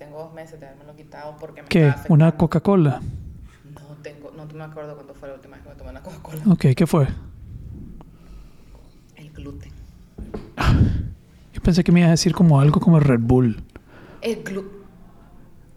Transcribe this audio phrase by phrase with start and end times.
[0.00, 1.92] tengo dos meses de haberme lo quitado porque me ¿Qué?
[2.08, 3.02] ¿Una Coca-Cola?
[3.74, 6.40] No tengo, no me acuerdo cuándo fue la última vez que me tomé una Coca-Cola.
[6.50, 7.06] Ok, ¿qué fue?
[9.16, 9.70] El gluten.
[11.52, 13.62] Yo pensé que me ibas a decir como algo como el Red Bull.
[14.22, 14.80] El gluten.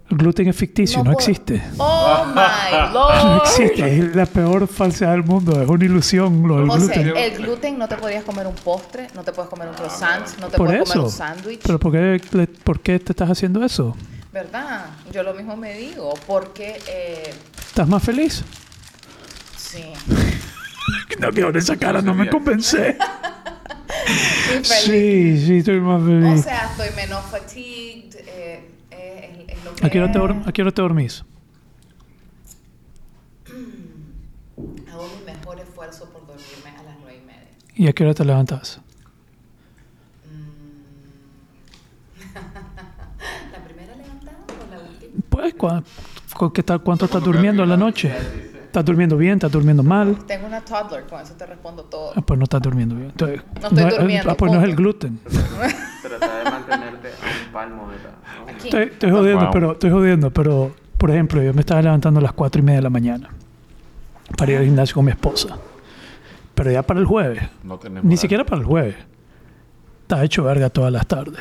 [0.10, 1.62] El gluten es ficticio, no, existe.
[1.78, 3.26] Oh my lord.
[3.26, 7.18] No existe, es la peor falsedad del mundo, es una ilusión lo del José, gluten.
[7.18, 10.48] el gluten no te podías comer un postre, no te puedes comer un croissant, no
[10.48, 11.62] te Por puedes comer un sándwich.
[11.66, 13.98] ¿Pero por qué, por qué te estás haciendo eso?
[14.34, 14.88] ¿Verdad?
[15.12, 17.32] Yo lo mismo me digo, porque eh,
[17.68, 18.44] ¿Estás más feliz?
[19.58, 19.84] sí.
[21.20, 22.98] No, que con esa cara no me convencé.
[24.64, 26.44] Sí, sí, estoy más O feliz.
[26.44, 28.16] sea, estoy menos fatigued.
[28.28, 31.24] eh, eh, es, es lo que ¿A qué, hora te, ¿A qué hora te dormís?
[34.92, 37.48] Hago mi mejor esfuerzo por dormirme a las nueve y media.
[37.76, 38.82] ¿Y a qué hora te levantas?
[45.34, 45.84] Pues, ¿cuá-
[46.36, 48.14] cu- qué tal, ¿cuánto estás durmiendo en la noche?
[48.66, 49.34] ¿Estás durmiendo bien?
[49.34, 50.16] ¿Estás durmiendo mal?
[50.28, 52.12] Tengo una toddler, con eso te respondo todo.
[52.16, 53.10] Ah, pues no estás durmiendo bien.
[53.10, 54.82] Entonces, No estoy es- durmiendo, ah, pues no es el punto.
[54.84, 55.20] gluten.
[56.04, 58.52] Trata de mantenerte a un palmo de la...
[58.54, 58.68] Aquí.
[58.68, 59.54] Estoy, estoy jodiendo, Wow.
[59.54, 62.78] pero estoy jodiendo, pero por ejemplo, yo me estaba levantando a las cuatro y media
[62.78, 63.30] de la mañana
[64.38, 65.58] para ir al gimnasio con mi esposa.
[66.56, 68.96] Pero ya para el jueves, No tenemos ni siquiera para el jueves,
[70.04, 71.40] está hecho verga todas las tardes.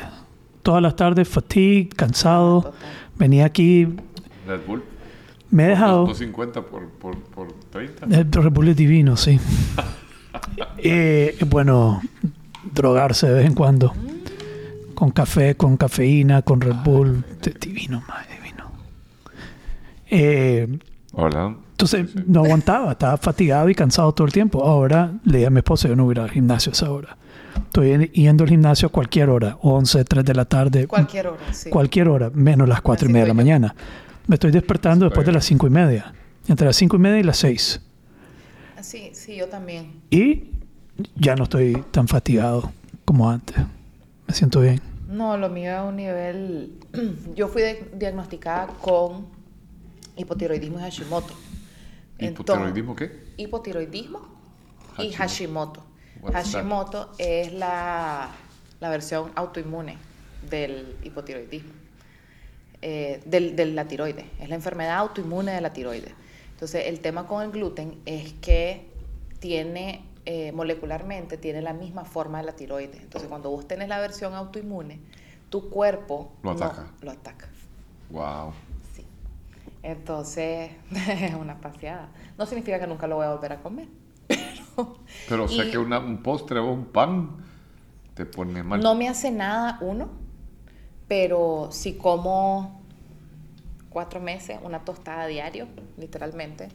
[0.63, 2.63] Todas las tardes, fatigue, cansado.
[2.63, 2.79] Total.
[3.17, 3.85] Venía aquí,
[4.47, 4.83] Red Bull.
[5.51, 6.07] me he dejado.
[6.07, 8.05] 250 por, por, por 30.
[8.05, 9.39] El Red Bull es divino, sí.
[10.77, 12.01] Eh, bueno
[12.71, 13.93] drogarse de vez en cuando.
[14.95, 17.23] Con café, con cafeína, con Red Bull.
[17.41, 18.71] Es divino, más divino.
[20.09, 20.79] Eh,
[21.13, 21.55] Hola.
[21.71, 24.63] entonces no aguantaba, estaba fatigado y cansado todo el tiempo.
[24.63, 26.91] Ahora le dije a mi esposa, yo no voy a ir al gimnasio a esa
[26.91, 27.17] hora.
[27.55, 31.53] Estoy en- yendo al gimnasio a cualquier hora, 11, 3 de la tarde, Cualquier hora,
[31.53, 31.69] sí.
[31.69, 33.35] cualquier hora, menos las 4 y Así media de la yo.
[33.35, 33.75] mañana.
[34.27, 36.13] Me estoy despertando después de las 5 y media.
[36.47, 37.81] Entre las 5 y media y las 6.
[38.81, 40.01] Sí, sí, yo también.
[40.09, 40.51] Y
[41.15, 42.71] ya no estoy tan fatigado
[43.05, 43.55] como antes.
[44.27, 44.81] Me siento bien.
[45.07, 46.73] No, lo mío es un nivel...
[47.35, 49.27] Yo fui de- diagnosticada con
[50.17, 51.33] hipotiroidismo y Hashimoto.
[52.17, 53.23] Entonces- ¿Hipotiroidismo qué?
[53.37, 54.19] hipotiroidismo
[54.99, 55.83] y Hashimoto.
[56.31, 57.11] Hashimoto.
[57.17, 58.29] Es la,
[58.79, 59.97] la versión autoinmune
[60.49, 61.71] del hipotiroidismo,
[62.81, 64.25] eh, del, de la tiroides.
[64.39, 66.13] Es la enfermedad autoinmune de la tiroides.
[66.51, 68.87] Entonces, el tema con el gluten es que
[69.39, 73.01] tiene, eh, molecularmente, tiene la misma forma de la tiroides.
[73.01, 74.99] Entonces, cuando vos tenés la versión autoinmune,
[75.49, 76.87] tu cuerpo Lo no- ataca.
[77.01, 77.47] lo ataca.
[78.09, 78.53] Wow.
[78.95, 79.05] Sí.
[79.81, 80.71] Entonces,
[81.07, 82.09] es una paseada.
[82.37, 83.87] No significa que nunca lo voy a volver a comer.
[85.29, 87.29] Pero, o sea y que una- un postre o un pan
[88.13, 88.81] te pone mal.
[88.81, 90.09] no me hace nada uno,
[91.07, 92.81] pero si como
[93.89, 95.67] cuatro meses, una tostada diario,
[95.97, 96.69] literalmente,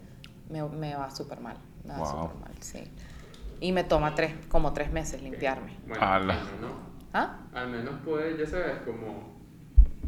[0.50, 1.56] me, me va súper mal.
[1.84, 2.06] Me va Wow.
[2.06, 2.84] súper mal, sí.
[3.60, 5.72] Y me toma tres, como tres meses limpiarme.
[5.86, 6.72] Bueno, al menos,
[7.12, 7.38] ¿Ah?
[7.52, 9.36] al menos puedes, ya sabes, como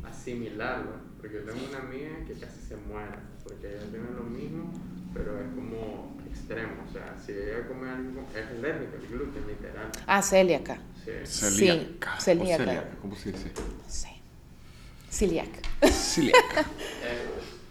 [0.08, 0.92] asimilarlo.
[1.20, 4.72] Porque yo tengo una amiga que casi se muere, porque ella tiene lo mismo,
[5.14, 6.72] pero es como extremo.
[6.88, 9.90] O sea, si ella come algo, es alérgica al gluten, literal.
[10.06, 10.78] Ah, celíaca.
[11.04, 11.10] Sí.
[11.24, 12.14] Celíaca.
[12.16, 12.64] o celíaca.
[12.64, 13.52] celíaca, ¿Cómo se dice?
[13.56, 14.08] No sé.
[15.10, 15.48] Celiac.
[15.90, 16.64] Celíaca.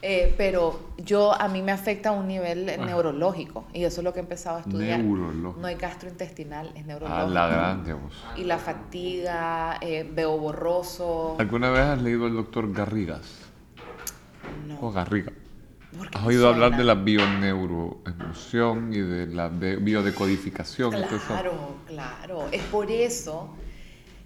[0.02, 4.14] Eh, pero yo a mí me afecta a un nivel neurológico y eso es lo
[4.14, 5.02] que he empezado a estudiar.
[5.02, 5.60] Neurológico.
[5.60, 7.28] No es gastrointestinal, es A neurológico.
[7.32, 8.14] la grande vos.
[8.38, 11.36] Y la fatiga, eh, veo borroso.
[11.38, 13.40] ¿Alguna vez has leído al doctor Garrigas?
[14.80, 14.92] O No.
[14.94, 15.34] Garriga.
[15.98, 20.92] ¿Por qué ¿Has oído hablar de la bioneuroemoción y de la de- biodecodificación?
[20.92, 21.18] todo eso?
[21.28, 22.48] Claro, claro.
[22.52, 23.50] Es por eso.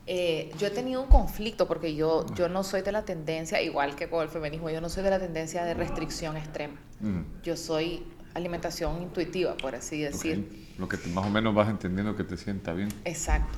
[0.06, 3.96] eh, yo he tenido un conflicto porque yo, yo no soy de la tendencia, igual
[3.96, 6.76] que con el feminismo, yo no soy de la tendencia de restricción extrema.
[7.00, 8.04] Mm, Yo soy
[8.34, 10.74] alimentación intuitiva, por así decir.
[10.78, 12.90] Lo que te- más o menos vas entendiendo que te sienta bien.
[13.06, 13.58] Exacto.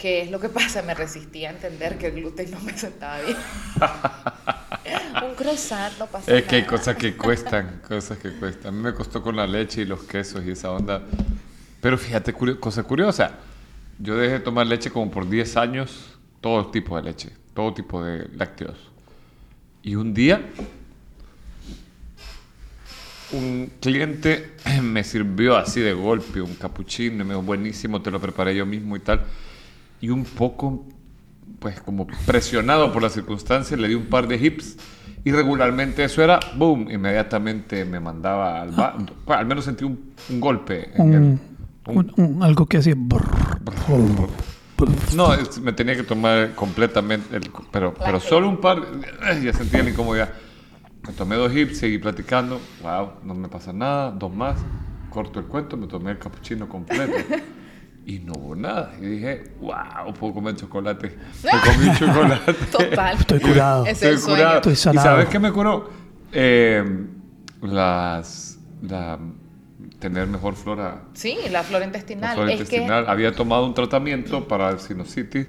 [0.00, 0.80] ¿Qué es lo que pasa?
[0.82, 3.36] Me resistí a entender que el gluten no me sentaba bien.
[5.28, 6.76] un croissant no pasa Es que hay nada.
[6.78, 8.68] cosas que cuestan, cosas que cuestan.
[8.72, 11.02] A mí me costó con la leche y los quesos y esa onda.
[11.82, 13.32] Pero fíjate, curio- cosa curiosa.
[13.98, 18.02] Yo dejé de tomar leche como por 10 años, todo tipo de leche, todo tipo
[18.02, 18.78] de lácteos.
[19.82, 20.40] Y un día,
[23.32, 24.52] un cliente
[24.82, 28.64] me sirvió así de golpe un capuchino, y me dijo, buenísimo, te lo preparé yo
[28.64, 29.20] mismo y tal.
[30.00, 30.84] Y un poco,
[31.58, 34.76] pues como presionado por las circunstancias, le di un par de hips.
[35.24, 38.94] Y regularmente eso era, boom, inmediatamente me mandaba al ba-
[39.26, 40.90] bueno, al menos sentí un, un golpe.
[40.94, 41.38] en el-
[41.86, 42.94] Un, un- un- algo que hacía.
[45.14, 48.80] No, es- me tenía que tomar completamente, el- pero, pero solo un par,
[49.22, 50.30] ay, ya sentía la incomodidad.
[51.06, 54.56] Me tomé dos hips, seguí platicando, wow, no me pasa nada, dos más,
[55.10, 57.12] corto el cuento, me tomé el capuchino completo
[58.06, 58.92] y no hubo nada.
[59.00, 61.16] Y dije, wow, puedo comer chocolate.
[61.44, 62.52] Me comí un chocolate.
[62.72, 63.16] Total.
[63.18, 63.86] Estoy curado.
[63.86, 64.36] Es el Estoy sueño.
[64.38, 64.56] curado.
[64.56, 65.06] Estoy ¿Y sanado.
[65.08, 65.90] sabes qué me curó?
[66.32, 67.06] Eh,
[67.62, 69.18] las, la,
[69.98, 72.30] tener mejor flora Sí, la flora intestinal.
[72.30, 73.08] la flora es intestinal.
[73.08, 75.46] Había tomado un tratamiento para sinusitis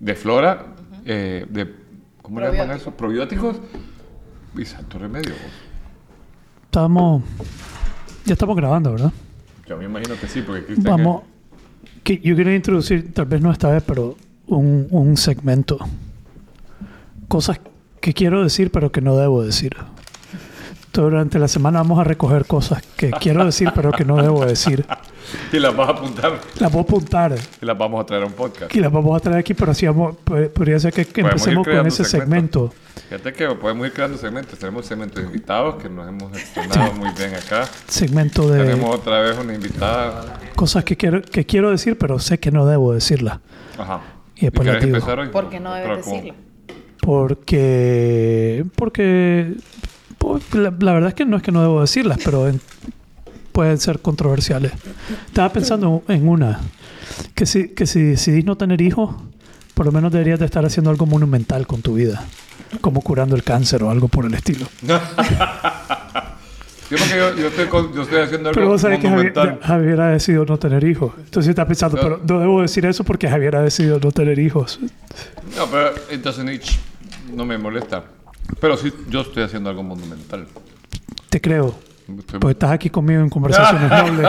[0.00, 0.66] de flora,
[1.04, 1.74] eh, de,
[2.22, 2.92] ¿cómo le llaman eso?
[2.92, 3.56] Probióticos
[4.56, 5.34] y santo remedio.
[6.64, 7.22] Estamos.
[8.24, 9.12] Ya estamos grabando, ¿verdad?
[9.66, 10.96] Yo me imagino que sí, porque Cristian...
[10.98, 11.22] Vamos.
[11.22, 11.37] Que
[12.16, 14.16] yo quería introducir, tal vez no esta vez, pero
[14.46, 15.78] un, un segmento.
[17.28, 17.60] Cosas
[18.00, 19.76] que quiero decir, pero que no debo decir.
[20.92, 24.86] Durante la semana vamos a recoger cosas que quiero decir, pero que no debo decir.
[25.52, 28.26] Y las vas a apuntar Las voy a apuntar y las vamos a traer a
[28.26, 28.74] un podcast.
[28.74, 31.86] y las vamos a traer aquí, pero así vamos, podría ser que, que empecemos con
[31.86, 32.72] ese segmento.
[33.08, 34.58] Fíjate que podemos ir creando segmentos.
[34.58, 37.66] Tenemos segmentos de invitados que nos hemos estrenado muy bien acá.
[37.86, 40.38] Segmento de Tenemos otra vez una invitada.
[40.54, 43.38] cosas que quiero, que quiero decir, pero sé que no debo decirlas.
[43.78, 44.00] Ajá.
[44.36, 44.96] Y después quieres la digo.
[44.98, 45.28] empezar hoy?
[45.28, 46.16] ¿Por qué no debes ¿cómo?
[46.16, 46.34] decirlo?
[47.00, 48.64] Porque.
[48.76, 49.54] Porque.
[50.18, 52.60] pues, la, la verdad es que no es que no debo decirlas, pero en-
[53.58, 54.70] pueden ser controversiales.
[55.26, 56.60] Estaba pensando en una.
[57.34, 59.16] Que si, que si decidís no tener hijos,
[59.74, 62.22] por lo menos deberías de estar haciendo algo monumental con tu vida.
[62.80, 64.64] Como curando el cáncer o algo por el estilo.
[66.90, 69.34] Yo yo, yo estoy, con- yo estoy haciendo algo Pero vos sabés que Javier.
[69.60, 71.12] Javier ha decidido no tener hijos.
[71.18, 72.02] Entonces estás pensando, No.
[72.02, 74.78] pero no debo decir eso porque Javier ha decidido no tener hijos.
[75.56, 76.78] No, pero it doesn't itch.
[77.34, 78.04] No me molesta.
[78.60, 80.46] Pero sí, yo estoy haciendo algo monumental.
[81.28, 81.74] Te creo.
[82.16, 84.22] Estoy- Pues estás aquí conmigo en conversaciones nobles.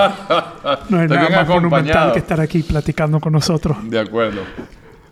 [0.90, 3.78] No hay Estoy nada más monumental que estar aquí platicando con nosotros.
[3.90, 4.42] De acuerdo.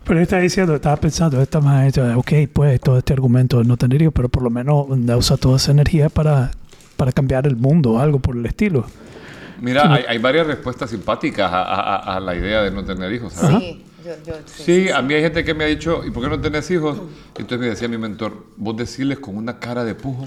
[0.04, 3.76] Pero él está diciendo, estaba pensando, esta más, ok, pues todo este argumento de no
[3.76, 4.86] tener hijos, pero por lo menos
[5.16, 6.50] usa toda esa energía para,
[6.96, 8.86] para cambiar el mundo o algo por el estilo.
[9.60, 13.12] Mira, hay, hay varias respuestas simpáticas a, a- a- a la idea de no tener
[13.12, 13.58] hijos, ¿sabes?
[13.58, 14.62] Sí, yo, yo, sí.
[14.64, 16.98] Sí, a mí hay gente que me ha dicho, ¿y por qué no tenés hijos?
[17.36, 20.26] Entonces me decía mi mentor, vos decirles con una cara de pujo,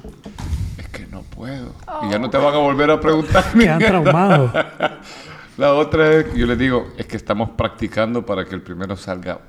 [0.78, 1.74] es que no puedo.
[2.04, 3.44] Y ya no te van a volver a preguntar.
[3.58, 4.52] Quedan traumados.
[5.58, 9.40] La otra es, yo les digo, es que estamos practicando para que el primero salga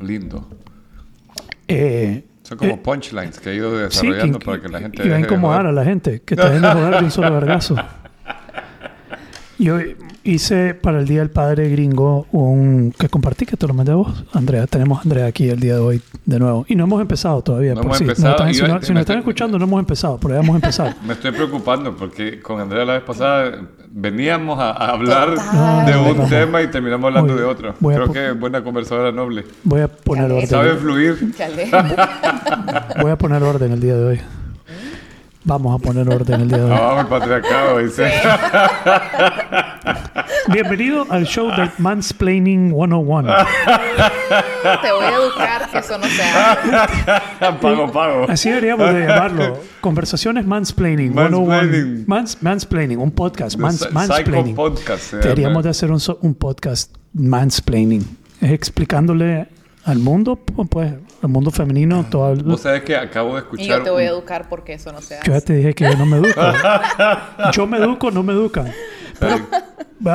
[0.00, 0.46] lindo.
[1.68, 5.04] Eh, Son como eh, punchlines que he ido sí, desarrollando que- para que la gente...
[5.04, 7.32] Y va a incomodar a la gente, que te dejen de joder de un solo
[7.40, 7.76] vergazo.
[9.58, 9.78] Yo
[10.22, 13.94] hice para el Día del Padre Gringo un que compartí, que te lo mandé a
[13.94, 14.66] vos, Andrea.
[14.66, 16.66] Tenemos a Andrea aquí el día de hoy de nuevo.
[16.68, 17.70] Y no hemos empezado todavía.
[17.70, 18.32] No por hemos si, empezado.
[18.34, 20.54] están- si Iba- no, si me nos están escuchando, no hemos empezado, pero ya vamos
[20.54, 20.96] a empezar.
[21.06, 23.52] Me estoy preocupando porque con Andrea la vez pasada
[23.90, 25.86] veníamos a, a hablar Total.
[25.86, 27.74] de un tema y terminamos hablando de otro.
[27.80, 29.44] Creo que es buena conversadora noble.
[29.64, 30.46] Voy a poner Caleta.
[30.48, 30.82] Sabe orden.
[30.82, 31.32] fluir.
[33.00, 34.20] Voy a poner orden el día de hoy.
[35.48, 36.72] Vamos a poner orden el día de hoy.
[36.72, 38.10] Abajo el patriarcado, dice.
[40.48, 43.32] Bienvenido al show del Mansplaining 101.
[44.82, 47.56] Te voy a educar que eso no se hace.
[47.62, 48.26] pago, pago.
[48.28, 49.60] Así deberíamos de llamarlo.
[49.80, 51.46] Conversaciones Mansplaining 101.
[51.46, 52.04] Mansplaining.
[52.08, 53.56] Mans, mansplaining, un podcast.
[53.56, 54.56] Mans, Psycho mansplaining.
[54.56, 55.12] Podcast.
[55.14, 58.02] Deberíamos de hacer un, so- un podcast mansplaining.
[58.40, 59.46] Es explicándole
[59.86, 60.92] al mundo, pu- pues,
[61.22, 63.66] al mundo femenino, todo el- Vos sabés que acabo de Y escuchar.
[63.78, 65.46] yo te voy a educar porque eso no se Yo ya hace.
[65.46, 66.40] te dije que yo no me educo.
[67.52, 68.70] yo me educo, no me educan.
[69.18, 69.38] Pero,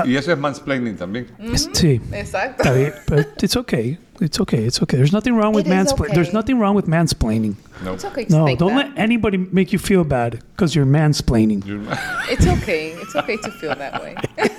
[0.06, 1.28] Y eso es mansplaining también.
[1.40, 2.62] es- sí, Exacto.
[2.64, 2.94] está bien.
[3.08, 3.98] Pero it's okay.
[4.20, 4.66] It's okay.
[4.68, 4.98] It's okay.
[5.00, 6.12] There's nothing wrong with mansplaining.
[6.12, 6.14] okay.
[6.14, 7.56] There's nothing wrong with mansplaining.
[7.84, 7.96] No.
[7.96, 8.90] It's okay to No, think don't that.
[8.90, 11.64] let anybody make you feel bad because you're mansplaining.
[12.30, 12.94] It's okay.
[13.02, 14.14] It's okay to feel that way.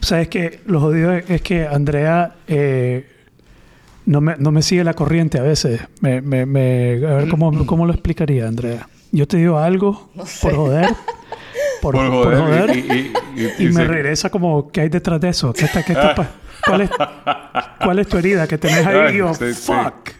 [0.00, 3.04] O sea, es que lo jodido es es que Andrea eh,
[4.08, 5.80] no, me, no me sigue la corriente a veces.
[6.00, 8.88] Me, me, me- a ver, ¿cómo, ¿cómo lo explicaría, Andrea?
[9.12, 10.40] Yo te digo algo No sé.
[10.46, 10.86] por joder.
[11.80, 12.38] Por, Por por joder.
[12.66, 12.76] joder.
[12.76, 15.52] y, y- y- y, y me se- regresa como, ¿qué hay detrás de eso?
[15.52, 16.28] ¿Qué está, qué está pa-
[16.66, 16.90] ¿Cuál, es,
[17.84, 19.14] ¿Cuál es tu herida que tenés ahí?
[19.14, 19.62] Y yo, Sí, sí.
[19.72, 20.10] fuck.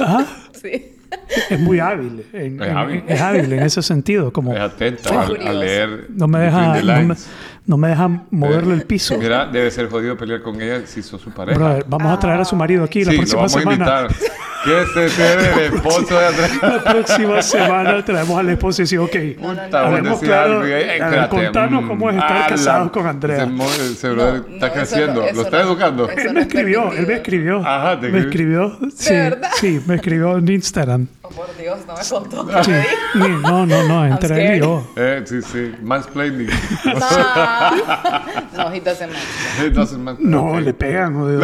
[0.00, 0.26] Ajá.
[0.60, 0.90] Sí.
[1.50, 2.24] Es muy hábil.
[2.32, 3.04] en- Es en- hábil.
[3.08, 4.32] es hábil en ese sentido.
[4.32, 6.06] Como, Es atenta a, a leer.
[6.10, 7.14] no me deja, the no me.
[7.66, 9.16] No me deja moverle el piso.
[9.18, 11.58] Mira, debe ser jodido pelear con ella si sos su pareja.
[11.58, 13.74] Brother, vamos a traer a su marido aquí la sí, lo próxima vamos a semana.
[13.74, 14.34] invitar.
[14.64, 16.48] ¿Quieres ser el esposo de Andrea?
[16.62, 19.16] La próxima semana traemos al esposo y dice, ok,
[19.72, 23.46] hablemos claro, ver, contanos mm, cómo es estar casados con Andrea.
[23.92, 25.26] Ese, brother No, está creciendo.
[25.34, 26.08] ¿Lo está educando?
[26.08, 27.58] Él me es escribió, él me escribió.
[27.66, 28.78] Ajá, te me escribió.
[28.94, 29.50] Sí, verdad?
[29.60, 31.08] sí, me escribió en Instagram.
[31.30, 32.46] Por Dios, no me contó.
[32.46, 32.70] ¿qué Sí.
[32.70, 32.92] me dijo?
[33.14, 34.86] Ni- No, no, no, entre él y yo.
[34.96, 35.72] Eh, sí, sí.
[35.82, 36.48] Mansplaining.
[38.56, 40.24] No, he doesn't matter.
[40.24, 41.40] No, le pegan, jodido.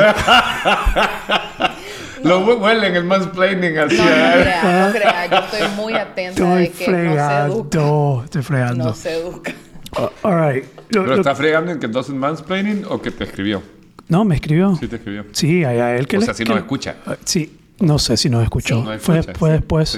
[2.23, 4.33] Lo hue- huelen el mansplaining No, no hacia...
[4.43, 5.27] crea, no crea.
[5.27, 7.71] Yo estoy muy atenta Estoy de que no se educa.
[7.71, 8.23] fregando.
[8.25, 8.85] Estoy fregando.
[8.85, 9.53] No se educa.
[9.99, 10.65] Uh, all right.
[10.91, 13.63] Lo- ¿Pero lo- está fregando en que doesn't mansplaining o que te escribió?
[14.09, 14.77] No, me escribió.
[14.77, 15.25] Sí, te escribió.
[15.33, 16.97] Sí, a, a él que O le- sea, si que nos le- escucha.
[17.07, 18.83] Ah, Sí, no sé si nos escuchó.
[18.85, 19.53] No fue escucha, fue sí.
[19.57, 19.89] después.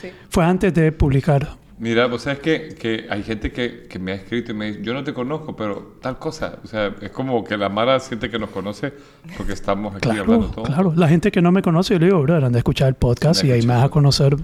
[0.00, 0.08] Sí.
[0.30, 1.56] Fue antes de publicar.
[1.80, 4.80] Mira, vos sabes que, que hay gente que, que me ha escrito y me dice,
[4.82, 6.58] yo no te conozco, pero tal cosa.
[6.64, 8.92] O sea, es como que la Mara siente que nos conoce
[9.36, 10.64] porque estamos aquí hablando Claro, todo.
[10.64, 10.92] claro.
[10.96, 13.44] La gente que no me conoce, yo le digo, brother, anda a escuchar el podcast
[13.44, 14.34] y ahí me vas a conocer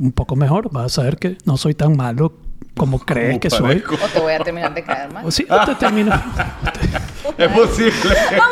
[0.00, 0.70] un poco mejor.
[0.72, 2.32] Vas a saber que no soy tan malo
[2.78, 3.60] como crees Como que soy.
[3.60, 3.94] parezco.
[4.02, 5.26] O te voy a terminar de caer mal.
[5.26, 6.24] O sí, o te termina.
[7.36, 7.92] Es posible.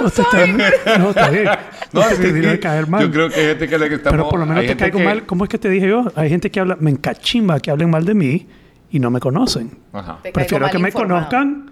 [0.04, 1.44] o te termina- no, está bien.
[1.92, 2.50] No, No, te sí, termina sí.
[2.52, 3.02] de caer mal.
[3.02, 4.16] Yo creo que hay gente que le que estamos...
[4.18, 5.24] Pero por lo menos te caigo que- mal.
[5.26, 6.04] ¿Cómo es que te dije yo?
[6.14, 8.46] Hay gente que habla, me encachimba que hablen mal de mí
[8.90, 9.70] y no me conocen.
[9.92, 10.18] Ajá.
[10.32, 11.20] Prefiero que me informado.
[11.26, 11.70] conozcan.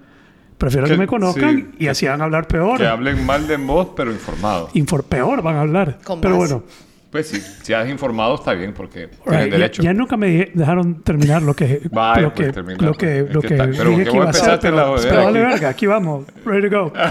[0.56, 1.84] Prefiero que, Que- me conozcan sí.
[1.84, 2.78] y así van a hablar peor.
[2.78, 4.68] Que hablen mal de vos, pero informado.
[4.75, 5.99] Infor- peor van a hablar.
[6.04, 6.54] Con Pero base.
[6.54, 6.66] bueno,
[7.14, 9.83] Pues sí, si has informado está bien porque Right, tienes derecho.
[9.85, 12.97] Ya, nunca me dejaron terminar lo que, Vaya, lo pues, que, lo pues.
[12.99, 14.42] que, Es lo que que está- pero dije que que vos iba a hacer.
[14.42, 15.52] empezaste la Pero, jodera pero vale aquí.
[15.52, 16.25] verga, aquí vamos.
[16.44, 16.92] Ready to go.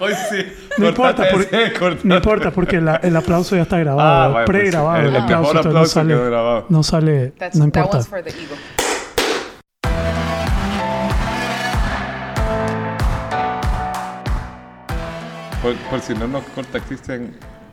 [0.00, 0.44] Hoy sí.
[0.78, 1.72] No importa, porque,
[2.02, 5.00] no importa porque la- el aplauso ya está Ah, grabado, pues, pregrabado.
[5.08, 7.98] el- aplauso, mejor entonces aplauso no sale, no sale, That's, no that importa.
[15.64, 17.30] Por, por si no nos corta, Cristian,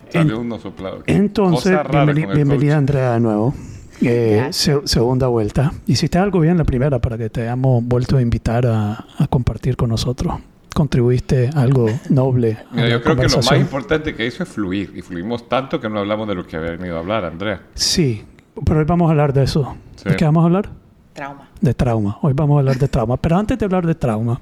[0.10, 1.04] salió uno soplado.
[1.08, 3.54] Entonces, bienveni- bienvenida Andrea de nuevo.
[4.02, 5.74] Eh, se- segunda vuelta.
[5.88, 9.76] Hiciste algo bien la primera para que te hayamos vuelto a invitar a, a compartir
[9.76, 10.36] con nosotros.
[10.74, 12.60] Contribuiste algo noble.
[12.72, 14.94] a Mira, yo creo que lo más importante que hizo es fluir.
[14.96, 17.62] Y fluimos tanto que no hablamos de lo que había venido a hablar, Andrea.
[17.74, 18.24] Sí,
[18.66, 19.76] pero hoy vamos a hablar de eso.
[19.98, 20.08] Sí.
[20.12, 20.70] ¿De qué vamos a hablar?
[21.12, 21.50] Trauma.
[21.60, 22.18] De trauma.
[22.22, 23.18] Hoy vamos a hablar de trauma.
[23.18, 24.40] Pero antes de hablar de trauma,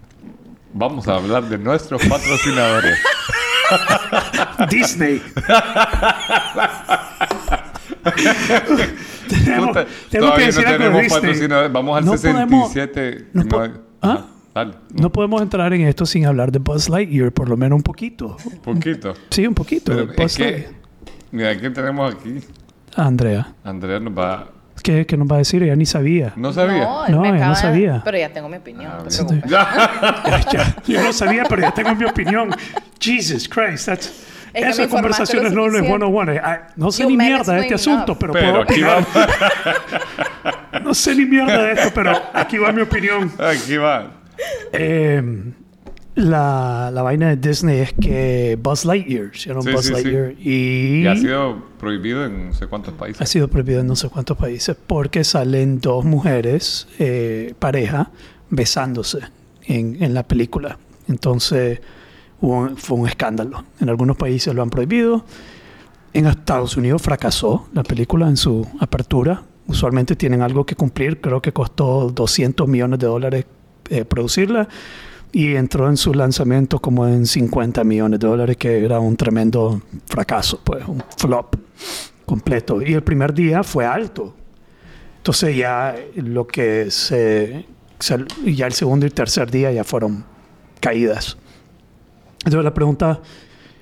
[0.71, 2.99] Vamos a hablar de nuestros patrocinadores.
[4.69, 5.21] Disney.
[9.29, 9.77] tenemos,
[10.11, 11.47] todavía que decir no algo tenemos Disney.
[11.71, 13.27] Vamos al No podemos- 67.
[13.33, 13.71] no po- ¿Ah?
[14.01, 17.77] Ajá, Dale, No podemos entrar en esto sin hablar de Buzz Lightyear, por lo menos
[17.77, 18.37] un poquito.
[18.45, 19.13] un poquito.
[19.29, 19.91] Sí, un poquito.
[19.95, 20.69] Pero es que,
[21.31, 22.39] mira, ¿quién tenemos aquí?
[22.95, 24.49] Andrea, Andrea nos va...
[24.81, 25.61] ¿qué, qué nos va a decir?
[25.63, 26.33] Ella ni sabía.
[26.35, 26.83] ¿No sabía?
[26.83, 28.01] No, él No, me ella no acaba de- sabía.
[28.05, 28.91] Pero ya tengo mi opinión.
[28.93, 29.51] Ah, no te preocupes.
[30.53, 32.49] Ya, yo no sabía, pero ya tengo mi opinión.
[32.99, 34.25] Jesus Christ, that's...
[34.51, 36.05] Es que Eso me es conversaciones nobles suficiente.
[36.07, 36.31] 101.
[36.33, 39.05] Eh, ah, No sé You ni mierda de este asunto, pero, Pero puedo aquí va.
[40.83, 43.31] No sé ni mierda de esto, pero aquí va mi opinión.
[43.37, 44.07] Aquí va.
[44.73, 45.21] Eh,
[46.19, 49.93] la, la vaina de Disney es que Buzz Lightyear, llama Sí, Buzz sí, sí.
[49.93, 53.29] Lightyear, y, Y ha sido prohibido en no sé cuántos ha países.
[53.29, 58.11] sido prohibido en no sé cuántos países porque salen dos mujeres, eh, pareja,
[58.49, 59.19] besándose
[59.65, 60.77] en, en la película.
[61.07, 61.79] Entonces
[62.41, 63.63] hubo un- fue un escándalo.
[63.79, 65.25] En algunos países lo han prohibido.
[66.13, 69.43] En Estados Unidos fracasó la película en su apertura.
[69.67, 71.21] Usualmente tienen algo que cumplir.
[71.21, 73.45] Creo que costó 200 millones de dólares
[73.89, 74.67] eh, producirla.
[75.31, 79.81] Y entró en su lanzamiento como en 50 millones de dólares, que era un tremendo
[80.07, 81.55] fracaso, pues un flop
[82.25, 82.81] completo.
[82.81, 84.33] Y el primer día fue alto.
[85.17, 87.65] Entonces ya lo que se,
[87.99, 90.25] se- ya el segundo y tercer día ya fueron
[90.79, 91.37] caídas.
[92.39, 93.21] Entonces la pregunta,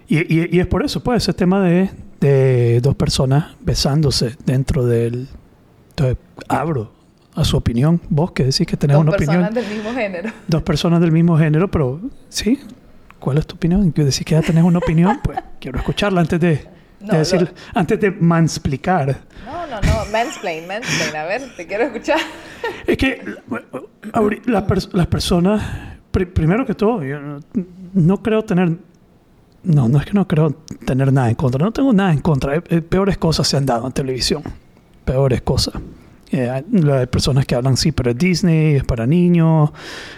[0.09, 1.89] y, y- y es por eso, pues, ese tema de,
[2.19, 5.29] de dos personas besándose dentro del...
[5.91, 6.17] Entonces,
[6.49, 6.91] abro
[7.37, 8.01] a su opinión.
[8.09, 9.41] Vos que decís que tenés Dos una opinión.
[9.43, 10.29] personas del mismo género.
[10.47, 12.59] Dos personas del mismo género, pero sí.
[13.19, 13.91] ¿Cuál es tu opinión?
[13.91, 16.67] Que decís que ya tenés una opinión, pues quiero escucharla antes de,
[16.99, 19.17] decir, lo- antes de mansplicar.
[19.45, 20.11] No, no, no.
[20.11, 21.15] Mansplain, mansplain.
[21.15, 22.19] A ver, te quiero escuchar.
[22.85, 23.21] Es que
[24.13, 25.61] ahori- la pers- las personas,
[26.11, 27.39] pri- primero que todo, yo no,
[27.93, 28.77] no creo tener,
[29.63, 30.51] no, no es que no creo
[30.85, 33.65] tener nada en contra, no tengo nada en contra, Eh, eh, peores cosas se han
[33.65, 34.43] dado en televisión,
[35.05, 35.73] peores cosas.
[36.31, 39.69] Eh, hay- hay personas que hablan, sí, pero es Disney, es para niños,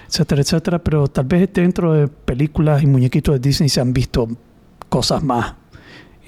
[0.07, 4.27] etcétera, etcétera, pero tal vez dentro de películas y muñequitos de Disney se han visto
[4.89, 5.53] cosas más,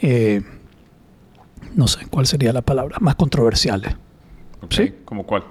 [0.02, 0.42] eh,
[1.76, 3.96] no sé cuál sería la palabra, más controversiales.
[4.70, 4.94] Sí.
[5.04, 5.44] ¿Como cuál?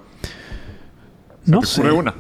[1.45, 1.91] ¿Se No te sé.
[1.91, 2.15] una?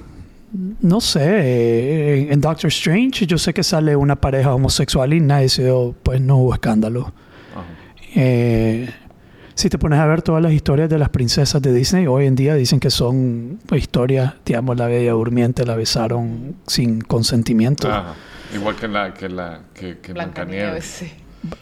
[0.80, 5.48] No sé, eh, en Doctor Strange yo sé que sale una pareja homosexual y nadie
[5.48, 7.12] se dio, pues no hubo escándalo.
[8.16, 8.88] Eh,
[9.60, 12.34] si te pones a ver todas las historias de las princesas de Disney, hoy en
[12.34, 17.92] día dicen que son pues, historias, digamos, la Bella Durmiente la besaron sin consentimiento.
[17.92, 18.14] Ajá.
[18.54, 21.12] Igual que la que la que, que Blancanieves, sí.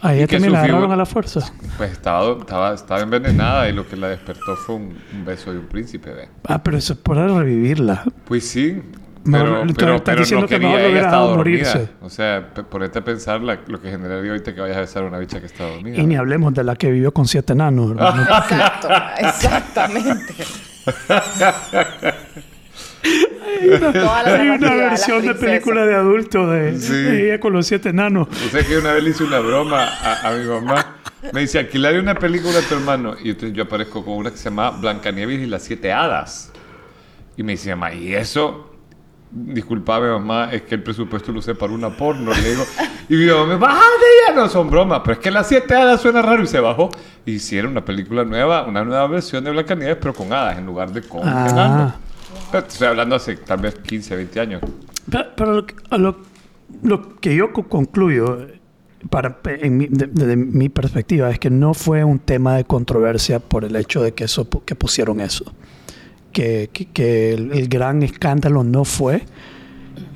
[0.00, 1.52] A ella también la agarraron a la fuerza.
[1.76, 5.58] Pues estaba, estaba, estaba envenenada y lo que la despertó fue un, un beso de
[5.58, 6.28] un príncipe, ¿ve?
[6.44, 8.04] Ah, pero eso es para revivirla.
[8.24, 8.80] Pues sí,
[9.28, 11.64] No, pero, no, pero, estás pero diciendo no que quería, lo ella hubiera estaba dormida.
[11.74, 11.88] morirse.
[12.02, 15.06] O sea, ponete a pensar la- lo que generaría ahorita que vayas a besar a
[15.06, 15.96] una bicha que está dormida.
[15.98, 17.90] Y ni hablemos de la que vivió con siete enanos.
[17.90, 18.22] hermano.
[18.48, 18.88] Exacto,
[19.20, 20.34] exactamente.
[23.04, 25.46] Hay una de la versión de princesa.
[25.46, 26.92] película de adulto de, Sí.
[26.92, 28.28] de ella con los siete enanos.
[28.28, 30.94] O sea que una vez le hice una broma a, a mi mamá.
[31.32, 33.14] Me dice, alquilaré una película a tu hermano.
[33.22, 36.52] Y entonces yo aparezco con una que se llama Blancanieves y las siete hadas.
[37.36, 38.67] Y me dice, mamá, ¿y eso?
[39.30, 42.32] Disculpame, mamá, es que el presupuesto lo usé para una porno.
[42.32, 42.64] Le digo,
[43.08, 45.00] y mi mamá me baja de ella, no son bromas.
[45.04, 46.88] Pero es que las siete hadas suena raro y se bajó.
[47.26, 51.02] Hicieron una película nueva, una nueva versión de Blancanieves, pero con hadas en lugar de
[51.02, 51.94] con Ah.
[52.50, 54.62] Pero estoy hablando hace tal vez 15, 20 años.
[55.10, 56.16] Pero, pero lo, que- lo-
[56.82, 58.46] lo que yo co- concluyo,
[59.10, 63.38] para, en mi- de- desde mi perspectiva, es que no fue un tema de controversia
[63.40, 65.44] por el hecho de que, eso, que pusieron eso.
[66.32, 69.22] Que, que- que el, el gran escándalo no fue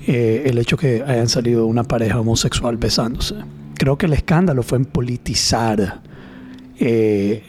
[0.06, 3.34] eh, el hecho que hayan salido una pareja homosexual besándose.
[3.74, 6.00] Creo que el escándalo fue en politizar
[6.78, 7.42] eh,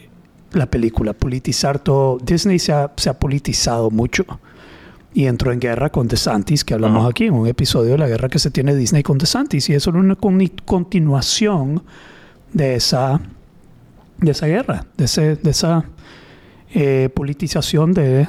[0.52, 2.18] la película, politizar todo.
[2.18, 4.24] Disney se ha, se ha politizado mucho
[5.12, 7.10] y entró en guerra con DeSantis, que hablamos Ajá.
[7.10, 9.90] aquí en un episodio de la guerra que se tiene Disney con DeSantis, y eso
[9.90, 11.82] era una coni- continuación
[12.52, 13.20] de esa,
[14.18, 15.84] de esa guerra, de, ese, de esa
[16.72, 18.26] eh, politización de,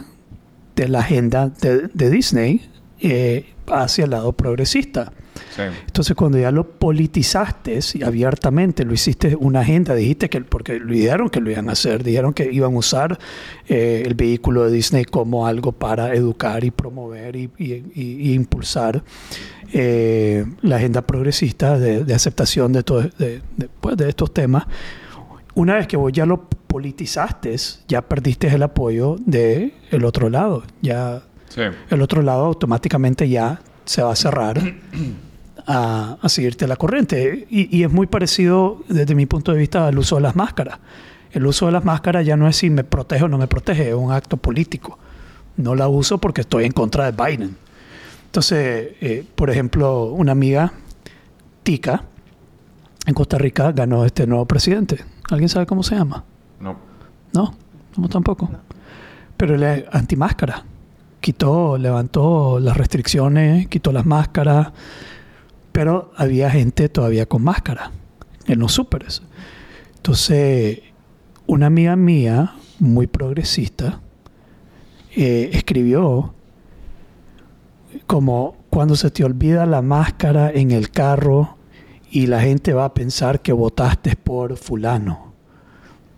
[0.75, 2.61] de la agenda de, de Disney
[2.99, 5.11] eh, hacia el lado progresista.
[5.55, 5.61] Sí.
[5.87, 10.93] Entonces, cuando ya lo politizaste y abiertamente lo hiciste una agenda, dijiste que, porque lo
[10.93, 13.19] dijeron que lo iban a hacer, dijeron que iban a usar
[13.67, 18.33] eh, el vehículo de Disney como algo para educar y promover y, y- y- y
[18.33, 19.03] impulsar
[19.73, 24.65] eh, la agenda progresista de, de aceptación de, todo, de, de, pues, de estos temas.
[25.55, 27.55] Una vez que vos ya lo politizaste,
[27.87, 30.63] ya perdiste el apoyo del el otro lado.
[30.81, 31.61] Ya Sí.
[31.89, 34.59] el otro lado automáticamente ya se va a cerrar
[35.67, 37.47] a, a seguirte la corriente.
[37.49, 40.79] Y, y es muy parecido desde mi punto de vista al uso de las máscaras.
[41.31, 43.87] El uso de las máscaras ya no es si me protege o no me protege,
[43.87, 44.99] es un acto político.
[45.55, 47.55] No la uso porque estoy en contra de Biden.
[48.25, 50.73] Entonces, eh, por ejemplo, una amiga,
[51.63, 52.03] Tica,
[53.05, 55.05] en Costa Rica ganó este nuevo presidente.
[55.29, 56.25] ¿Alguien sabe cómo se llama?
[57.35, 57.53] No.
[57.97, 58.49] No, tampoco.
[59.37, 60.63] Pero es antimáscara.
[61.19, 64.71] Quitó, levantó las restricciones, quitó las máscaras,
[65.71, 67.91] pero había gente todavía con máscara
[68.47, 69.21] en los súperes.
[69.97, 70.79] Entonces,
[71.47, 73.99] una amiga mía, muy progresista,
[75.15, 76.33] eh, escribió
[78.05, 81.57] como cuando se te olvida la máscara en el carro
[82.11, 85.24] y la gente va a pensar que votaste por fulano.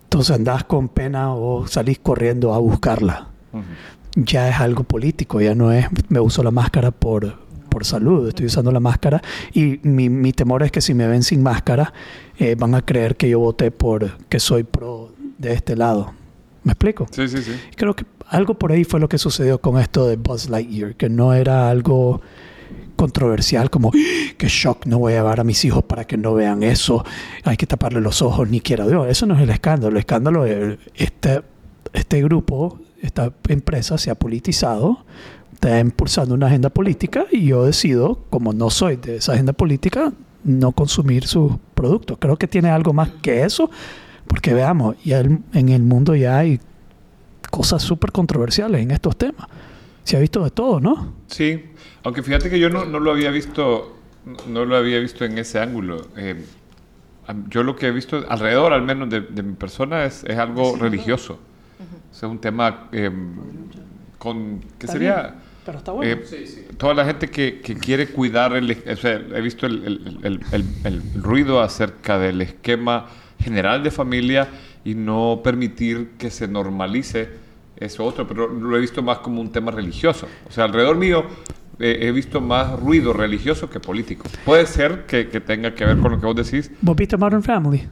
[0.08, 3.28] Entonces andás con pena o salís corriendo a buscarla.
[3.52, 3.62] Ujú.
[4.24, 7.34] Ya es algo político, ya no es me uso la máscara por,
[7.68, 9.20] por salud, estoy usando la máscara
[9.52, 11.92] y mi, mi temor es que si me ven sin máscara
[12.38, 16.14] eh, van a creer que yo voté por que soy pro de este lado.
[16.64, 17.06] ¿Me explico?
[17.10, 17.52] Sí, sí, sí.
[17.76, 21.10] Creo que algo por ahí fue lo que sucedió con esto de Buzz Lightyear, que
[21.10, 22.22] no era algo
[22.98, 24.34] controversial como "¡Ah!
[24.36, 27.04] que shock, no voy a llevar a mis hijos para que no vean eso,
[27.44, 29.06] hay que taparle los ojos, ni quiera Dios.
[29.08, 29.92] Eso no es el escándalo.
[29.92, 31.42] El escándalo es este,
[31.94, 35.04] este grupo, esta empresa se ha politizado,
[35.54, 40.12] está impulsando una agenda política y yo decido, como no soy de esa agenda política,
[40.44, 42.18] no consumir sus productos.
[42.20, 43.70] Creo que tiene algo más que eso,
[44.26, 46.60] porque veamos, ya en el mundo ya hay
[47.50, 49.48] cosas súper controversiales en estos temas.
[50.08, 51.12] Se ha visto de todo, ¿no?
[51.26, 51.64] Sí,
[52.02, 53.94] aunque fíjate que yo no, no lo había visto,
[54.48, 56.08] no lo había visto en ese ángulo.
[56.16, 56.42] Eh,
[57.50, 60.76] yo lo que he visto alrededor, al menos de, de mi persona, es, es algo
[60.76, 61.34] religioso.
[62.10, 63.10] O sea, es un tema eh,
[64.18, 65.34] con que Está sería bien,
[65.66, 66.10] pero está bueno.
[66.10, 70.18] eh, toda la gente que, que quiere cuidar el, o sea, he visto el, el-
[70.22, 74.48] el- el- el ruido acerca del esquema general de familia
[74.86, 77.28] y no permitir que se normalice
[77.80, 80.26] eso otro, pero lo he visto más como un tema religioso.
[80.48, 81.24] O sea, alrededor mío
[81.78, 84.24] eh, he visto más ruido religioso que político.
[84.44, 86.70] Puede ser que, que tenga que ver con lo que vos decís.
[86.80, 87.88] ¿Vos viste Modern Family?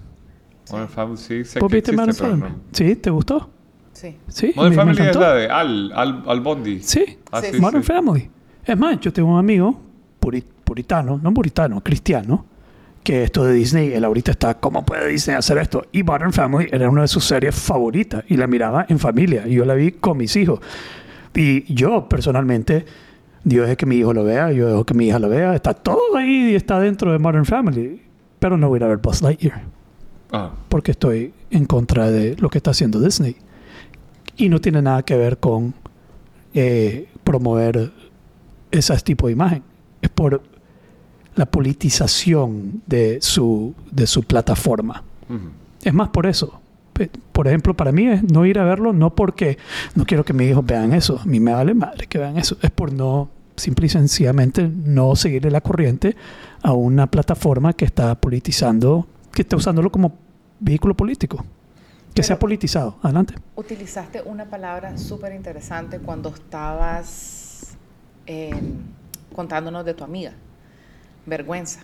[0.70, 2.56] Modern Family sí, sé ¿Vos que viste existe, Modern Family?
[2.56, 2.60] no.
[2.72, 2.96] ¿Sí?
[2.96, 3.50] ¿Te gustó?
[3.92, 4.16] Sí.
[4.28, 4.52] Sí.
[4.56, 5.20] Modern me- me Family es encantó.
[5.20, 6.80] la de Al, Al, Al Bondi.
[6.82, 7.18] Sí.
[7.30, 7.92] Ah, Sí, sí, Modern sí.
[7.92, 8.30] Family.
[8.64, 9.80] Es más, yo tengo un amigo
[10.20, 12.44] puri- puritano, no puritano, cristiano,
[13.06, 15.84] que esto de Disney, él ahorita está, ¿cómo puede Disney hacer esto?
[15.92, 19.54] Y Modern Family era una de sus series favoritas y la miraba en familia y
[19.54, 20.58] yo la vi con mis hijos.
[21.32, 22.84] Y yo personalmente,
[23.44, 25.72] Dios es que mi hijo lo vea, yo dejo que mi hija lo vea, está
[25.72, 28.02] todo ahí y está dentro de Modern Family.
[28.40, 29.62] pero no voy a ir a ver Buzz Lightyear
[30.32, 33.36] Ah, porque estoy en contra de lo que está haciendo Disney.
[34.36, 35.74] Y no tiene nada que ver con
[36.54, 37.92] eh, promover
[38.72, 39.62] ese tipo de imagen.
[40.02, 40.42] Es por
[41.36, 45.04] la politización de su, de su plataforma.
[45.82, 46.60] Es más por eso.
[47.32, 49.58] Por ejemplo, para mí es no ir a verlo, no porque
[49.94, 51.20] no quiero que mis hijos vean eso.
[51.20, 52.56] A mí me vale madre que vean eso.
[52.62, 56.16] Es por no, simple y sencillamente, no seguirle la corriente
[56.62, 60.14] a una plataforma que está politizando, que está usándolo como
[60.58, 61.44] vehículo político.
[62.14, 62.96] Que sea Pero- politizado.
[63.02, 63.34] Adelante.
[63.56, 67.76] Utilizaste una palabra súper interesante cuando estabas
[68.26, 68.50] eh,
[69.34, 70.32] contándonos de tu amiga,
[71.26, 71.80] vergüenza.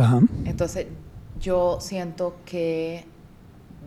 [0.00, 0.20] Ajá.
[0.44, 0.86] Entonces,
[1.40, 3.04] yo siento que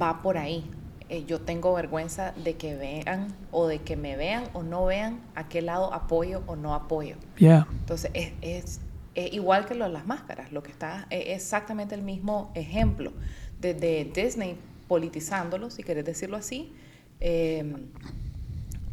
[0.01, 0.69] va por ahí.
[1.08, 5.19] Eh, yo tengo vergüenza de que vean o de que me vean o no vean
[5.36, 7.15] a qué lado apoyo o no apoyo.
[7.38, 7.67] Yeah.
[7.80, 8.82] Entonces, es, es-
[9.13, 13.13] es igual que lo de las máscaras, lo que está es exactamente el mismo ejemplo.
[13.62, 14.58] Desde Disney
[14.89, 16.73] politizándolo, si querés decirlo así,
[17.21, 17.73] eh,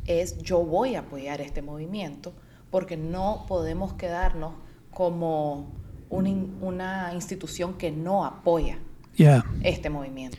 [0.07, 2.33] es yo voy a apoyar este movimiento
[2.71, 4.53] porque no podemos quedarnos
[4.93, 5.71] como
[6.11, 8.79] una, in- una institución que no apoya
[9.17, 9.45] Yeah.
[9.63, 10.39] este movimiento.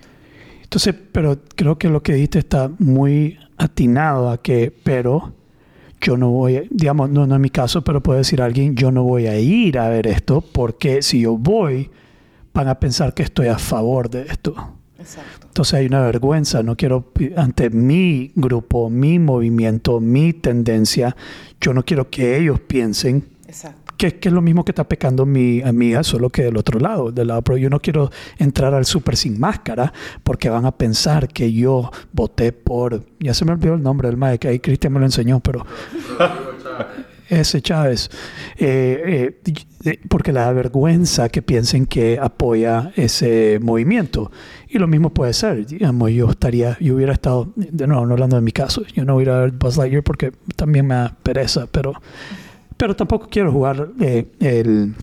[0.64, 5.34] Entonces, pero creo que lo que dijiste está muy atinado a que, pero
[6.02, 8.92] yo no voy, a- digamos, no, no en mi caso, pero puede decir alguien, yo
[8.92, 11.92] no voy a ir a ver esto porque si yo voy,
[12.54, 14.56] van a pensar que estoy a favor de esto.
[15.00, 15.48] Exacto.
[15.48, 21.16] Entonces hay una vergüenza, no quiero, ante mi grupo, mi movimiento, mi tendencia,
[21.62, 23.83] yo no quiero que ellos piensen Exacto.
[23.98, 27.12] Que, que es lo mismo que está pecando mi amiga, solo que del otro lado,
[27.12, 27.42] del lado.
[27.42, 31.92] Pero yo no quiero entrar al súper sin máscara porque van a pensar que yo
[32.12, 33.04] voté por.
[33.20, 35.66] Ya se me olvidó el nombre del mae, que ahí Cristian me lo enseñó, pero
[37.30, 38.10] ese Chávez.
[38.58, 39.40] Eh,
[39.84, 44.32] eh, porque le da vergüenza que piensen que apoya ese movimiento.
[44.70, 48.36] Y lo mismo puede ser, digamos, yo estaría, yo hubiera estado, de nuevo, no hablando
[48.36, 50.96] de mi caso, yo no voy a ir a ver Buzz Lightyear porque también me
[50.96, 51.94] da pereza, pero,
[52.84, 54.94] pero tampoco quiero jugar eh, el,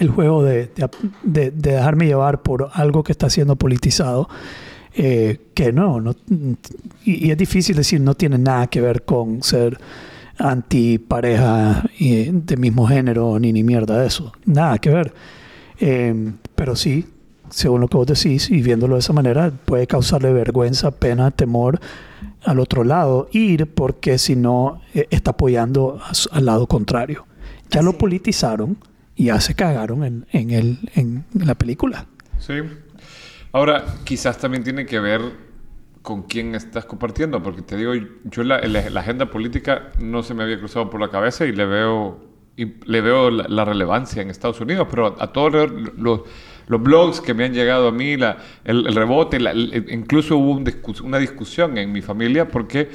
[0.00, 0.88] el juego de, de,
[1.22, 4.26] de- de dejarme llevar por algo que está siendo politizado.
[4.96, 6.14] eh, que no, no
[7.04, 9.76] y, y es difícil decir no tiene nada que ver con ser
[10.38, 15.12] anti pareja y de mismo género ni ni mierda de eso nada que ver
[15.80, 17.04] Eh, pero sí
[17.50, 21.80] según lo que vos decís y viéndolo de esa manera puede causarle vergüenza pena temor
[22.46, 27.26] al otro lado ir porque si no eh, está apoyando a su- al lado contrario.
[27.70, 28.76] Ya lo politizaron
[29.16, 32.06] y ya se cagaron en, en, el, en la película.
[32.38, 32.54] Sí.
[33.52, 35.20] Ahora, quizás también tiene que ver
[36.02, 37.92] con quién estás compartiendo, porque te digo,
[38.24, 41.52] yo la, la- la agenda política no se me había cruzado por la cabeza y
[41.52, 42.20] le veo,
[42.56, 46.20] y le veo la, la relevancia en Estados Unidos, pero a, todos los, los,
[46.66, 50.36] los blogs que me han llegado a mí, la- el, el rebote, la- el- incluso
[50.36, 52.90] hubo un discus- una discusión en mi familia porque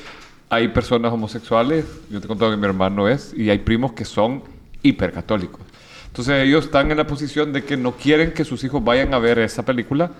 [0.49, 4.05] hay personas homosexuales, yo te he contado que mi hermano es, y hay primos que
[4.05, 4.43] son
[4.81, 5.61] hipercatólicos.
[6.07, 9.19] Entonces ellos están en la posición de que no quieren que sus hijos vayan a
[9.19, 10.11] ver esa película.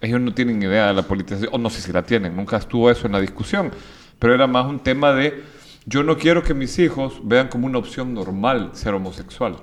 [0.00, 2.90] Ellos no tienen idea de la politización, o no sé si la tienen, nunca estuvo
[2.90, 3.72] eso en la discusión,
[4.18, 5.42] pero era más un tema de
[5.86, 9.56] yo no quiero que mis hijos vean como una opción normal ser homosexual.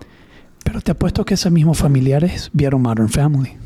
[0.63, 3.57] Pero te apuesto que esos mismos familiares vieron Modern Family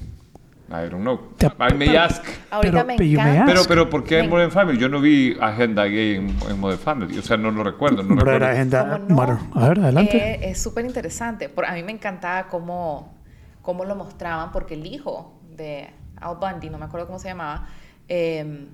[0.69, 1.17] I don't know.
[1.37, 2.21] Te- I may pero- ask.
[2.51, 2.97] Ahorita Pero- me
[3.45, 3.61] pero.
[3.69, 4.77] Pero, ¿por qué en Modern Family?
[4.77, 7.17] Yo no vi agenda gay en, en Modern Family.
[7.17, 8.03] O sea, no lo recuerdo.
[8.03, 8.35] No Pero recuerdo.
[8.35, 9.15] era agenda ¿Cómo no?
[9.15, 9.39] Modern.
[9.53, 10.17] A ver, adelante.
[10.17, 11.47] Eh, es súper interesante.
[11.47, 13.15] Por, a mí me encantaba cómo,
[13.61, 17.69] cómo lo mostraban, porque el hijo de Al Bundy, no me acuerdo cómo se llamaba,
[18.09, 18.67] eh,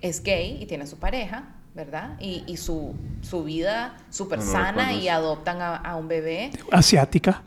[0.00, 2.16] es gay y tiene su pareja, ¿verdad?
[2.20, 7.42] Y, y su, su vida súper No sana y adoptan a, a un bebé Asiática.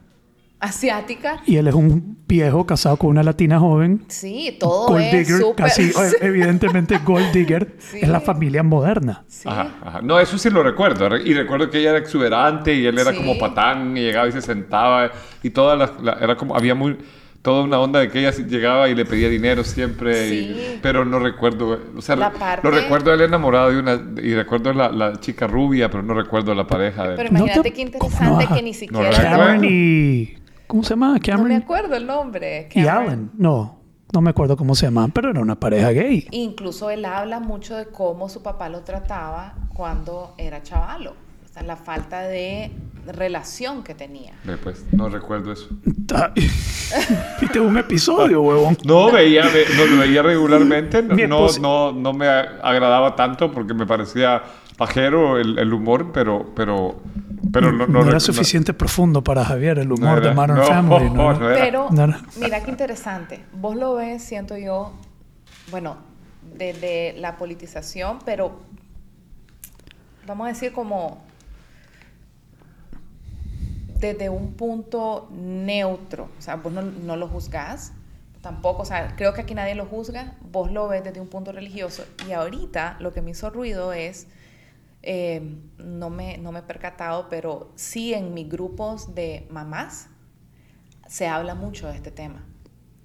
[0.59, 1.41] asiática.
[1.45, 4.03] Y él es un viejo casado con una latina joven.
[4.07, 5.65] Sí, todo Gold es digger, súper...
[5.65, 7.99] casi, eh, evidentemente Gold digger Sí.
[8.01, 9.23] es la familia moderna.
[9.27, 9.47] Sí.
[9.47, 10.01] Ajá, ajá.
[10.01, 11.07] No, eso sí lo recuerdo.
[11.09, 13.17] Re- Y recuerdo que ella era exuberante y él era Sí.
[13.17, 15.11] como patán y llegaba y se sentaba
[15.43, 16.97] y toda la, la- era como había muy
[17.45, 21.19] toda una onda de que ella llegaba y le pedía dinero siempre, y- pero no
[21.19, 25.19] recuerdo, o sea, La lo parte- recuerdo él enamorado de una y recuerdo la, la
[25.19, 28.47] chica rubia, pero no recuerdo la pareja de Pero No imagínate te- qué ¿cómo interesante
[28.49, 28.55] no?
[28.55, 29.11] que ni No siquiera...
[29.11, 30.33] Cameron y...
[30.65, 31.07] ¿Cómo se llama?
[31.09, 32.67] No me Cameron acuerdo el nombre.
[32.73, 32.97] y Cameron.
[33.07, 33.31] Allen.
[33.37, 33.79] No,
[34.11, 36.27] no me acuerdo cómo se llamaban, pero era una pareja gay.
[36.31, 41.13] Incluso él habla mucho de cómo su papá lo trataba cuando era chavalo.
[41.55, 42.69] Sea, la falta de
[43.07, 44.33] relación que tenía.
[44.43, 45.69] Ve, pues, no recuerdo eso.
[47.39, 48.77] Viste un episodio, huevón.
[48.83, 53.51] No veía, ve- no lo veía regularmente, no, no, esposa- no, no me agradaba tanto
[53.53, 54.43] porque me parecía
[54.77, 56.99] pajero el, el humor, pero, pero,
[57.53, 60.35] pero no, no, no- era no- suficiente profundo para Javier el no humor era- de
[60.35, 61.09] Modern no, Family.
[61.13, 61.33] ¿no?
[61.39, 61.63] no era.
[61.63, 61.89] Pero,
[62.37, 63.45] mira qué interesante.
[63.53, 64.91] Vos lo ves, siento yo,
[65.71, 65.95] bueno,
[66.57, 68.59] desde la politización, pero
[70.27, 71.23] vamos a decir como
[74.13, 76.29] desde un punto neutro.
[76.37, 77.93] O sea, vos no, no lo juzgás,
[78.41, 81.51] tampoco, o sea, creo que aquí nadie lo juzga, vos lo ves desde un punto
[81.51, 82.03] religioso.
[82.27, 84.27] Y ahorita lo que me hizo ruido es,
[85.01, 90.07] eh, no, me, no me he percatado, pero sí en mis grupos de mamás
[91.07, 92.43] se habla mucho de este tema.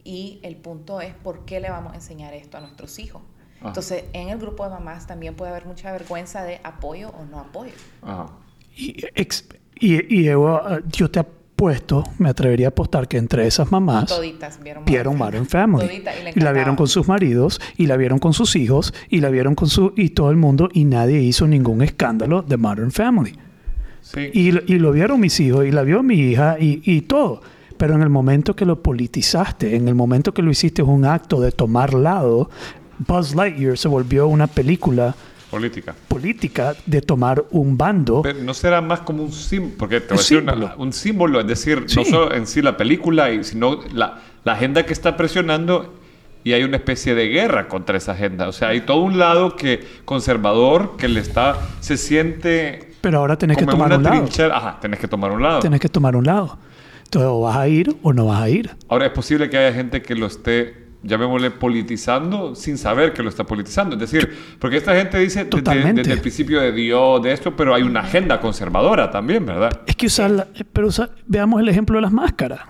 [0.04, 3.22] Y el punto es por qué le vamos a enseñar esto a nuestros hijos.
[3.58, 3.68] Ajá.
[3.68, 7.38] Entonces, en el grupo de mamás también puede haber mucha vergüenza de apoyo o no
[7.40, 7.72] apoyo.
[8.00, 8.30] Ajá.
[8.74, 9.46] Y, ex-
[9.80, 14.06] y- y yo, eh, yo te apuesto, me atrevería a apostar que entre esas mamás
[14.06, 16.02] Toditas vieron vieron Modern Family.
[16.34, 19.54] Y la vieron con sus maridos, y la vieron con sus hijos, y la vieron
[19.54, 19.92] con su...
[19.96, 23.34] y todo el mundo, y nadie hizo ningún escándalo de Modern Family.
[24.02, 24.30] Sí.
[24.32, 27.42] Y, lo- y lo vieron mis hijos, y la vio mi hija, y, y todo.
[27.76, 31.40] Pero en el momento que lo politizaste, en el momento que lo hiciste un acto
[31.40, 32.50] de tomar lado,
[33.06, 35.14] Buzz Lightyear se volvió una película
[35.50, 35.94] Política.
[36.08, 38.22] política de tomar un bando.
[38.22, 41.40] Pero no será más como un símbolo, porque te voy a decir una- un símbolo,
[41.40, 42.04] es decir, no Sí.
[42.10, 45.94] solo en sí la película, y- sino la, la agenda que está presionando
[46.44, 48.48] y hay una especie de guerra contra esa agenda.
[48.48, 53.36] O sea, hay todo un lado que conservador que le está, se siente Pero ahora
[53.36, 54.16] tenés que como en tomar una un lado.
[54.24, 54.56] trinchera.
[54.56, 55.60] Ajá, tenés que tomar un lado.
[55.60, 56.58] Tenés que tomar un lado.
[57.04, 58.70] Entonces, o vas a ir o no vas a ir.
[58.88, 63.28] Ahora, es posible que haya gente que lo esté, llamémosle, politizando sin saber que lo
[63.28, 63.94] está politizando.
[63.96, 67.74] Es decir, porque esta gente dice desde, desde el principio de Dios, de esto, pero
[67.74, 69.80] hay una agenda conservadora también, ¿verdad?
[69.86, 72.60] Es que usar, la- pero usa- veamos el ejemplo de las máscaras.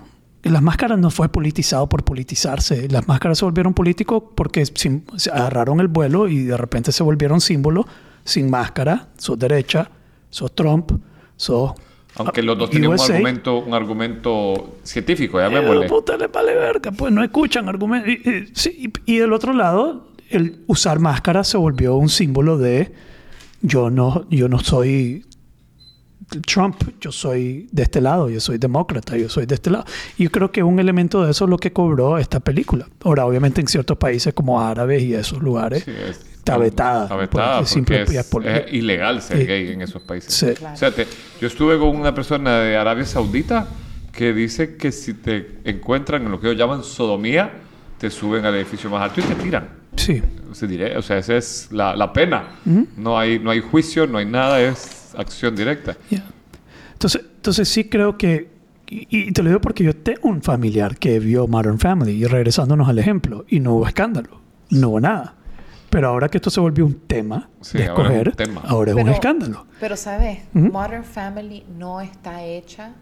[0.43, 2.87] Las máscaras no fue politizado por politizarse.
[2.89, 7.41] Las máscaras se volvieron políticos porque se agarraron el vuelo y de repente se volvieron
[7.41, 7.85] símbolo
[8.23, 9.09] sin máscara.
[9.17, 9.89] Sos derecha,
[10.29, 10.91] sos Trump,
[11.35, 11.73] sos...
[12.15, 13.13] Aunque los dos tenían un USA.
[13.13, 15.87] argumento, un argumento científico, Eh, llamémosle.
[15.87, 18.09] puta, les vale verga, pues no escuchan argumentos.
[18.09, 22.57] Y, y- sí, y- y del otro lado, el usar máscara se volvió un símbolo
[22.57, 22.91] de
[23.61, 25.25] yo no, yo no soy
[26.45, 29.83] Trump, yo soy de este lado, yo soy demócrata, yo soy de este lado.
[30.17, 32.87] Y yo creo que un elemento de eso es lo que cobró esta película.
[33.03, 37.03] Ahora, obviamente en ciertos países como árabes y esos lugares, Sí, es- está vetada.
[37.03, 39.45] Está vetada porque porque, es, ya por- es ilegal ser Sí.
[39.45, 40.33] gay en esos países.
[40.33, 40.47] Sí.
[40.55, 40.73] Claro.
[40.73, 41.07] O sea, te-
[41.39, 43.67] yo estuve con una persona de Arabia Saudita
[44.11, 47.51] que dice que si te encuentran en lo que ellos llaman sodomía,
[47.97, 49.69] te suben al edificio más alto y te tiran.
[49.95, 50.21] Sí.
[50.53, 52.55] Se diré, o sea, esa es la, la pena.
[52.97, 55.95] no, hay, no hay juicio, no hay nada, es acción directa.
[56.09, 56.23] Ya.
[56.93, 58.49] Entonces, entonces sí creo que,
[58.89, 62.25] y, y te lo digo porque yo tengo un familiar que vio Modern Family y
[62.25, 65.35] regresándonos al ejemplo, y no hubo escándalo, no hubo nada.
[65.91, 68.61] Pero ahora que esto se volvió un tema Sí, de ahora es un escoger, tema.
[68.65, 69.65] ahora es un escándalo.
[69.79, 70.39] Pero, ¿sabes?
[70.53, 72.93] Modern Family no está hecha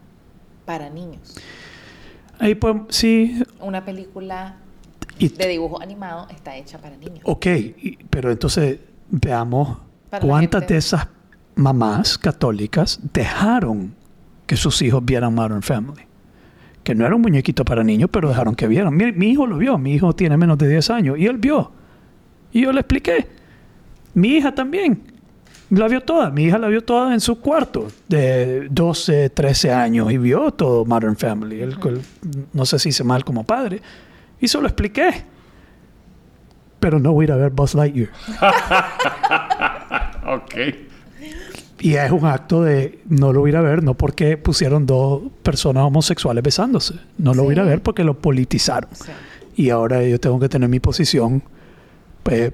[0.66, 1.36] para niños.
[2.40, 4.56] Ahí podemos, sí, Una película
[5.18, 7.20] y, de dibujo animado está hecha para niños.
[7.24, 9.78] ok, y- pero entonces veamos
[10.10, 11.08] Para cuántas de esas
[11.56, 13.94] mamás católicas dejaron
[14.48, 16.04] que sus hijos vieran Modern Family.
[16.84, 18.96] Que no era un muñequito para niños, pero dejaron que vieran.
[18.96, 21.72] Mi, mi hijo lo vio, mi hijo tiene menos de 10 años y él vio.
[22.52, 23.28] Y yo le expliqué.
[24.14, 25.02] Mi hija también.
[25.70, 26.32] La vio toda.
[26.32, 30.84] Mi hija la vio toda en su cuarto de 12, 13 años y vio todo
[30.86, 31.62] Modern Family.
[31.62, 32.02] Él- él-
[32.54, 33.82] no sé si hice mal como padre.
[34.42, 35.24] Y se lo expliqué.
[36.80, 38.10] Pero no voy a ir a ver Buzz Lightyear.
[40.28, 40.56] Ok.
[41.80, 44.86] Y es un acto de no lo voy a ir a ver, no porque pusieron
[44.86, 46.96] dos personas homosexuales besándose.
[47.18, 47.70] No lo voy a ir a Sí.
[47.70, 48.90] ver porque lo politizaron.
[48.94, 49.12] Sí.
[49.56, 51.42] Y ahora yo tengo que tener mi posición
[52.24, 52.52] pues,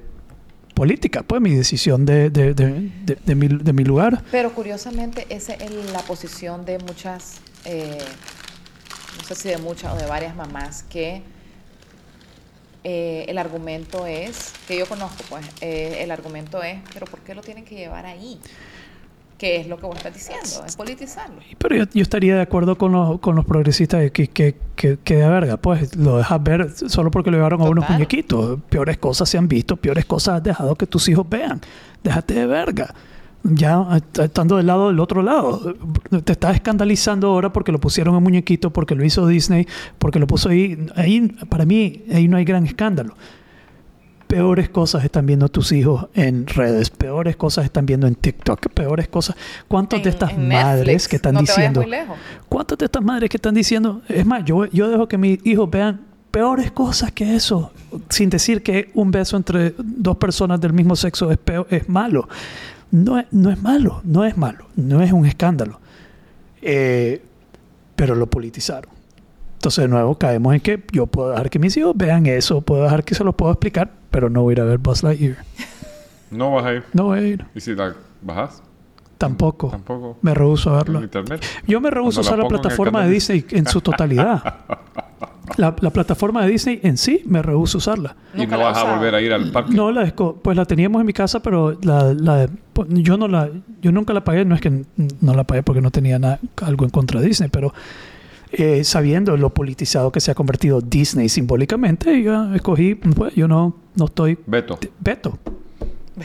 [0.73, 2.91] política, pues mi decisión de, de, de-
[3.25, 4.23] de- mi, de mi lugar.
[4.31, 7.97] Pero curiosamente, esa es la posición de muchas, eh,
[9.17, 11.21] no sé si de muchas o de varias mamás, que
[12.83, 17.33] eh, el argumento es, que yo conozco, pues, eh, el argumento es, pero ¿por qué
[17.33, 18.39] lo tienen que llevar ahí?
[19.37, 21.35] Que es lo que vos estás diciendo, es politizarlo.
[21.57, 24.97] Pero yo, yo estaría de acuerdo con los, con los progresistas de que, que, que,
[25.03, 28.59] que de verga, pues lo dejas ver solo porque lo llevaron a unos muñequitos.
[28.69, 31.59] Peores cosas se han visto, peores cosas has dejado que tus hijos vean.
[32.01, 32.93] Déjate de verga.
[33.43, 35.75] Ya est- estando del lado del otro lado,
[36.23, 39.67] te estás escandalizando ahora porque lo pusieron en muñequito, porque lo hizo Disney,
[39.99, 40.87] porque lo puso ahí.
[40.95, 43.15] Ahí, para mí, ahí no hay gran escándalo
[44.35, 49.07] peores cosas están viendo tus hijos en redes, peores cosas están viendo en TikTok, peores
[49.07, 49.37] cosas.
[49.69, 51.81] ¿Cuántas de estas madres Netflix, que están no te vayas diciendo?
[51.81, 52.17] muy lejos.
[52.49, 54.01] ¿Cuántas de estas madres que están diciendo?
[54.09, 57.71] Es más, yo, yo dejo que mis hijos vean peores cosas que eso,
[58.09, 62.27] sin decir que un beso entre dos personas del mismo sexo es, peo- es malo.
[62.91, 65.79] No, es- no es malo, no es malo, no es un escándalo.
[66.61, 67.21] Eh,
[67.95, 68.91] pero lo politizaron.
[69.53, 72.83] Entonces, de nuevo, caemos en que yo puedo dejar que mis hijos vean eso, puedo
[72.83, 75.35] dejar que se lo puedo explicar, pero no voy a ir a ver Buzz Lightyear.
[76.31, 76.83] No vas a ir.
[76.93, 77.45] No voy a ir.
[77.53, 78.63] ¿Y si la bajas?
[79.17, 79.69] Tampoco.
[79.69, 80.17] Tampoco.
[80.21, 81.01] Me rehuso a verlo.
[81.01, 81.45] Internet.
[81.67, 83.09] Yo me rehuso a usar la plataforma de.
[83.11, 84.41] Disney en su totalidad.
[85.57, 88.15] La, la plataforma de Disney en sí me rehuso a usarla.
[88.33, 89.73] Y no vas a volver a ir al parque.
[89.73, 93.49] No, la pues la teníamos en mi casa, pero la, la- pues, yo no la,
[93.81, 94.43] yo nunca la pagué.
[94.45, 94.83] No es que
[95.21, 97.73] no la pagué porque no tenía nada, algo en contra de Disney, pero
[98.57, 103.75] eh, sabiendo lo politizado que se ha convertido Disney simbólicamente, yo escogí, pues yo no,
[103.95, 104.79] no estoy Beto.
[104.99, 105.37] veto,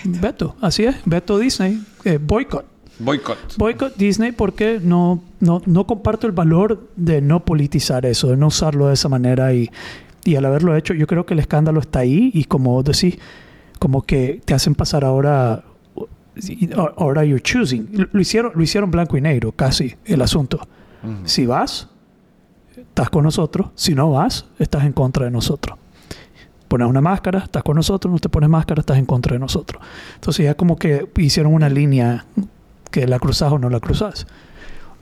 [0.04, 2.64] veto, así es, veto Disney, eh, boycott.
[2.98, 3.56] Boycott.
[3.56, 8.48] Boycott Disney porque no, no, no comparto el valor de no politizar eso, de no
[8.48, 9.70] usarlo de esa manera y,
[10.24, 13.18] y al haberlo hecho, yo creo que el escándalo está ahí y como vos decís,
[13.78, 15.64] como que te hacen pasar ahora,
[16.96, 17.88] ahora you're choosing.
[18.12, 20.60] Lo- hicieron, lo hicieron blanco y negro, casi, el asunto.
[21.24, 21.88] Si vas,
[22.88, 23.68] estás con nosotros.
[23.74, 25.78] Si no vas, estás en contra de nosotros.
[26.68, 28.12] Pones una máscara, estás con nosotros.
[28.12, 29.82] No te pones máscara, estás en contra de nosotros.
[30.14, 32.26] Entonces ya como que hicieron una línea
[32.90, 34.26] que la cruzas o no la cruzas.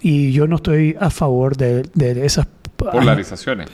[0.01, 2.47] Y yo no estoy a favor de, de esas
[2.79, 3.69] Polarizaciones.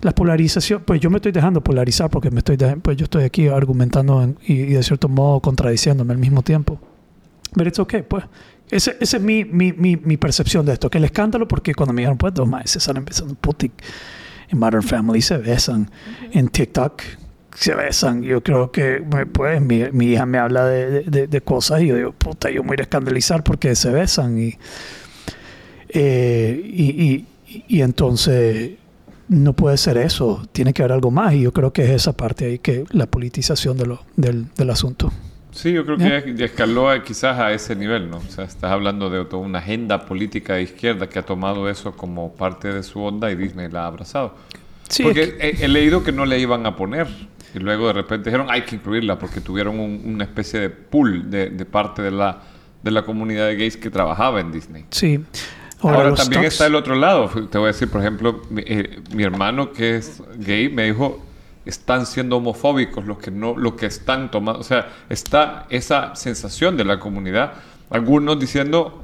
[0.00, 3.48] la polarización, pues yo me estoy dejando polarizar porque me estoy pues yo estoy aquí
[3.48, 6.78] argumentando en- y, y de cierto modo contradiciéndome al mismo tiempo.
[7.54, 8.24] Pero es ok, pues.
[8.70, 10.88] Ese- Esa es mi, mi, mi, mi percepción de esto.
[10.90, 13.70] Que el escándalo, porque cuando me dijeron, pues, dos más se salen empezando puti
[14.48, 15.90] en Modern Family, se besan.
[16.32, 17.02] En TikTok
[17.54, 18.22] se besan.
[18.22, 22.12] Yo creo que, pues, mi, mi hija me habla de, de- cosas y yo digo,
[22.12, 24.38] puta, yo me voy a escandalizar porque se besan.
[24.40, 24.54] Y,
[25.88, 28.72] eh, y, y- y entonces
[29.28, 32.12] no puede ser eso, tiene que haber algo más y yo creo que es esa
[32.16, 35.12] parte ahí que la politización de lo, del, del asunto.
[35.54, 38.16] Sí, yo creo que ya escaló a- quizás a ese nivel, ¿no?
[38.18, 41.92] O sea, estás hablando de toda una agenda política de izquierda que ha tomado eso
[41.96, 44.34] como parte de su onda y Disney la ha abrazado.
[44.88, 47.06] Sí, porque es que- he, he leído que no le iban a poner
[47.54, 51.30] y luego de repente dijeron hay que incluirla porque tuvieron un- una especie de pool
[51.30, 52.42] de, de parte de la,
[52.82, 54.84] de la comunidad de gays que trabajaba en Disney.
[54.90, 55.20] sí.
[55.80, 57.28] Ahora, los también stocks- está el otro lado.
[57.50, 61.22] Te voy a decir, por ejemplo, mi, eh, mi hermano que es gay me dijo,
[61.64, 66.76] están siendo homofóbicos los que no, los que están tomando, o sea, está esa sensación
[66.76, 67.54] de la comunidad.
[67.90, 69.00] Algunos diciendo,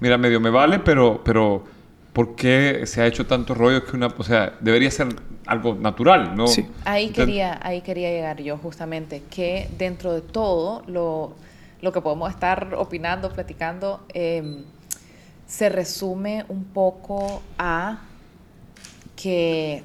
[0.00, 1.64] mira, medio me vale, pero, pero
[2.12, 5.08] ¿por qué se ha hecho tanto rollo que una, o sea, debería ser
[5.46, 6.46] algo natural, ¿no?
[6.46, 6.66] Sí.
[6.84, 11.34] Ahí quería, ahí quería llegar yo justamente, que dentro de todo lo,
[11.80, 14.64] lo que podemos estar opinando, platicando, eh,
[15.46, 17.98] se resume un poco a
[19.16, 19.82] que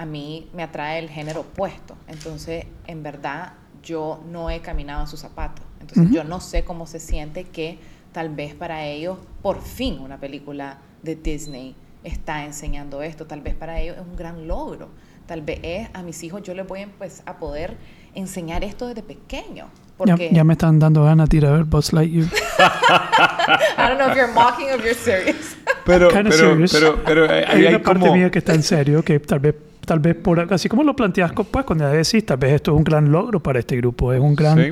[0.00, 1.94] a mí me atrae el género opuesto.
[2.08, 5.62] Entonces, en verdad, yo no he caminado en sus zapatos.
[5.78, 6.14] Entonces, Ujú.
[6.14, 7.78] yo no sé cómo se siente que
[8.10, 13.26] tal vez para ellos, por fin, una película de Disney está enseñando esto.
[13.26, 14.88] Tal vez para ellos es un gran logro.
[15.26, 17.76] Tal vez es, a mis hijos yo les voy pues, a poder
[18.14, 19.66] enseñar esto desde pequeño.
[19.66, 22.24] ya, Porque, ya me están dando ganas de ir a ver Buzz Lightyear.
[22.58, 25.58] I don't know if you're mocking or you're serious.
[25.84, 26.72] Pero, pero, serious.
[26.72, 28.14] pero, pero, eh, hay ahí una hay parte como...
[28.14, 29.54] mía que está en serio, que tal vez,
[29.90, 32.76] tal vez por así como lo planteas, co- pues cuando decís, tal vez esto es
[32.76, 34.70] un gran logro para este grupo, es un gran Sí.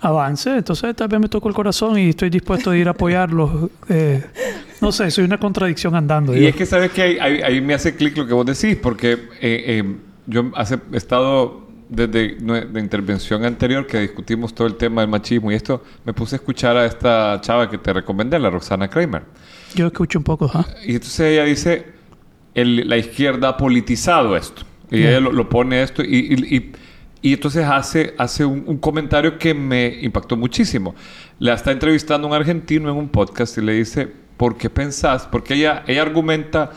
[0.00, 3.68] avance, entonces tal vez me tocó el corazón y estoy dispuesto a ir a apoyarlos.
[3.88, 4.22] eh,
[4.80, 6.36] no sé, soy una contradicción andando.
[6.36, 8.76] Y es que sabes que ahí, ahí- ahí me hace clic lo que vos decís,
[8.80, 9.84] porque eh, eh,
[10.26, 15.50] yo hace, he estado desde la intervención anterior que discutimos todo el tema del machismo
[15.50, 19.22] y esto, me puse a escuchar a esta chava que te recomendé, la Roxana Kramer.
[19.74, 20.64] Yo escucho un poco, ¿ah?
[20.86, 21.98] Y entonces ella dice,
[22.54, 24.62] el- la izquierda ha politizado esto.
[24.90, 25.10] Y Ya.
[25.10, 26.72] ella lo, lo pone esto y, y- y-
[27.22, 30.94] y entonces hace, hace un, un comentario que me impactó muchísimo.
[31.38, 34.08] La está entrevistando un argentino en un podcast y le dice,
[34.38, 35.28] ¿por qué pensás?
[35.30, 36.70] Porque ella, ella argumenta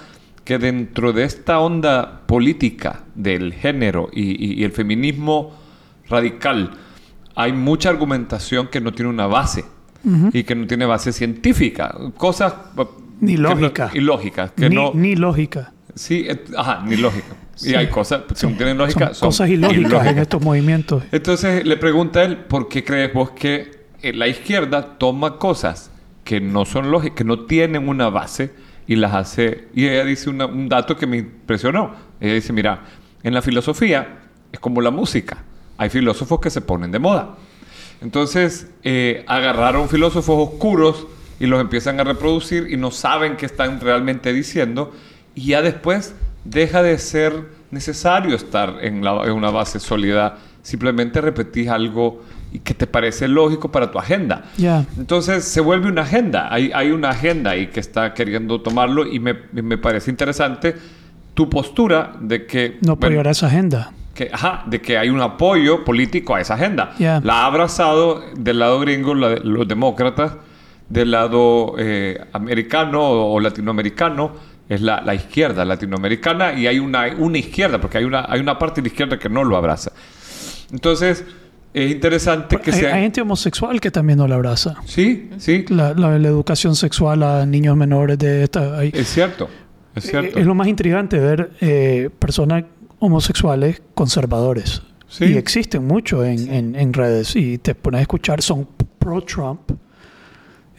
[0.43, 5.55] que dentro de esta onda política del género y, y- y el feminismo
[6.09, 6.71] radical
[7.35, 9.63] hay mucha argumentación que no tiene una base
[10.33, 11.95] y que no tiene base científica.
[12.17, 12.53] Cosas...
[13.21, 13.91] Ni que no- lógica.
[13.93, 14.51] ilógicas.
[14.51, 15.71] Que ni, no, ni lógica.
[15.95, 17.35] Sí, ajá, ni lógica.
[17.55, 17.69] Sí.
[17.71, 19.07] Y hay cosas que no tienen lógica.
[19.07, 21.03] Son son cosas ilógicas en estos movimientos.
[21.11, 25.91] Entonces le pregunta a él, ¿por qué crees vos que eh, la izquierda toma cosas
[26.23, 28.51] que no son lógicas, que no tienen una base
[28.87, 29.67] y las hace?
[29.75, 31.91] Y ella dice una- un dato que me impresionó.
[32.19, 32.85] Ella dice, mira,
[33.21, 34.19] en la filosofía
[34.51, 35.43] es como la música.
[35.77, 37.35] Hay filósofos que se ponen de moda.
[38.01, 41.07] Entonces eh, agarraron filósofos oscuros
[41.39, 44.91] y los empiezan a reproducir y no saben qué están realmente diciendo
[45.35, 46.15] y ya después
[46.45, 52.21] deja de ser necesario estar en, la- en una base sólida simplemente repetís algo
[52.51, 54.43] y que te parece lógico para tu agenda.
[54.57, 54.85] Ya.
[54.97, 56.53] Entonces se vuelve una agenda.
[56.53, 60.75] Hay, hay una agenda ahí que está queriendo tomarlo y me, me parece interesante
[61.33, 62.77] tu postura de que...
[62.81, 63.91] No bueno, apoyar esa agenda.
[64.13, 66.93] que, ajá, de que hay un apoyo político a esa agenda.
[66.99, 67.19] Ya.
[67.23, 70.33] La ha abrazado del lado gringo la- los demócratas,
[70.89, 74.31] del lado eh, americano o, o latinoamericano
[74.69, 78.57] es la, la izquierda latinoamericana y hay una, una izquierda, porque hay una, hay una
[78.57, 79.91] parte de la izquierda que no lo abraza.
[80.71, 81.23] Entonces,
[81.73, 82.95] es interesante que hay, sea...
[82.95, 84.75] hay gente homosexual que también no la abraza.
[84.85, 88.77] Sí, sí, La, la- la educación sexual a niños menores de esta...
[88.77, 89.49] hay- es cierto,
[89.95, 90.37] es cierto.
[90.37, 92.63] Eh, Es lo más intrigante ver eh, personas
[92.99, 94.81] homosexuales conservadores.
[95.07, 95.25] Sí.
[95.25, 97.35] Y existen mucho en, en- en redes.
[97.35, 98.67] Y te pones a escuchar, son
[98.97, 99.71] pro-Trump.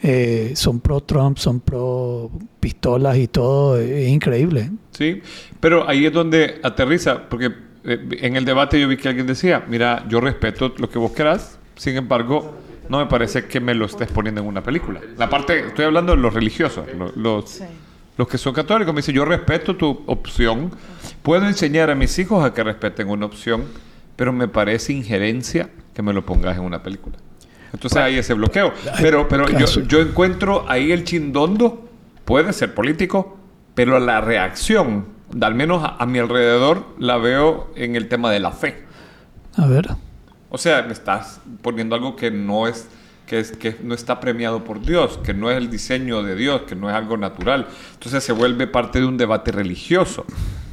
[0.07, 2.29] Eh, son pro-Trump, son pro
[2.59, 3.79] pistolas y todo.
[3.79, 4.69] Es increíble.
[4.91, 5.21] Sí,
[5.59, 7.47] pero ahí es donde aterriza, porque
[7.83, 11.11] eh, en el debate yo vi que alguien decía, mira, yo respeto lo que vos
[11.11, 12.53] querás, sin embargo,
[12.87, 15.01] no me parece que me lo estés poniendo en una película.
[15.17, 17.63] La parte, estoy hablando de los religiosos, lo- los, Sí.
[18.17, 20.69] los que son católicos, me dice, yo respeto tu opción,
[21.23, 23.63] puedo enseñar a mis hijos a que respeten una opción,
[24.15, 27.17] pero me parece injerencia que me lo pongas en una película.
[27.75, 28.73] Entonces hay ese bloqueo.
[29.01, 31.89] Pero, pero yo, yo encuentro ahí el chindondo,
[32.23, 33.37] puede ser político,
[33.73, 35.05] pero la reacción,
[35.41, 38.85] al menos a, a mi alrededor, la veo en el tema de la fe.
[39.57, 39.89] A ver.
[40.49, 42.87] O sea, me estás poniendo algo que no es
[43.25, 46.61] que, es, que no está premiado por Dios, que no es el diseño de Dios,
[46.61, 47.67] que no es algo natural.
[47.93, 50.25] Entonces se vuelve parte de un debate religioso.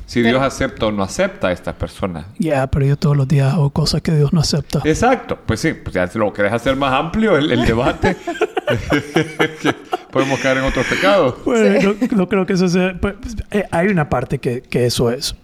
[0.06, 2.26] Si Pero- Dios acepta o no acepta a estas personas.
[2.38, 4.80] Ya, pero yo todos los días hago cosas que Dios no acepta.
[4.84, 8.16] Exacto, pues sí, pues ya si lo querés hacer más amplio el, el debate,
[10.10, 11.34] podemos caer en otros pecados.
[11.44, 12.96] Bueno, no, no creo que eso sea...
[13.00, 13.14] pues,
[13.50, 15.34] eh, hay una parte que, que eso es.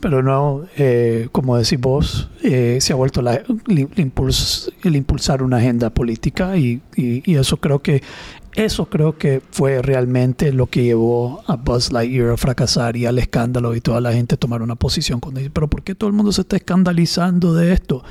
[0.00, 3.44] Pero no, eh, como decís vos, eh, se ha vuelto la- el,
[3.96, 8.02] impuls- el impulsar una agenda política y, y- y eso creo que
[8.64, 13.18] eso creo que fue realmente lo que llevó a Buzz Lightyear a fracasar y al
[13.18, 16.14] escándalo y toda la gente tomar una posición cuando dice, pero ¿por qué todo el
[16.16, 18.02] mundo se está escandalizando de esto?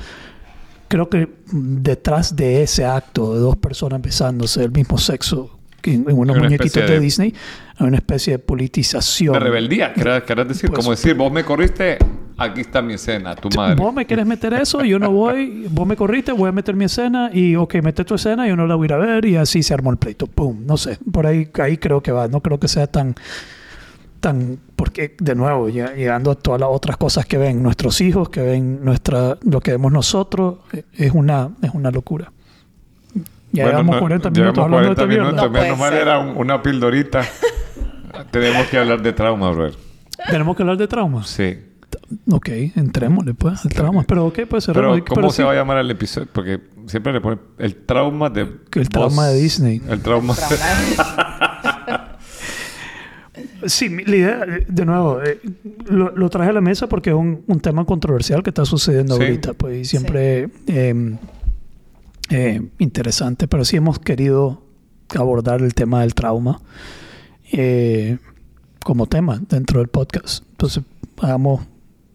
[0.88, 5.50] Creo que detrás de ese acto de dos personas besándose del mismo sexo
[5.82, 7.34] en, en unos Una muñequitos de, de- Disney,
[7.76, 9.34] hay una especie de politización.
[9.34, 11.98] De rebeldía, querés decir, Pues- como decir, vos me corriste,
[12.38, 13.74] aquí está mi escena, tu madre.
[13.74, 16.84] Vos me querés meter eso, yo no voy, vos me corriste, voy a meter mi
[16.86, 19.36] escena y ok, mete tu escena, yo no la voy a ir a ver y
[19.36, 20.26] así se armó el pleito.
[20.26, 23.14] Pum, no sé, por ahí, ahí creo que va, no creo que sea tan,
[24.20, 28.28] tan, porque de nuevo, ya- llegando a todas las otras cosas que ven nuestros hijos,
[28.30, 32.32] que ven nuestra, lo que vemos nosotros, eh, es una, es una locura.
[33.50, 35.58] Ya Bueno, llevamos no, 40 llevamos minutos hablando 40 de esta minutos, mierda.
[35.58, 37.22] No menos mal era un- una pildorita.
[38.30, 39.74] Tenemos que hablar de trauma, brother.
[40.30, 41.28] Tenemos que hablar de traumas.
[41.28, 41.56] Sí.
[42.30, 44.04] Ok, entrémosle pues, al trauma.
[44.06, 44.96] Pero ok, pues cerramos.
[44.96, 45.42] Pero, ¿cómo Pero se sí.
[45.42, 46.28] va a llamar el episodio?
[46.32, 48.46] Porque siempre le ponen el trauma de...
[48.72, 49.82] El trauma de Disney.
[49.88, 50.34] El trauma...
[50.34, 52.04] Trauma.
[53.66, 55.40] Sí, la idea, de nuevo, eh,
[55.86, 59.16] lo, lo traje a la mesa porque es un, un tema controversial que está sucediendo
[59.16, 59.22] Sí.
[59.22, 61.16] ahorita, pues, y siempre eh,
[62.30, 64.62] eh, interesante, pero sí hemos querido
[65.16, 66.60] abordar el tema del trauma
[67.52, 68.18] eh,
[68.84, 70.44] como tema dentro del podcast.
[70.52, 70.84] Entonces,
[71.20, 71.62] hagamos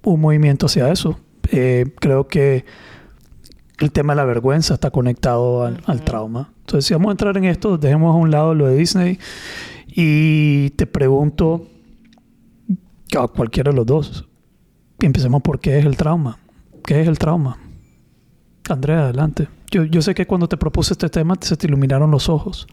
[0.04, 1.20] un movimiento hacia eso.
[1.52, 2.66] Eh, creo que
[3.80, 6.54] el tema de la vergüenza está conectado al, trauma.
[6.62, 9.20] Entonces, si vamos a entrar en esto, dejemos a un lado lo de Disney
[9.88, 11.68] y te pregunto
[13.18, 14.28] a cualquiera de los dos.
[15.00, 16.40] Y empecemos por qué es el trauma.
[16.86, 17.58] ¿Qué es el trauma?
[18.70, 19.48] Andrea, adelante.
[19.72, 22.68] Yo, yo sé que cuando te propuse este tema se te iluminaron los ojos.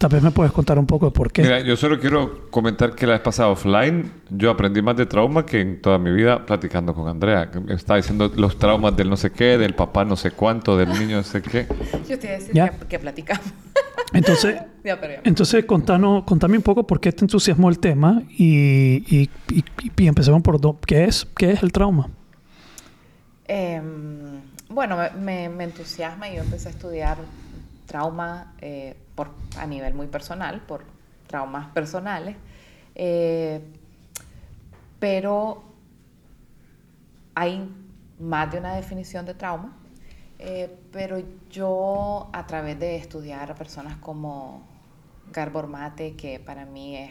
[0.00, 1.42] Tal vez me puedes contar un poco de por qué.
[1.42, 5.44] Mira, yo solo quiero comentar que la vez pasada offline yo aprendí más de trauma
[5.44, 7.50] que en toda mi vida platicando con Andrea.
[7.68, 11.18] estaba diciendo los traumas del no sé qué, del papá no sé cuánto, del niño
[11.18, 11.66] no sé qué.
[12.08, 12.70] Yo te iba a decir Ya.
[12.70, 13.44] que, que platicamos.
[14.14, 15.20] Entonces, ya, pero ya.
[15.24, 19.64] entonces contanos, contame un poco por qué te entusiasmó el tema y, y, y,
[19.98, 22.08] y empecemos por do- ¿qué es, qué es el trauma.
[23.46, 24.40] Em,
[24.70, 27.18] bueno, me entusiasma y yo empecé a estudiar
[27.86, 30.82] trauma eh, por, a nivel muy personal, por
[31.26, 32.36] traumas personales.
[32.94, 33.60] Eh,
[34.98, 35.62] pero
[37.34, 37.68] hay
[38.18, 39.76] más de una definición de trauma.
[40.38, 44.62] Eh, pero yo, a través de estudiar a personas como
[45.34, 47.10] Garbor Mate, que para mí es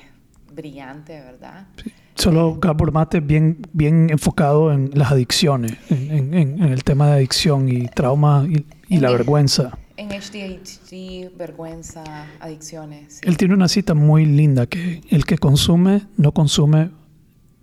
[0.52, 1.68] brillante, ¿verdad?
[2.16, 7.06] Solo Gabor Mate bien, bien enfocado en las adicciones, en, en- en- en el tema
[7.08, 9.78] de adicción y trauma y, y la vergüenza.
[10.00, 12.04] En HDHD, vergüenza,
[12.40, 13.16] adicciones.
[13.16, 13.20] sí.
[13.24, 16.92] Él tiene una cita muy linda que el que consume no consume,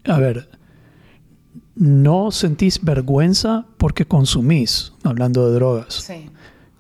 [0.05, 0.51] a ver,
[1.74, 5.95] no sentís vergüenza porque consumís, hablando de drogas.
[5.95, 6.28] Sí,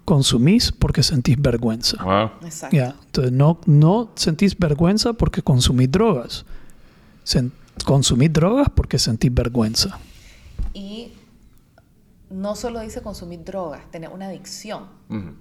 [0.04, 2.04] Consumís porque sentís vergüenza.
[2.04, 2.30] Wow.
[2.46, 2.76] exacto.
[2.76, 6.44] Ya, Entonces, no, no sentís vergüenza porque consumís drogas.
[7.24, 7.50] Sen-
[7.84, 9.98] consumís drogas porque sentís vergüenza.
[10.74, 11.08] Y
[12.30, 14.86] no solo dice consumir drogas, tener una adicción,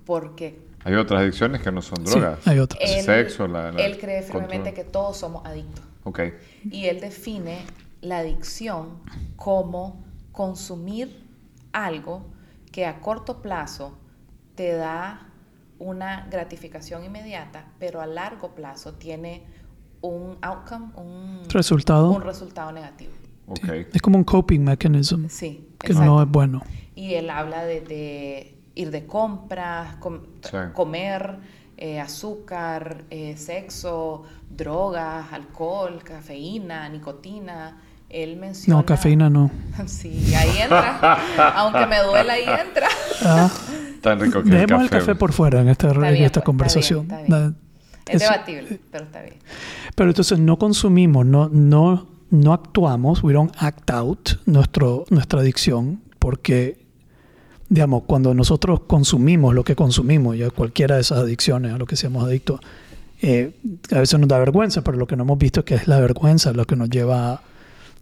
[0.05, 2.47] porque Hay otras adicciones que no son Sí, drogas.
[2.47, 2.79] hay otras.
[2.81, 4.73] El él, sexo, la- la- él cree firmemente control.
[4.75, 5.83] que todos somos adictos.
[6.03, 6.19] Ok.
[6.69, 7.65] Y él define
[8.01, 8.99] la adicción
[9.35, 11.25] como consumir
[11.73, 12.27] algo
[12.71, 13.97] que a corto plazo
[14.53, 15.29] te da
[15.79, 19.43] una gratificación inmediata, pero a largo plazo tiene
[20.01, 22.11] un outcome, un, Resultado.
[22.11, 23.11] un resultado negativo.
[23.47, 23.57] Ok.
[23.65, 23.85] Sí.
[23.93, 26.11] Es como un coping mechanism Sí, que exacto.
[26.11, 26.61] no es bueno.
[26.95, 30.57] Y él habla de, de ir de compras, com- Sí.
[30.73, 31.37] comer,
[31.77, 37.77] eh, azúcar, eh, sexo, drogas, alcohol, cafeína, nicotina.
[38.09, 38.79] Él menciona...
[38.79, 39.51] No, cafeína no.
[39.87, 41.17] Sí, ahí entra.
[41.55, 42.87] Aunque me duela, ahí entra.
[43.23, 43.49] Ah,
[44.01, 44.99] Tan rico que dejemos el café.
[44.99, 47.01] café por fuera en esta, Está en bien, esta pues, conversación.
[47.03, 47.51] está bien, está bien.
[47.53, 49.35] Da- Es es- debatible, pero está bien.
[49.95, 56.01] Pero entonces no consumimos, no, no, no actuamos, we don't act out nuestro, nuestra adicción,
[56.19, 56.85] porque,
[57.69, 61.95] digamos, cuando nosotros consumimos lo que consumimos, ya cualquiera de esas adicciones a lo que
[61.95, 62.59] seamos adictos,
[63.21, 63.55] eh,
[63.91, 65.99] a veces nos da vergüenza, pero lo que no hemos visto es que es la
[65.99, 67.41] vergüenza lo que nos lleva a,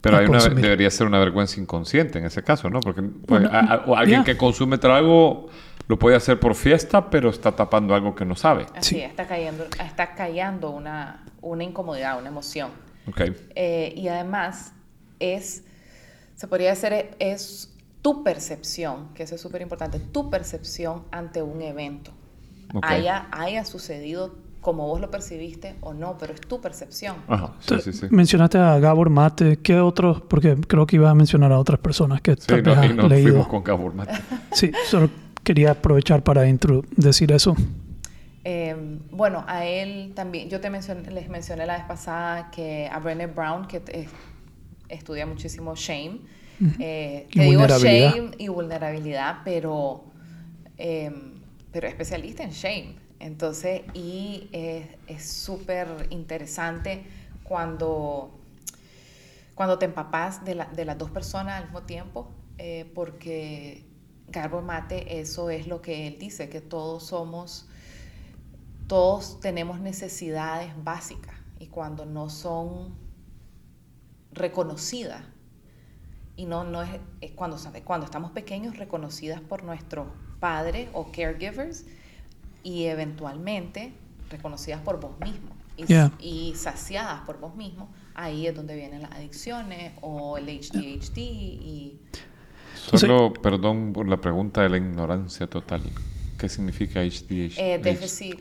[0.00, 2.80] Pero a hay una, debería ser una vergüenza inconsciente en ese caso, ¿no?
[2.80, 4.24] Porque pues, Una- a- a- o alguien ya.
[4.24, 5.48] que consume trago
[5.86, 8.66] lo puede hacer por fiesta, pero está tapando algo que no sabe.
[8.74, 9.00] Así Sí.
[9.02, 12.70] es, está cayendo, está callando una, una incomodidad, una emoción.
[13.08, 13.20] Ok.
[13.54, 14.72] Eh, y además
[15.20, 15.64] es,
[16.34, 17.70] se podría decir, es
[18.02, 22.12] tu percepción, que eso es súper importante, tu percepción ante un evento.
[22.74, 22.84] Ok.
[22.86, 27.16] Haya, haya sucedido como vos lo percibiste o no, pero es tu percepción.
[27.28, 27.52] Ajá.
[27.60, 28.06] Sí, sí, sí.
[28.10, 30.22] Mencionaste a Gabor Mate, ¿qué otros?
[30.22, 32.86] Porque creo que iba a mencionar a otras personas que Sí, tal no, vez y
[32.90, 33.28] has nos leído.
[33.28, 34.14] fuimos con Gabor Mate.
[34.52, 35.10] Sí, solo
[35.42, 36.42] quería aprovechar para
[36.96, 37.54] decir eso.
[38.44, 38.76] Eh,
[39.10, 43.26] bueno, a él también, yo te mencioné, les mencioné la vez pasada que a Brené
[43.26, 44.06] Brown, que eh,
[44.88, 46.20] estudia muchísimo shame,
[46.78, 47.62] eh, te digo
[48.12, 50.04] shame y vulnerabilidad, pero,
[50.78, 51.10] eh,
[51.72, 52.96] pero especialista en shame.
[53.18, 54.48] Entonces, y
[55.06, 57.04] es súper interesante
[57.42, 58.38] cuando,
[59.54, 63.84] cuando te empapas de, la- de las dos personas al mismo tiempo, eh, porque
[64.28, 67.68] Gabor Mate, eso es lo que él dice, que todos somos
[68.86, 72.94] todos tenemos necesidades básicas y cuando no son
[74.32, 75.22] reconocidas
[76.36, 80.08] y no, no es, es cuando, cuando estamos pequeños reconocidas por nuestros
[80.40, 81.86] padres o caregivers
[82.62, 83.92] y eventualmente
[84.30, 86.12] reconocidas por vos mismo y, Yeah.
[86.20, 92.00] y saciadas por vos mismo, ahí es donde vienen las adicciones o el HDHD y
[92.76, 95.82] Solo, perdón por la pregunta de la ignorancia total.
[96.38, 97.58] ¿Qué significa HDH?
[97.58, 98.40] eh, déficit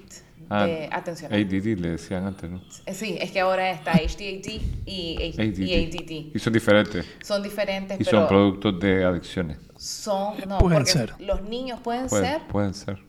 [0.50, 1.34] Ah, de atención.
[1.34, 2.62] ADD le decían antes, ¿no?
[2.86, 5.60] Eh, Sí, es que ahora está HDAD y, H- ADD.
[5.60, 6.36] y ADD.
[6.36, 7.06] Y son diferentes.
[7.24, 9.58] Son diferentes, Y pero son productos de adicciones.
[9.78, 11.14] son, no, Pueden porque ser.
[11.20, 13.00] los niños pueden Pueden, ser, pueden ser.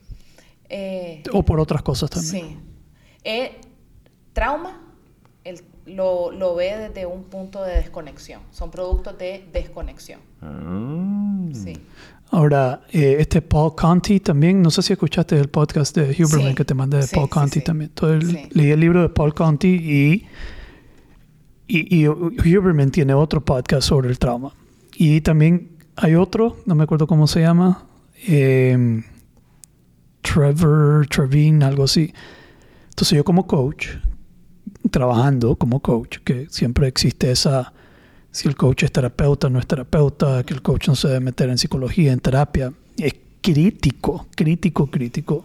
[0.68, 2.47] eh, O por otras cosas también.
[2.49, 2.59] sí.
[3.24, 3.61] Eh,
[4.32, 4.80] trauma
[5.45, 8.41] el- lo, lo ve desde un punto de desconexión.
[8.51, 10.20] Son productos de desconexión.
[10.41, 11.49] Ah.
[11.53, 11.74] Sí.
[12.35, 16.55] Ahora, eh, este Paul Conti también, no sé si escuchaste el podcast de Huberman Sí,
[16.57, 17.64] que te mandé de sí, Paul Conti sí.
[17.64, 17.91] también.
[17.91, 20.26] Entonces, leí el libro de Paul Conti y,
[21.68, 24.53] y, y Huberman tiene otro podcast sobre el trauma.
[24.97, 27.85] Y también hay otro, no me acuerdo cómo se llama,
[28.26, 29.05] eh,
[30.22, 32.12] Trevor, Trevine, algo así.
[32.89, 33.91] Entonces yo como coach,
[34.91, 37.74] trabajando como coach, que siempre existe esa,
[38.35, 41.51] si el coach es terapeuta, no es terapeuta, que el coach no se debe meter
[41.51, 45.45] en psicología, en terapia, es crítico, crítico, crítico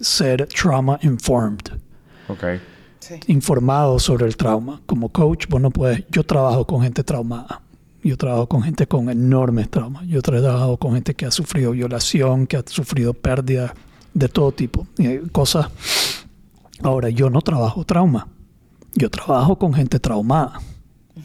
[0.00, 1.70] ser trauma informed,
[2.26, 2.44] Ok.
[2.98, 3.20] Sí.
[3.28, 4.82] informado sobre el trauma.
[4.84, 7.62] Como coach, vos no puedes, yo trabajo con gente traumada.
[8.02, 10.04] Yo trabajo con gente con enormes traumas.
[10.08, 13.74] Yo he trabajado con gente que ha sufrido violación, que ha sufrido pérdida
[14.12, 14.88] de todo tipo.
[14.98, 15.68] Hay cosas.
[16.82, 18.26] Ahora, yo no trabajo trauma.
[18.94, 20.60] Yo trabajo con gente traumada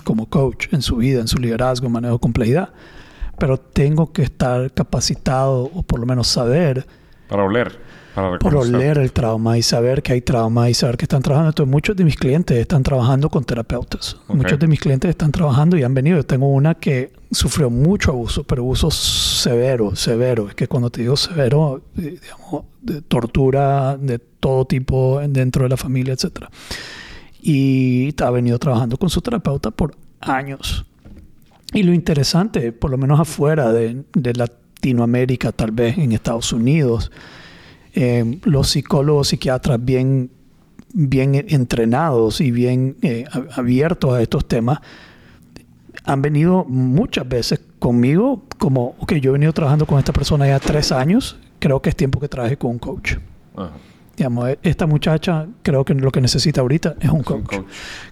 [0.04, 2.70] como coach en su vida, en su liderazgo, manejo de complejidad.
[3.38, 6.86] Pero tengo que estar capacitado o por lo menos saber
[7.28, 7.80] Para oler.
[8.14, 11.52] Para por oler el trauma y saber que hay trauma y saber que están trabajando.
[11.52, 14.18] Entonces, muchos de mis clientes están trabajando con terapeutas.
[14.28, 14.36] Ok.
[14.36, 16.18] Muchos de mis clientes están trabajando y han venido.
[16.18, 20.50] Yo tengo una que sufrió mucho abuso, pero abuso severo, severo.
[20.50, 25.70] Es que cuando te digo severo, eh, digamos, de tortura de todo tipo dentro de
[25.70, 26.50] la familia, etcétera.
[27.42, 30.86] Y ha venido trabajando con su terapeuta por años.
[31.74, 37.12] Y lo interesante, por lo menos afuera de, de Latinoamérica, tal vez en Estados Unidos,
[37.94, 40.32] eh, los psicólogos, psiquiatras bien,
[40.94, 43.26] bien entrenados y bien eh,
[43.56, 44.80] abiertos a estos temas,
[46.06, 50.60] han venido muchas veces conmigo como, ok, yo he venido trabajando con esta persona ya
[50.60, 53.16] tres años, creo que es tiempo que trabaje con un coach.
[53.56, 53.72] Ajá.
[54.20, 57.56] Digamos, e- esta muchacha creo que lo que necesita ahorita es un coach.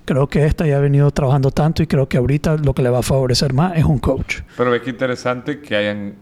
[0.06, 2.90] Creo que esta ya ha venido trabajando tanto y creo que ahorita lo que le
[2.90, 4.38] va a favorecer más es un coach.
[4.56, 6.14] Pero ve que interesante que hayan,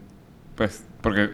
[0.56, 1.28] pues, porque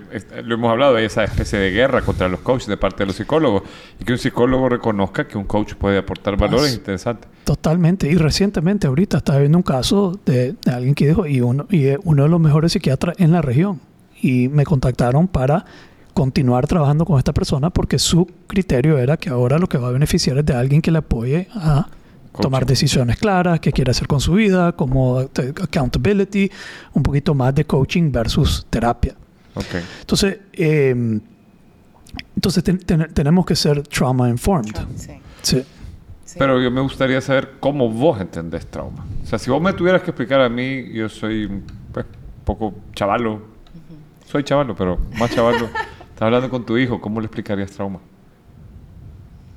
[0.44, 3.16] lo hemos hablado, hay esa especie de guerra contra los coaches de parte de los
[3.16, 3.62] psicólogos
[3.98, 7.30] y que un psicólogo reconozca que un coach puede aportar valores Pues- interesantes.
[7.44, 8.06] Totalmente.
[8.06, 11.86] Y recientemente, ahorita, estaba viendo un caso de, de alguien que dijo, y uno, y
[11.86, 13.80] es uno de los mejores psiquiatras en la región.
[14.20, 15.64] Y me contactaron para
[16.14, 19.90] continuar trabajando con esta persona porque su criterio era que ahora lo que va a
[19.92, 21.86] beneficiar es de alguien que le apoye a
[22.40, 26.50] tomar decisiones claras, qué quiere hacer con su vida, como te- accountability,
[26.94, 29.14] un poquito más de coaching versus terapia.
[29.54, 29.64] Ok.
[30.00, 31.20] Entonces, eh,
[32.36, 34.74] entonces ten- ten- tenemos que ser trauma informed.
[34.96, 35.10] Sí.
[35.42, 35.62] Sí.
[36.24, 36.36] sí.
[36.38, 39.04] Pero yo me gustaría saber cómo vos entendés trauma.
[39.22, 41.48] O sea, si vos me tuvieras que explicar a mí, yo soy
[41.92, 43.42] pues, un poco chavalo.
[44.26, 45.68] Soy chavalo, pero más chavalo.
[46.14, 48.00] Estás hablando con tu hijo, ¿cómo le explicarías trauma?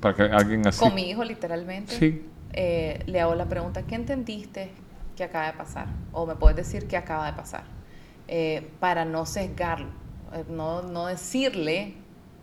[0.00, 0.80] Para que alguien así...
[0.80, 2.22] Con mi hijo, literalmente, Sí.
[2.52, 4.70] eh, le hago la pregunta, ¿qué entendiste
[5.16, 5.88] que acaba de pasar?
[6.12, 7.64] O me puedes decir qué acaba de pasar.
[8.28, 9.86] Eh, para no sesgarlo,
[10.32, 11.94] eh, no, no decirle,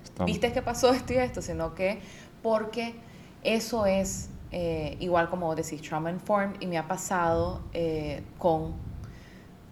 [0.03, 1.99] Estamos- viste que pasó esto y esto, sino que
[2.41, 2.95] porque
[3.43, 8.75] eso es eh, igual como vos decís, trauma informed, y me ha pasado eh, con,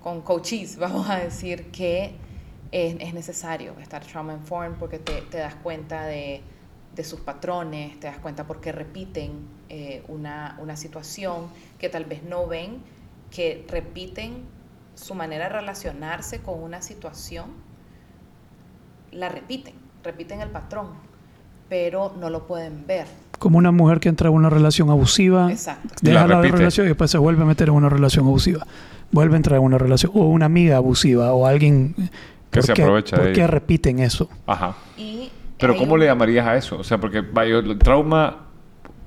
[0.03, 2.15] con coaches, vamos a decir, que
[2.71, 6.41] es, es necesario estar trauma informed porque te, te das cuenta de,
[6.95, 9.31] de sus patrones, te das cuenta por qué repiten
[9.69, 11.47] eh, una, una situación
[11.79, 12.79] que tal vez no ven,
[13.29, 14.43] que repiten
[14.95, 17.47] su manera de relacionarse con una situación,
[19.11, 20.87] la repiten, repiten el patrón,
[21.69, 23.07] pero no lo pueden ver.
[23.39, 25.95] Como una mujer que entra en una relación abusiva, Exacto.
[26.01, 26.57] La deja la repite.
[26.57, 28.67] relación y después se vuelve a meter en una relación abusiva.
[29.11, 30.11] Vuelve a entrar en una relación.
[30.13, 31.95] O una amiga abusiva o alguien
[32.51, 33.47] Que ¿por se qué- aprovecha de ¿Por qué ella.
[33.47, 34.29] repiten eso?
[34.45, 34.75] Ajá.
[34.97, 36.77] Y Pero ¿cómo un- le llamarías a eso?
[36.77, 38.47] O sea, porque vaya, el trauma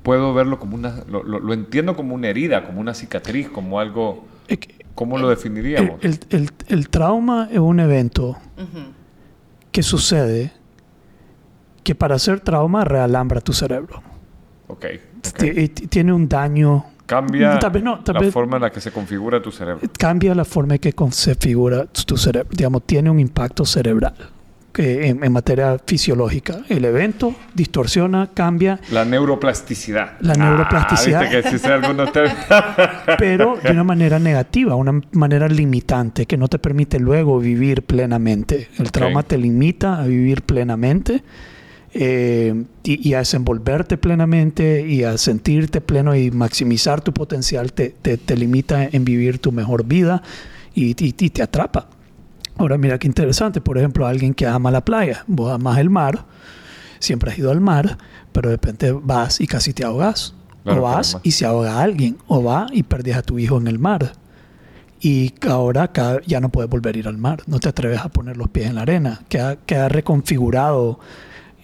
[0.02, 1.04] puedo verlo como una...
[1.08, 4.26] Lo, lo- lo entiendo como una herida, como una cicatriz, como algo...
[4.94, 6.02] ¿Cómo lo El, definiríamos?
[6.04, 8.92] el- el- el trauma es un evento Ujú.
[9.72, 10.52] que sucede
[11.82, 14.02] que para hacer trauma realambra tu cerebro.
[14.68, 14.84] ok.
[14.86, 15.36] ok.
[15.38, 16.84] Ti- y ti- Tiene un daño.
[17.06, 19.80] Cambia Tal vez no, tal la vez- forma en la que se configura tu cerebro.
[19.98, 22.48] Cambia la forma en que se figura tu cerebro.
[22.52, 24.14] Digamos, tiene un impacto cerebral
[24.74, 26.62] que en, en materia fisiológica.
[26.68, 30.14] El evento distorsiona, cambia, La neuroplasticidad.
[30.20, 31.22] La neuroplasticidad.
[31.22, 32.10] Ah, que algunos
[33.18, 38.68] pero de una manera negativa, una manera limitante que no te permite luego vivir plenamente.
[38.78, 41.22] El trauma te limita a vivir plenamente
[41.94, 47.90] eh, y, y a desenvolverte plenamente y a sentirte pleno y maximizar tu potencial te,
[47.90, 50.22] te- te limita en vivir tu mejor vida
[50.74, 51.88] y, y- y te atrapa.
[52.56, 56.24] Ahora mira qué interesante, por ejemplo, alguien que ama la playa, vos amas el mar,
[56.98, 57.96] siempre has ido al mar,
[58.32, 60.34] pero de repente vas y casi te ahogas.
[60.64, 63.66] Claro, o vas y se ahoga alguien, o va y perdés a tu hijo en
[63.66, 64.12] el mar.
[65.00, 65.90] Y ahora
[66.26, 68.68] ya no puedes volver a ir al mar, no te atreves a poner los pies
[68.68, 70.98] en la arena, queda, queda reconfigurado.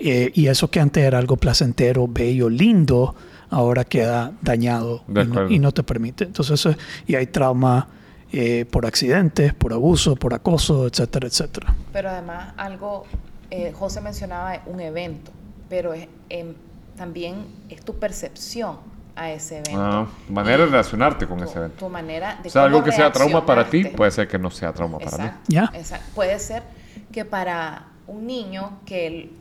[0.00, 3.14] Eh, y eso que antes era algo placentero, bello, lindo,
[3.50, 6.24] ahora queda dañado De y no, y no te permite.
[6.24, 6.76] Entonces, eso-
[7.06, 7.88] y hay trauma
[8.32, 11.74] eh, por accidentes, por abuso, por acoso, etcétera, etcétera.
[11.92, 13.04] Pero además algo,
[13.50, 15.32] eh, José mencionaba un evento,
[15.68, 16.54] pero es, em,
[16.96, 18.76] también es tu percepción
[19.16, 19.80] a ese evento.
[19.80, 21.76] Ah, manera de Y relacionarte con tu- ese evento.
[21.84, 24.50] Tu manera de O sea, algo que sea trauma para ti puede ser que no
[24.52, 25.24] sea trauma para mí.
[25.24, 25.70] Exacto, Ya.
[25.74, 26.06] exacto.
[26.14, 26.62] Puede ser
[27.10, 29.32] que para un niño que él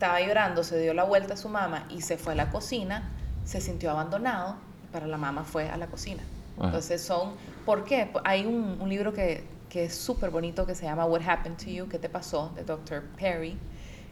[0.00, 3.10] estaba llorando, se dio la vuelta a su mamá y se fue a la cocina,
[3.44, 4.56] se sintió abandonado,
[4.92, 6.22] para la mamá fue a la cocina.
[6.56, 6.68] Ajá.
[6.68, 7.34] Entonces son,
[7.66, 8.10] ¿por qué?
[8.24, 11.66] Hay un, un libro que, que es súper bonito que se llama What Happened to
[11.70, 12.50] You, ¿qué te pasó?
[12.56, 13.02] de Dr.
[13.18, 13.58] Perry,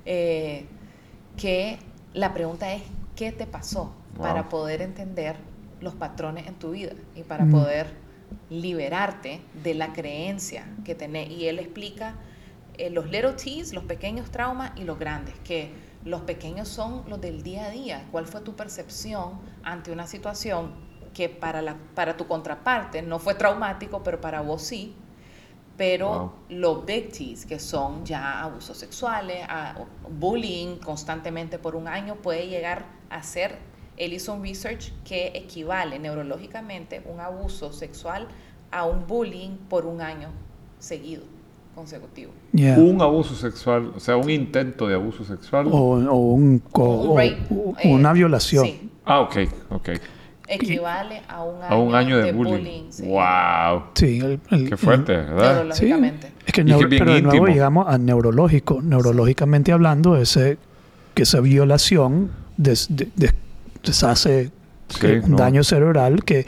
[0.05, 0.67] eh,
[1.39, 1.79] que
[2.13, 2.83] la pregunta es,
[3.17, 3.95] ¿qué te pasó?
[4.17, 4.27] Wow.
[4.27, 5.37] Para poder entender
[5.81, 7.51] los patrones en tu vida y para Mm.
[7.51, 7.87] poder
[8.51, 11.31] liberarte de la creencia que tenés.
[11.31, 12.15] Y él explica
[12.79, 15.73] eh, los little T's, los pequeños traumas y los grandes, que
[16.05, 18.07] los pequeños son los del día a día.
[18.13, 20.73] ¿Cuál fue tu percepción ante una situación
[21.15, 24.95] que para, la, para tu contraparte no fue traumático, pero para vos sí?
[25.77, 26.33] Pero Wow.
[26.49, 29.77] los big T's, que son ya abusos sexuales, a-
[30.09, 33.59] bullying constantemente por un año, puede llegar a ser,
[33.97, 38.29] él hizo un research que equivale neurológicamente un abuso sexual
[38.71, 40.31] a un bullying por un año
[40.79, 41.25] seguido,
[41.79, 42.33] consecutivo.
[42.53, 42.77] Yeah.
[42.79, 45.67] Un abuso sexual, o sea, un intento de abuso sexual.
[45.71, 48.65] O, o un, o- rape, o eh, una violación.
[48.67, 49.37] Sí, Ah, ok,
[49.71, 49.89] ok.
[50.49, 52.85] equivale a un año, A un año de, bullying.
[52.91, 53.83] sí, Wow.
[53.95, 55.73] Sí, el- el- Qué fuerte, ¿verdad?
[55.73, 56.33] Sí, Neurológicamente.
[56.47, 58.81] es que, neuro- pero de nuevo llegamos a neurológico.
[58.83, 60.59] Neurológicamente hablando, ese,
[61.15, 63.33] que esa violación des- de- de-
[63.85, 64.51] deshace
[64.89, 65.37] Sí, que un no.
[65.37, 66.47] daño cerebral que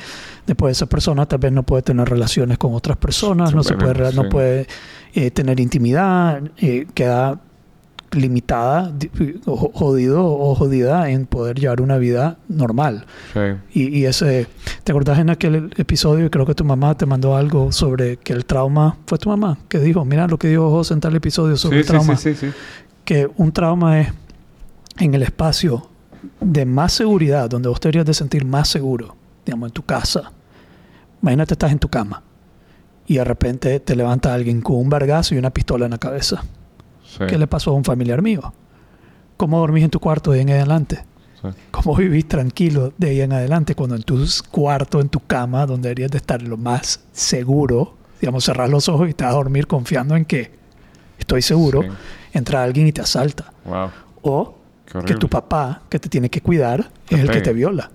[0.50, 4.12] después esa persona tal vez no puede tener relaciones con otras personas, no se puede,
[4.12, 4.66] no puede
[5.14, 7.40] eh, tener intimidad, eh, queda
[8.10, 8.92] limitada,
[9.46, 13.06] o jodido o jodida en poder llevar una vida normal.
[13.32, 13.40] Sí.
[13.72, 14.48] Y, y ese,
[14.82, 16.28] ¿te acordás en aquel episodio?
[16.32, 19.78] Creo que tu mamá te mandó algo sobre que el trauma, fue tu mamá que
[19.78, 22.48] dijo, mira lo que dijo José en tal episodio sobre Sí, el trauma, sí, sí,
[22.48, 22.52] sí.
[23.04, 24.08] que un trauma es
[24.98, 25.88] en el espacio
[26.40, 29.14] de más seguridad, donde vos te deberías de sentir más seguro,
[29.46, 30.32] digamos, en tu casa.
[31.22, 32.22] Imagínate estás en tu cama
[33.06, 36.42] y de repente te levanta alguien con un vergazo y una pistola en la cabeza.
[37.04, 38.52] Sí, ¿Qué le pasó a un familiar mío?
[39.36, 41.04] ¿Cómo dormís en tu cuarto de ahí en adelante?
[41.42, 41.48] sí.
[41.70, 45.88] ¿Cómo vivís tranquilo de ahí en adelante cuando en tu cuarto, en tu cama, donde
[45.88, 49.66] deberías de estar lo más seguro, digamos, cerrar los ojos y te vas a dormir
[49.66, 50.50] confiando en que
[51.18, 51.88] estoy seguro, Sí.
[52.34, 53.52] entra alguien y te asalta?
[53.64, 53.90] Wow.
[54.22, 54.54] O
[55.06, 57.90] que tu papá, que te tiene que cuidar, Te es el que te viola.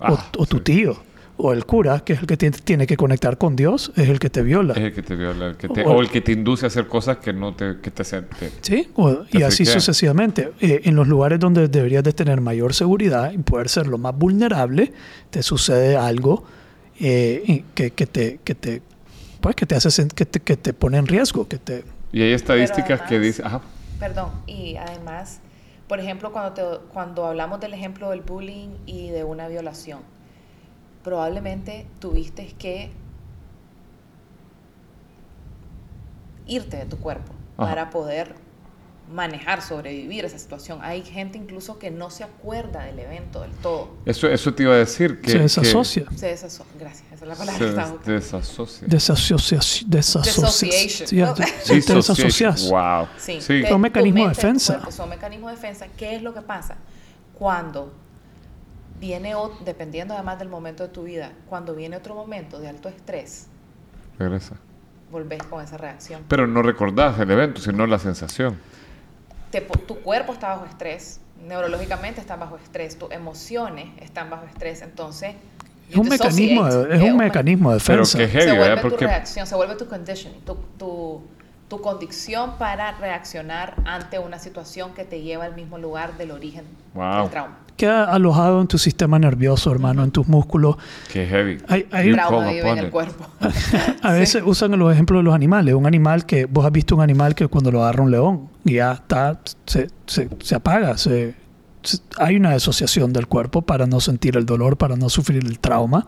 [0.00, 0.96] O, Ah, o tu tío.
[1.36, 4.20] O el cura, que es el que tiene, tiene que conectar con Dios, es el
[4.20, 4.74] que te viola.
[4.74, 6.68] Es el que te viola, el que te- O- o el que te induce a
[6.68, 8.26] hacer cosas que no te, que te hacen.
[8.38, 9.74] te- Sí, o- y Te así friquea.
[9.74, 10.52] sucesivamente.
[10.60, 14.16] Eh, en los lugares donde deberías de tener mayor seguridad y poder ser lo más
[14.16, 14.92] vulnerable,
[15.30, 16.44] te sucede algo
[17.00, 18.80] eh, y que, que te, que te,
[19.40, 22.32] pues, que te hace que te, que te pone en riesgo, que te, Y hay
[22.32, 23.46] estadísticas que además- dicen.
[23.46, 23.60] Ajá.
[23.98, 25.40] Perdón, y además,
[25.88, 29.98] por ejemplo, cuando, te- cuando hablamos del ejemplo del bullying y de una violación,
[31.04, 32.90] probablemente tuviste que
[36.46, 37.68] irte de tu cuerpo Ajá.
[37.68, 38.34] para poder
[39.12, 40.78] manejar, sobrevivir esa situación.
[40.82, 43.90] Hay gente incluso que no se acuerda del evento del todo.
[44.06, 45.20] Eso, eso te iba a decir.
[45.20, 46.06] Que, se que desasocia.
[46.16, 48.12] Se desaso- Gracias, esa es la palabra se que estaba buscando.
[48.12, 48.88] desasocia.
[48.88, 49.90] Desasociación.
[49.90, 51.08] Dissociation.
[51.08, 51.16] Sí,
[51.86, 52.70] te- desasocias.
[52.70, 53.06] Wow.
[53.18, 53.60] Sí, Sí.
[53.62, 54.72] te- Son mecanismos de defensa.
[54.74, 55.86] cuerpo Son mecanismos de defensa.
[55.98, 56.76] ¿Qué es lo que pasa?
[57.38, 57.92] Cuando
[59.00, 62.88] viene, o- dependiendo además del momento de tu vida, cuando viene otro momento de alto
[62.88, 63.48] estrés,
[64.18, 64.56] Regresa.
[65.10, 66.22] volvés con esa reacción.
[66.28, 68.56] Pero no recordás el evento, sino la sensación.
[69.50, 74.82] Te tu cuerpo está bajo estrés, neurológicamente están bajo estrés, tus emociones están bajo estrés,
[74.82, 75.34] entonces...
[75.90, 78.18] Es un mecanismo, es un me- mecanismo de Pero defensa.
[78.18, 78.66] que heavy, se ¿verdad?
[78.66, 81.22] vuelve tu Porque reacción, se vuelve tu conditioning, tu, tu,
[81.76, 86.64] tu condición para reaccionar ante una situación que te lleva al mismo lugar del origen
[86.94, 87.22] Wow.
[87.22, 87.56] del trauma.
[87.76, 90.76] Queda alojado en tu sistema nervioso, hermano, en tus músculos.
[91.12, 91.58] que heavy.
[91.68, 93.26] Hay, hay- You trauma vive en el cuerpo.
[94.02, 95.74] A veces usan los ejemplos de los animales.
[95.74, 98.92] Un animal que vos has visto un animal que cuando lo agarra un león ya
[98.92, 100.96] está, se, se, se apaga.
[100.96, 101.34] Se,
[101.82, 105.58] se- hay una asociación del cuerpo para no sentir el dolor, para no sufrir el
[105.58, 106.06] trauma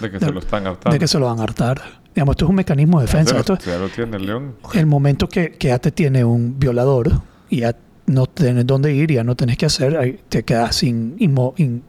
[0.00, 0.94] De que de- se lo están hartando.
[0.94, 1.82] de que se lo van a hartar.
[2.14, 3.34] Digamos, esto es un mecanismo de defensa.
[3.34, 4.54] Ya Esto es lo tiene el león.
[4.74, 7.10] el momento que, que ya te tiene un violador
[7.48, 7.74] y ya
[8.06, 11.82] no tienes dónde ir, ya no tenés que hacer, te quedas sin, inmo- in-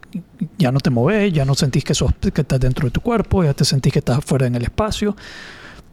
[0.57, 3.43] ya no te moves, ya no sentís que, sos, que estás dentro de tu cuerpo,
[3.43, 5.15] ya te sentís que estás fuera en el espacio.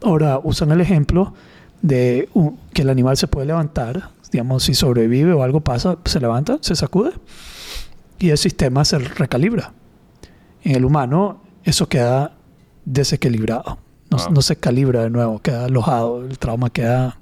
[0.03, 1.33] Ahora usan el ejemplo
[1.81, 6.19] de un- que el animal se puede levantar, digamos, si sobrevive o algo pasa, se
[6.21, 7.11] levanta, se sacude
[8.19, 9.73] y el sistema se recalibra.
[10.63, 12.33] En el humano eso queda
[12.85, 13.79] desequilibrado,
[14.11, 14.27] no, Ah.
[14.31, 17.17] no se calibra de nuevo, queda alojado, el trauma queda...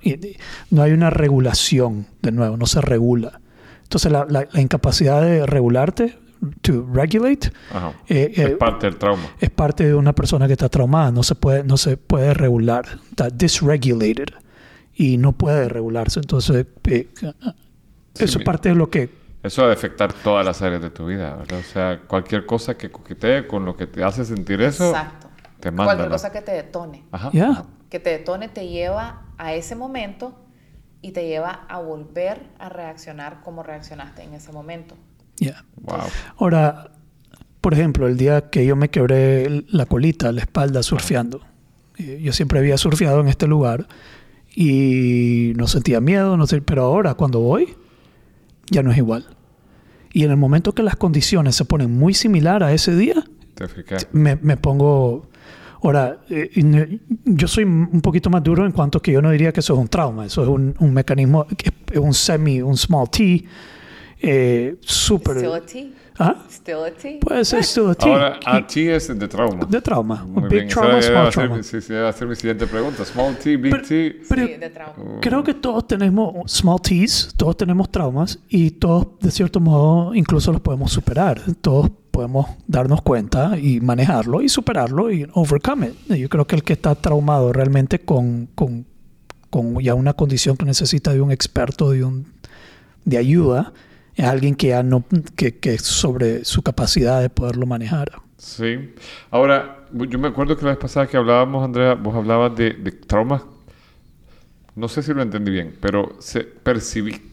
[0.00, 0.36] y- y
[0.70, 3.40] no hay una regulación de nuevo, no se regula.
[3.84, 6.18] Entonces la, la- la incapacidad de regularte,
[6.62, 7.92] to regulate, Ajá.
[8.08, 9.22] eh, eh, es parte del trauma.
[9.40, 12.84] es parte de una persona que está traumada, no se puede, no se puede regular,
[13.10, 14.28] está dysregulated
[14.94, 16.18] y no puede regularse.
[16.20, 17.08] Entonces, eh,
[18.14, 19.08] Sí, eso mi- es parte de lo que
[19.42, 21.58] Eso va a afectar todas las áreas de tu vida, ¿verdad?
[21.58, 25.28] O sea, cualquier cosa que coquetee con lo que te hace sentir eso, Exacto.
[25.62, 25.94] Te manda.
[25.94, 27.04] Cualquier cosa que te detone.
[27.12, 27.30] Ajá.
[27.32, 30.34] ya Que te detone te lleva a ese momento
[31.00, 34.96] y te lleva a volver a reaccionar como reaccionaste en ese momento.
[35.36, 35.64] ya.
[35.76, 36.00] Wow.
[36.36, 36.90] Ahora,
[37.60, 41.40] por ejemplo, el día que yo me quebré la colita, la espalda surfeando,
[41.96, 43.86] eh, yo siempre había surfeado en este lugar
[44.54, 47.76] y no sentía miedo, no sé, pero ahora cuando voy
[48.68, 49.26] ya no es igual.
[50.12, 53.22] Y en el momento que las condiciones se ponen muy similar a ese día,
[54.10, 55.30] me, me pongo...
[55.82, 56.50] Ahora, eh,
[57.24, 59.78] yo soy un poquito más duro en cuanto que yo no diría que eso es
[59.80, 61.46] un trauma, eso es un, un mecanismo,
[62.00, 63.44] un semi, un small t,
[64.20, 65.38] eh, súper...
[65.38, 65.92] Still a T.
[66.18, 66.36] ¿Ah?
[66.48, 67.18] Still a T.
[67.20, 68.08] Puede ser still a T.
[68.08, 69.66] Ahora, a ti es de trauma.
[69.68, 70.24] De trauma.
[70.24, 71.56] Muy big bien, trauma, esa small trauma.
[71.56, 73.04] mi- Sí, sí, va a ser mi siguiente pregunta.
[73.04, 74.20] Small T, Big Pero- T.
[74.28, 75.20] pero- sí, de trauma.
[75.20, 80.52] Creo que todos tenemos small T's, todos tenemos traumas y todos, de cierto modo, incluso
[80.52, 81.40] los podemos superar.
[81.60, 86.16] Todos podemos darnos cuenta y manejarlo y superarlo y overcome it.
[86.16, 88.86] Yo creo que el que está traumado realmente con, con,
[89.50, 92.26] con ya una condición que necesita de un experto, de, un,
[93.04, 93.72] de ayuda,
[94.14, 95.04] es alguien que ya no,
[95.34, 98.12] que, que sobre su capacidad de poderlo manejar.
[98.36, 98.94] Sí.
[99.30, 102.92] Ahora, yo me acuerdo que la vez pasada que hablábamos, Andrea, vos hablabas de, de
[102.92, 103.42] traumas.
[104.74, 107.31] No sé si lo entendí bien, pero se, percibí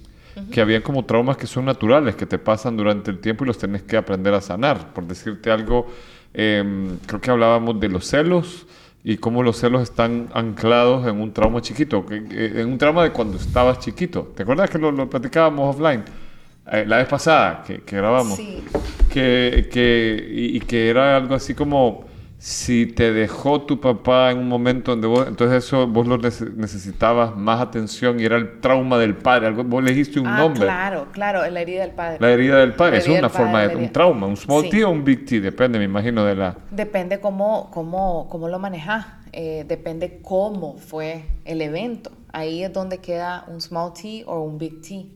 [0.52, 3.58] que habían como traumas que son naturales, que te pasan durante el tiempo y los
[3.58, 4.94] tenés que aprender a sanar.
[4.94, 5.88] Por decirte algo,
[6.34, 8.66] em, creo que hablábamos de los celos
[9.04, 12.18] y cómo los celos están anclados en un trauma chiquito, que-
[12.62, 14.34] en un trauma de cuando estabas chiquito.
[14.36, 16.04] ¿Te acuerdas que lo, lo platicábamos offline?
[16.72, 18.64] Eh, la vez pasada que, que grabamos Sí.
[19.12, 22.06] que, que, y, y que era algo así como
[22.42, 26.54] si te dejó tu papá en un momento donde vos, entonces eso vos lo nece-
[26.56, 30.38] necesitabas más atención y era el trauma del padre, algo, vos le dijiste un ah,
[30.40, 32.18] nombre, claro, claro, la herida del padre.
[32.22, 33.92] la herida del padre, La es herida una padre, forma de un herida.
[33.92, 34.70] trauma, un small Sí.
[34.70, 36.58] T o un big T, depende, me imagino, de la...
[36.72, 42.12] Depende cómo, cómo, cómo lo manejas, eh, depende cómo fue el evento.
[42.32, 45.08] Ahí es donde queda un small T o un big T.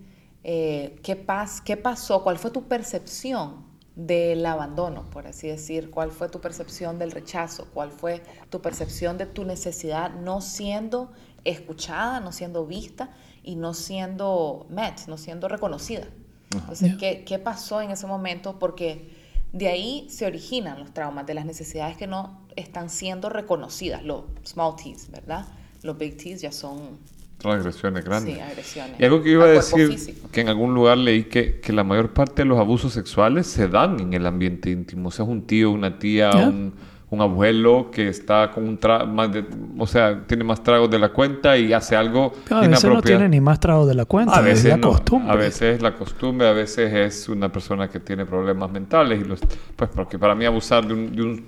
[0.44, 2.22] Eh, ¿qué, pas ¿Qué pasó?
[2.22, 3.63] ¿Cuál fue tu percepción
[3.96, 5.92] del abandono, por así decir?
[5.92, 7.68] ¿Cuál fue tu percepción del rechazo?
[7.74, 11.12] ¿Cuál fue tu percepción de tu necesidad no siendo
[11.44, 13.12] escuchada, no siendo vista
[13.44, 16.08] y no siendo met, no siendo reconocida?
[16.52, 16.96] Entonces.
[16.98, 18.60] ¿qué, ¿qué pasó en ese momento?
[18.60, 19.12] Porque
[19.54, 24.26] de ahí se originan los traumas, de las necesidades que no están siendo reconocidas, los
[24.44, 25.46] small T's, ¿verdad?
[25.84, 26.98] Los big T's ya son,
[27.44, 28.36] Transgresiones grandes.
[28.36, 29.00] sí, agresiones.
[29.00, 30.30] Y algo que iba a decir, físico.
[30.32, 33.68] que en algún lugar leí que, que la mayor parte de los abusos sexuales se
[33.68, 35.10] dan en el ambiente íntimo.
[35.10, 36.74] O sea, es un tío, una tía, un,
[37.10, 39.46] un abuelo que está con un tra más de,
[39.78, 43.30] o sea, tiene más tragos de la cuenta y hace algo A veces no tiene
[43.30, 44.90] ni más trago de la cuenta, a es veces la no.
[44.90, 45.32] costumbre.
[45.32, 49.26] A veces es la costumbre, a veces es una persona que tiene problemas mentales y
[49.26, 49.42] los,
[49.76, 51.46] pues porque para mí abusar de un, de un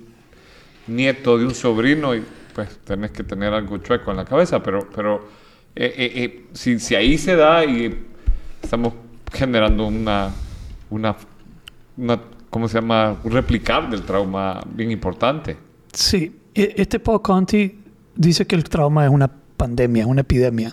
[0.86, 2.22] nieto, de un sobrino, y
[2.54, 5.24] pues tenés que tener algo chueco en la cabeza, pero, pero
[5.76, 7.94] eh, eh, eh, si, si ahí se da y
[8.62, 8.94] estamos
[9.32, 10.30] generando una,
[10.90, 11.16] una,
[11.96, 12.20] una,
[12.50, 13.16] ¿cómo se llama?
[13.22, 15.56] Un replicar del trauma bien importante.
[15.92, 17.78] Sí, e- este Paul Conti
[18.14, 20.72] dice que el trauma es una pandemia, una epidemia.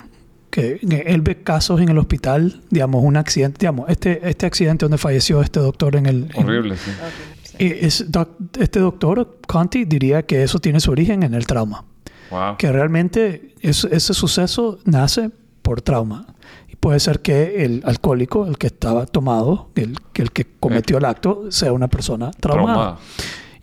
[0.50, 5.00] Que él ve casos en el hospital, digamos, un accidente, digamos, este, este accidente donde
[5.00, 6.30] falleció este doctor en el...
[6.36, 6.92] en- Horrible, sí.
[6.92, 7.56] Ok, sí.
[7.60, 11.86] y es doc- este doctor, Conti, diría que eso tiene su origen en el trauma.
[12.34, 12.58] Wow.
[12.58, 15.30] Que realmente es- ese suceso nace
[15.62, 16.26] por trauma.
[16.68, 20.98] Y puede ser que el alcohólico, el que estaba tomado, el, que el que cometió
[20.98, 22.74] el acto, sea una persona traumada.
[22.76, 23.00] Traumada.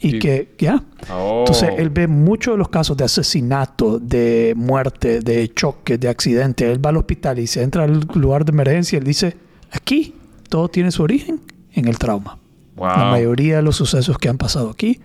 [0.02, 0.82] Y Y- que, ya.
[1.12, 1.40] Oh.
[1.40, 6.70] Entonces, él ve muchos de los casos de asesinato, de muerte, de choque, de accidente.
[6.72, 9.36] Él va al hospital y se entra al lugar de emergencia y él dice,
[9.72, 10.14] aquí
[10.48, 11.40] todo tiene su origen
[11.72, 12.38] en el trauma.
[12.76, 12.86] Wow.
[12.88, 15.00] La mayoría de los sucesos que han pasado aquí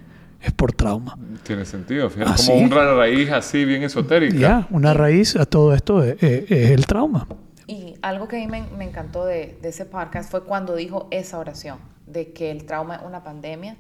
[0.46, 1.18] es por trauma.
[1.43, 2.32] Tiene sentido, fíjate.
[2.32, 4.36] Ah, como una raíz así bien esotérica.
[4.38, 7.28] Ya, una raíz a todo esto es, es- es el trauma.
[7.68, 11.08] Y algo que a mí me, me encantó de, de ese podcast fue cuando dijo
[11.12, 13.76] esa oración, de que el trauma es una pandemia,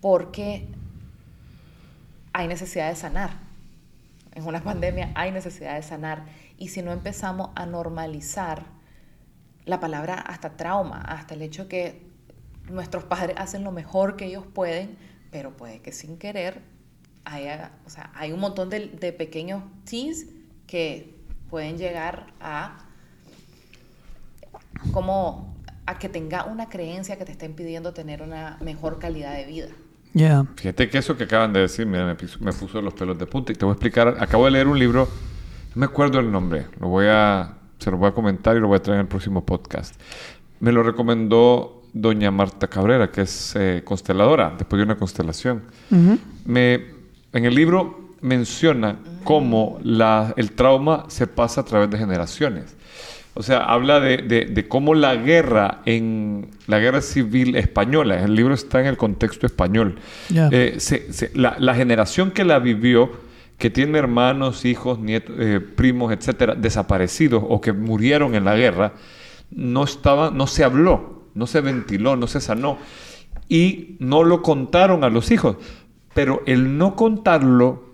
[0.00, 0.66] porque
[2.32, 3.30] hay necesidad de sanar.
[4.34, 6.24] En una pandemia hay necesidad de sanar.
[6.58, 8.62] Y si no empezamos a normalizar
[9.66, 12.06] la palabra hasta trauma, hasta el hecho que
[12.70, 14.96] nuestros padres hacen lo mejor que ellos pueden,
[15.32, 16.60] pero puede que sin querer
[17.24, 20.26] haya, o sea, hay un montón de, de pequeños T's
[20.66, 21.16] que
[21.50, 22.78] pueden llegar a
[24.92, 25.56] como
[25.86, 29.68] a que tenga una creencia que te está impidiendo tener una mejor calidad de vida.
[30.14, 30.44] Ya.
[30.56, 33.52] Fíjate que eso que acaban de decir, mira, me, me puso los pelos de punta.
[33.52, 34.16] Y te voy a explicar.
[34.20, 35.08] Acabo de leer un libro,
[35.74, 36.66] no me acuerdo el nombre.
[36.78, 39.08] Lo voy a, se lo voy a comentar y lo voy a traer en el
[39.08, 39.98] próximo podcast.
[40.60, 45.62] Me lo recomendó doña Marta Cabrera, que es eh, consteladora, después de una constelación.
[46.44, 46.84] Me,
[47.32, 52.76] en el libro menciona cómo la, el trauma se pasa a través de generaciones.
[53.34, 58.34] O sea, habla de, de- de cómo la guerra en la guerra civil española, el
[58.34, 59.96] libro está en el contexto español,
[60.52, 63.10] eh, se- se- la, la generación que la vivió,
[63.56, 68.92] que tiene hermanos, hijos, nietos, eh, primos, etcétera, desaparecidos o que murieron en la guerra,
[69.50, 72.78] no estaba, no se habló, no se ventiló, no se sanó
[73.48, 75.56] y no lo contaron a los hijos.
[76.14, 77.84] Pero el no contarlo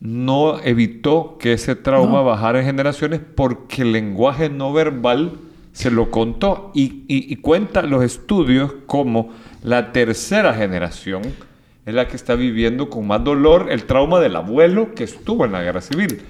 [0.00, 2.24] no evitó que ese trauma No.
[2.24, 5.32] bajara en generaciones porque el lenguaje no verbal
[5.72, 9.30] se lo contó y, y, y cuenta los estudios como
[9.62, 11.22] la tercera generación
[11.86, 15.52] es la que está viviendo con más dolor el trauma del abuelo que estuvo en
[15.52, 16.20] la guerra civil.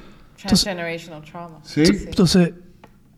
[0.40, 1.59] Transgenerational trauma.
[1.62, 1.82] Sí.
[1.84, 2.52] Entonces,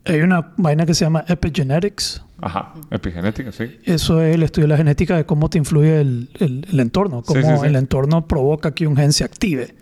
[0.06, 2.22] hay una vaina que se llama epigenetics.
[2.40, 3.78] Ajá, epigenética, sí.
[3.84, 7.22] Eso es el estudio de la genética de cómo te influye el, el- el entorno,
[7.26, 7.66] Sí, cómo sí, sí.
[7.66, 9.74] el entorno provoca que un gen se active.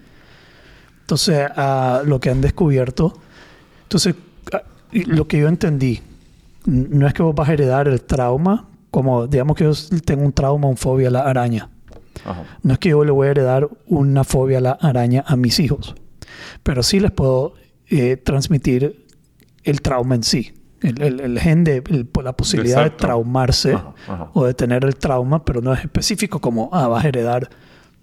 [1.01, 3.13] Entonces, ah, lo que han descubierto,
[3.83, 4.15] entonces,
[4.93, 6.01] y lo que yo entendí,
[6.67, 9.73] no es que vos vas a heredar el trauma, como digamos que yo
[10.05, 11.69] tengo un trauma, un fobia a la araña.
[12.25, 12.45] Ajá.
[12.63, 15.59] No es que yo le voy a heredar una fobia a la araña a mis
[15.61, 15.95] hijos,
[16.63, 17.55] pero sí les puedo
[17.91, 19.04] eh, transmitir
[19.65, 20.53] el trauma en sí.
[20.83, 24.31] El, el- el gen de el- la posibilidad de traumarse Ajá, ajá.
[24.35, 27.49] o de tener el trauma, pero no es específico como, ah, vas a heredar,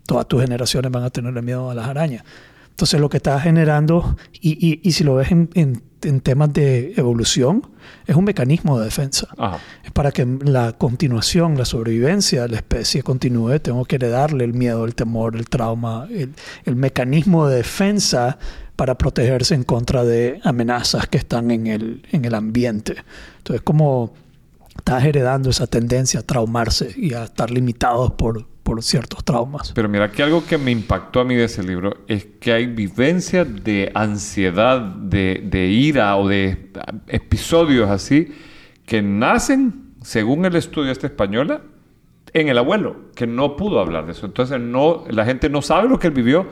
[0.07, 2.23] todas tus generaciones van a tenerle miedo a las arañas.
[2.71, 6.51] Entonces lo que está generando, y, y- y si lo ves en, en- en temas
[6.53, 7.67] de evolución,
[8.07, 9.27] es un mecanismo de defensa.
[9.37, 9.59] Ajá.
[9.83, 14.55] Es para que la continuación, la sobrevivencia de la especie continúe, tengo que heredarle el
[14.55, 16.33] miedo, el temor, el trauma, el,
[16.65, 18.39] el mecanismo de defensa
[18.81, 22.95] para protegerse en contra de amenazas que están en el, en el ambiente.
[23.37, 24.11] Entonces, como
[24.75, 29.71] estás heredando esa tendencia a traumarse y a estar limitados por, por ciertos traumas.
[29.75, 32.65] Pero mira, que algo que me impactó a mí de ese libro es que hay
[32.65, 36.71] vivencias de ansiedad, de, de ira o de
[37.05, 38.29] episodios así
[38.87, 41.61] que nacen, según el estudio esta española,
[42.33, 44.25] en el abuelo, que no pudo hablar de eso.
[44.25, 46.47] Entonces, no, la gente no sabe lo que él vivió,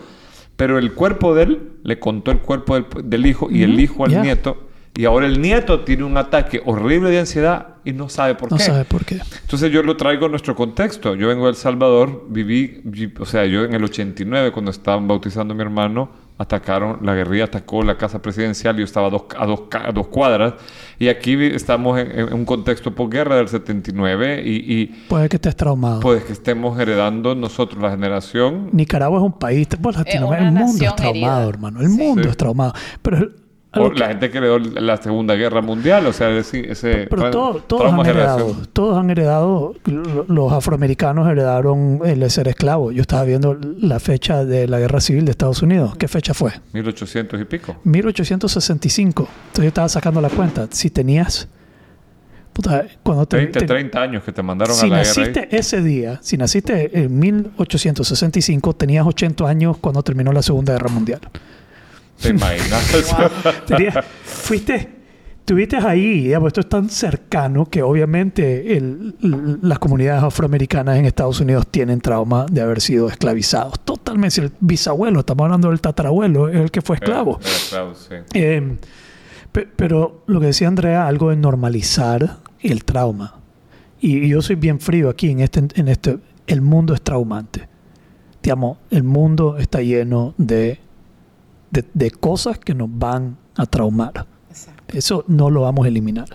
[0.60, 4.04] pero el cuerpo de él le contó el cuerpo del, del hijo y el hijo
[4.04, 4.66] al nieto.
[4.96, 8.58] Y ahora el nieto tiene un ataque horrible de ansiedad y no sabe por No
[8.58, 8.64] qué.
[8.64, 9.20] sabe por qué.
[9.42, 11.16] Entonces yo lo traigo a nuestro contexto.
[11.16, 15.08] Yo vengo de El Salvador, viví, vi- o sea, yo en el 89, cuando estaban
[15.08, 19.24] bautizando a mi hermano, atacaron, la guerrilla atacó la casa presidencial, yo estaba a dos,
[19.38, 20.54] a dos, a dos cuadras,
[20.98, 25.56] y aquí estamos en, en un contexto posguerra del 79, y, y Puede que estés
[25.56, 26.00] traumado.
[26.00, 28.70] pues que estemos heredando nosotros la generación.
[28.72, 31.50] Nicaragua es un país, bueno, el una mundo es traumado, herida.
[31.50, 31.82] hermano.
[31.82, 31.98] El Sí.
[31.98, 32.30] mundo Sí.
[32.30, 32.74] es traumado.
[33.02, 33.30] Pero
[33.72, 37.24] algo O la gente que heredó la Segunda Guerra Mundial, o sea, ese, ese Pero
[37.24, 42.92] tra- todo- todos han heredado, todos han heredado, lo- los afroamericanos heredaron el ser esclavo.
[42.92, 45.96] Yo estaba viendo la fecha de la guerra civil de Estados Unidos.
[45.98, 46.52] ¿Qué fecha fue?
[46.74, 47.76] 1800 y pico.
[47.84, 49.28] 1865.
[49.48, 50.68] Entonces yo estaba sacando la cuenta.
[50.72, 51.48] Si tenías,
[52.54, 55.08] puta, cuando te, 30, te- 30 años que te mandaron si a la guerra.
[55.10, 60.90] naciste ese día, si naciste en 1865, tenías 80 años cuando terminó la Segunda Guerra
[60.90, 61.20] Mundial.
[62.22, 62.84] ¿Te imaginas?
[64.24, 64.90] Fuiste,
[65.40, 69.16] estuviste ahí, digamos, esto es tan cercano que obviamente el-
[69.62, 73.80] las comunidades afroamericanas en Estados Unidos tienen trauma de haber sido esclavizados.
[73.82, 77.40] Totalmente, si el bisabuelo, estamos hablando del tatarabuelo, es el que fue esclavo.
[77.42, 78.16] Era esclavo, sí.
[78.34, 78.78] Eh,
[79.52, 83.36] pe- pero lo que decía Andrea, algo de normalizar el trauma.
[84.02, 86.18] Y, y yo soy bien frío aquí en este, en este.
[86.48, 87.68] El mundo es traumante.
[88.42, 90.80] Digamos, el mundo está lleno de,
[91.72, 94.26] de, de cosas que nos van a traumar.
[94.50, 94.84] Exacto.
[94.98, 96.28] Eso no lo vamos a eliminar.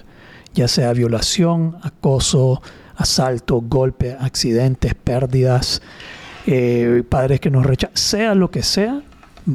[0.54, 2.62] Ya sea violación, acoso,
[2.96, 5.82] asalto, golpe, accidentes, pérdidas,
[6.46, 9.02] eh, padres que nos rechazan, sea lo que sea,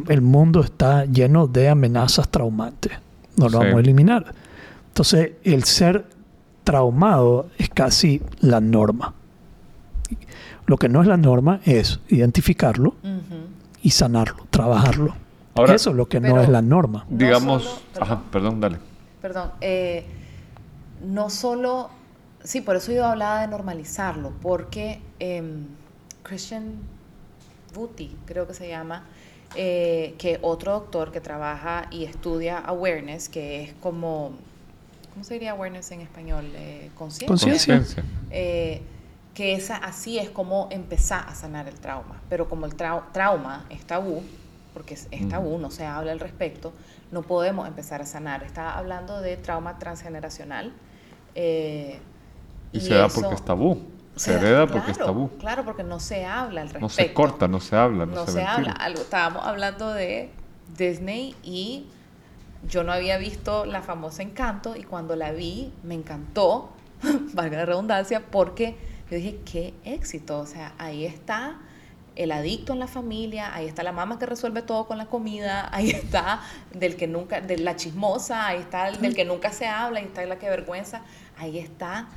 [0.08, 2.92] el mundo está lleno de amenazas traumantes.
[3.38, 3.58] No lo Sí.
[3.58, 4.34] vamos a eliminar.
[4.90, 6.06] Entonces, el ser
[6.66, 9.14] traumado es casi la norma.
[10.66, 12.96] Lo que no es la norma es identificarlo
[13.82, 15.16] y sanarlo, trabajarlo.
[15.60, 17.06] Ahora- Eso es lo que no es la norma.
[17.10, 18.78] No Digamos, solo- ajá, perdón, dale.
[19.22, 20.06] Perdón, eh,
[21.06, 21.90] no solo,
[22.44, 25.66] sí, por eso yo hablaba de normalizarlo, porque em,
[26.24, 26.76] Christian
[27.74, 29.04] Buti, creo que se llama,
[29.56, 34.32] eh, que otro doctor que trabaja y estudia awareness, que es como,
[35.14, 36.46] ¿cómo se diría awareness en español?
[36.56, 37.28] Eh, conciencia.
[37.28, 37.76] Conciencia.
[37.78, 38.04] Conciencia.
[38.32, 38.82] Eh,
[39.34, 42.22] que esa, así es como empezar a sanar el trauma.
[42.30, 44.22] Pero como el trau- trauma es tabú,
[44.80, 46.72] porque es, es tabú, no se habla al respecto,
[47.12, 48.44] no podemos empezar a sanar.
[48.44, 50.72] Está hablando de trauma transgeneracional.
[51.36, 52.00] eh,
[52.72, 53.82] Y, se da porque es tabú.
[54.16, 55.32] Se da- hereda porque es tabú.
[55.38, 56.86] Claro, porque no se habla al respecto.
[56.86, 58.72] No se corta, no se habla, no, No se, se habla.
[58.72, 60.30] Algo, estábamos hablando de
[60.78, 61.88] Disney y
[62.66, 66.70] yo no había visto la famosa Encanto y cuando la vi me encantó,
[67.34, 68.78] valga la redundancia, porque
[69.12, 70.40] yo dije, qué éxito.
[70.40, 71.58] O sea, ahí está
[72.20, 75.70] el adicto en la familia, ahí está la mamá que resuelve todo con la comida,
[75.74, 76.42] ahí está
[76.74, 80.06] del que nunca, de la chismosa, ahí está el del que nunca se habla, ahí
[80.06, 81.02] está la que vergüenza,
[81.38, 82.08] ahí está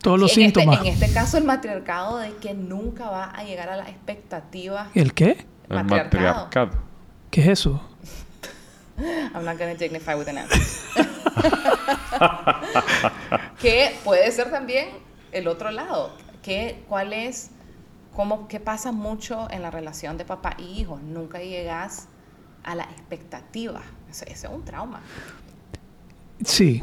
[0.00, 0.80] Todos los en este- síntomas.
[0.86, 5.12] en este caso el matriarcado de que nunca va a llegar a las expectativas ¿El
[5.12, 5.44] qué?
[5.68, 6.44] El Matriarcado.
[6.44, 6.70] matriarcado.
[7.30, 7.82] ¿Qué es eso?
[9.34, 10.60] I'm not gonna dignify with an answer.
[13.60, 14.88] que puede ser también
[15.32, 16.12] el otro lado.
[16.42, 17.50] ¿Qué, ¿Cuál es,
[18.16, 20.98] cómo, qué pasa mucho en la relación de papá y hijo?
[21.06, 22.08] Nunca llegas
[22.64, 23.82] a la expectativa.
[24.10, 25.00] Ese, ese es un trauma.
[26.42, 26.80] Sí.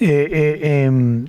[0.00, 1.26] Eh, eh, em,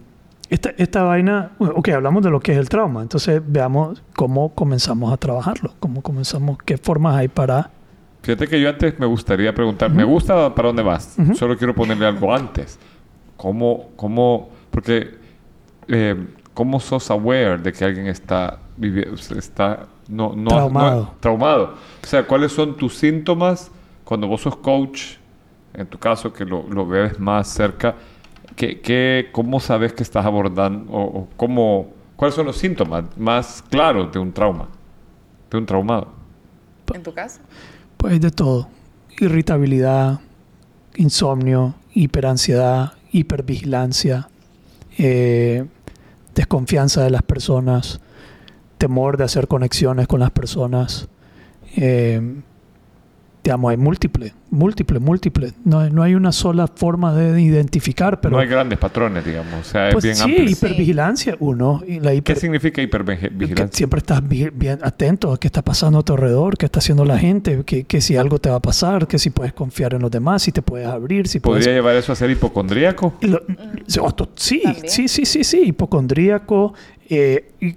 [0.49, 5.13] esta, esta vaina, ok, hablamos de lo que es el trauma, entonces veamos cómo comenzamos
[5.13, 7.71] a trabajarlo, cómo comenzamos, qué formas hay para...
[8.23, 11.35] Fíjate que yo antes me gustaría preguntar, me gusta para dónde vas, Ujú.
[11.35, 12.79] solo quiero ponerle algo antes.
[13.37, 15.15] ¿Cómo, cómo, porque,
[15.87, 18.59] eh, cómo sos aware de que alguien está
[19.38, 21.01] está, no, no, Traumado.
[21.03, 21.73] no- traumado?
[22.03, 23.71] O sea, ¿cuáles son tus síntomas
[24.03, 25.13] cuando vos sos coach,
[25.73, 27.95] en tu caso que lo, lo ves más cerca?
[28.55, 33.63] ¿Qué, qué, ¿Cómo sabes que estás abordando, o, o cómo, cuáles son los síntomas más
[33.69, 34.67] claros de un trauma,
[35.49, 36.09] de un traumado?
[36.93, 37.39] ¿En tu caso?
[37.97, 38.67] Pues de todo.
[39.19, 40.19] Irritabilidad,
[40.95, 44.30] insomnio, hiperansiedad, hipervigilancia,
[44.97, 45.65] eh,
[46.36, 47.99] desconfianza de las personas,
[48.78, 51.07] temor de hacer conexiones con las personas.
[51.78, 52.21] Eh,
[53.43, 55.53] digamos, hay múltiples, múltiples, múltiples.
[55.65, 59.53] No, hay- no hay una sola forma de identificar, pero no hay grandes patrones, digamos.
[59.59, 60.49] O sea, pues es bien sí, amplio.
[60.49, 61.84] hipervigilancia, uno.
[61.88, 63.67] Y la ¿Qué hiper- significa que hipervigilancia?
[63.71, 67.05] siempre estás bi- bien atento a qué está pasando a tu alrededor, qué está haciendo
[67.05, 70.01] la gente, que, que si algo te va a pasar, que si puedes confiar en
[70.01, 71.76] los demás, si te puedes abrir, si ¿Podría puedes...
[71.76, 73.13] llevar eso a ser hipocondríaco?
[73.21, 73.43] Lo-
[73.86, 73.99] sí,
[74.36, 74.89] sí, También.
[74.89, 76.73] sí, sí, sí, sí, hipocondríaco,
[77.11, 77.76] eh, y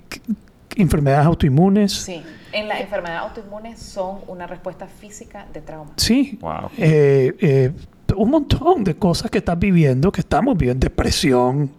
[0.83, 1.93] enfermedades autoinmunes.
[1.93, 2.23] Sí.
[2.53, 5.93] En las enfermedades autoinmunes son una respuesta física de trauma.
[5.97, 6.39] Sí.
[6.41, 6.71] Wow.
[6.79, 7.73] Eh, eh,
[8.17, 11.71] un montón de cosas que estás viviendo, que estamos viviendo, depresión,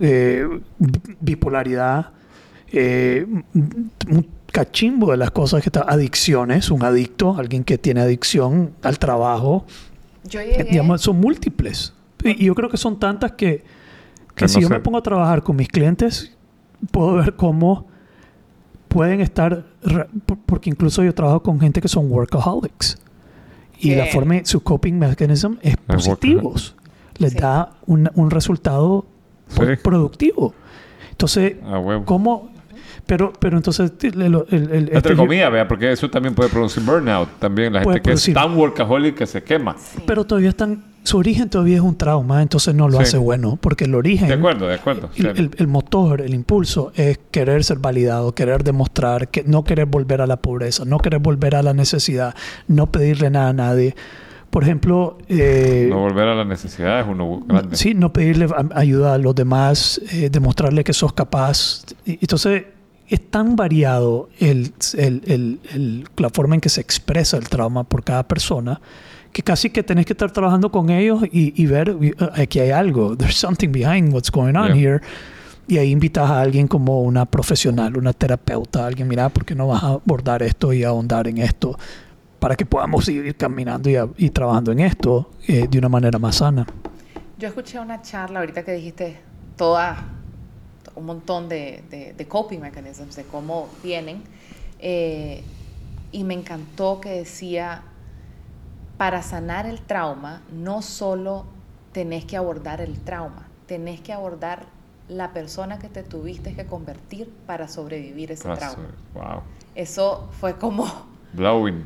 [0.00, 0.46] eh,
[1.20, 2.10] bipolaridad,
[2.70, 8.72] eh, un cachimbo de las cosas que están, adicciones, un adicto, alguien que tiene adicción
[8.82, 9.66] al trabajo,
[10.24, 10.64] Yo eh, llegué...
[10.64, 11.92] digamos, son múltiples.
[12.22, 13.64] Y, y yo creo que son tantas que,
[14.34, 16.36] que Que si yo me pongo a trabajar con mis clientes,
[16.90, 17.86] puedo ver cómo
[18.88, 19.64] pueden estar,
[20.46, 22.98] porque incluso yo trabajo con gente que son workaholics.
[23.80, 26.74] Y la forma, su coping mechanism es positivos.
[27.18, 27.38] Les Sí.
[27.38, 29.06] da un, un resultado
[29.48, 29.58] Sí.
[29.60, 30.54] pro- productivo.
[31.10, 32.04] Entonces, A huevo.
[32.04, 32.50] ¿cómo?
[33.06, 36.50] Pero, pero entonces, el, el, el- el- Entre este- comillas, vea, porque eso también puede
[36.50, 37.28] producir burnout.
[37.38, 38.36] También la gente que producir.
[38.36, 39.76] es tan workaholic que se quema.
[39.78, 40.00] Sí.
[40.06, 43.02] pero todavía están, su origen todavía es un trauma, entonces no lo Sí.
[43.04, 45.08] hace bueno, porque el origen De acuerdo, de acuerdo.
[45.16, 49.86] El, el- el motor, el impulso es querer ser validado, querer demostrar, que no querer
[49.86, 52.34] volver a la pobreza, no querer volver a la necesidad,
[52.66, 53.94] no pedirle nada a nadie.
[54.50, 57.76] Por ejemplo, eh, no volver a la necesidad es uno grande.
[57.76, 61.84] sí, no pedirle ayuda a los demás, eh, demostrarle que sos capaz.
[62.06, 62.64] Y- Entonces,
[63.08, 68.26] es tan variado el- el- la forma en que se expresa el trauma por cada
[68.28, 68.80] persona
[69.32, 72.70] que casi que tenés que estar trabajando con ellos y, y ver, uh, aquí hay
[72.70, 74.76] algo, there's something behind what's going on Yeah.
[74.76, 75.00] here.
[75.70, 79.66] Y ahí invitas a alguien como una profesional, una terapeuta, alguien, mira, ¿por qué no
[79.68, 81.78] vas a abordar esto y ahondar en esto?
[82.38, 86.18] Para que podamos seguir caminando y, a- y trabajando en esto eh, de una manera
[86.18, 86.66] más sana.
[87.38, 89.18] Yo escuché una charla ahorita que dijiste
[89.56, 90.04] toda
[90.94, 94.22] un montón de, de- de coping mechanisms, de cómo vienen,
[94.80, 95.42] eh,
[96.12, 97.82] y me encantó que decía,
[98.98, 101.44] para sanar el trauma, no solo
[101.92, 104.66] tenés que abordar el trauma, tenés que abordar
[105.08, 108.88] la persona que te tuviste que convertir para sobrevivir ese trauma.
[109.14, 109.42] Wow.
[109.74, 110.84] Eso fue como...
[111.32, 111.84] Blowing.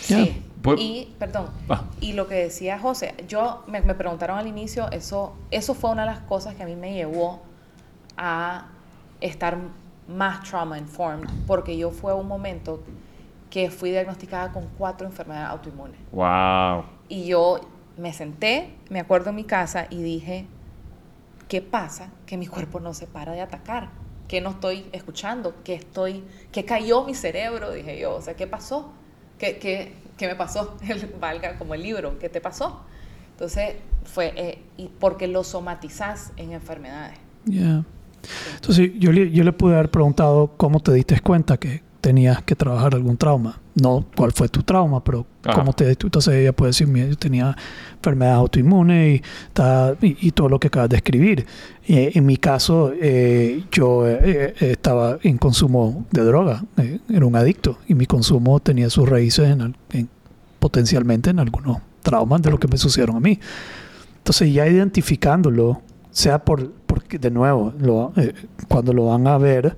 [0.00, 0.42] Sí.
[0.62, 1.84] Pu- Y, perdón, Ah.
[2.00, 6.02] y lo que decía José, yo me, me preguntaron al inicio, eso, eso fue una
[6.02, 7.42] de las cosas que a mí me llevó
[8.16, 8.66] a
[9.20, 9.58] estar
[10.06, 12.80] más trauma informed, porque yo fue un momento
[13.52, 16.00] que fui diagnosticada con cuatro enfermedades autoinmunes.
[16.10, 16.86] Wow.
[17.10, 17.60] Y yo
[17.98, 20.46] me senté, me acuerdo en mi casa y dije,
[21.48, 23.90] ¿qué pasa que mi cuerpo no se para de atacar?
[24.26, 25.54] ¿Qué no estoy escuchando?
[25.64, 27.72] ¿Qué estoy, qué cayó mi cerebro?
[27.72, 28.90] Dije yo, o sea, ¿qué pasó?
[29.36, 30.78] ¿Qué, qué, qué me pasó?
[30.88, 32.80] El- valga como el libro, ¿qué te pasó?
[33.32, 33.74] Entonces
[34.04, 37.18] fue, eh, y porque lo somatizás en enfermedades.
[37.44, 37.84] Yeah.
[38.54, 42.54] Entonces yo le, yo le pude haber preguntado cómo te diste cuenta que tenías que
[42.56, 43.58] trabajar algún trauma.
[43.80, 45.54] No cuál fue tu trauma, pero Ajá.
[45.54, 45.88] cómo te...
[45.88, 47.56] Entonces ella puede decir, "Mira, yo tenía
[47.96, 49.22] enfermedad autoinmune y,
[49.54, 51.46] ta- y, y todo lo que acabas de escribir.
[51.86, 57.36] Eh, en mi caso, eh, yo eh, estaba en consumo de droga, eh, era un
[57.36, 60.08] adicto y mi consumo tenía sus raíces en, al- en-
[60.58, 63.38] potencialmente en algunos traumas de lo que me sucedieron a mí.
[64.18, 65.80] Entonces ya identificándolo,
[66.10, 68.12] sea por, porque de nuevo, lo-
[68.68, 69.76] cuando lo van a ver,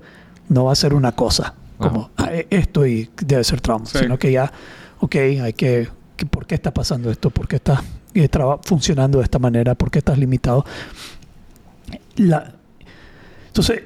[0.49, 3.99] no va a ser una cosa como "Ah, eh, esto y debe ser trauma, Sí.
[3.99, 4.51] sino que ya,
[4.99, 7.29] ok, hay que, que- ¿por qué está pasando esto?
[7.29, 7.83] ¿Por qué está
[8.13, 8.29] eh,
[8.63, 9.75] funcionando de esta manera?
[9.75, 10.65] ¿Por qué estás limitado?
[12.17, 12.53] la,
[13.47, 13.83] entonces,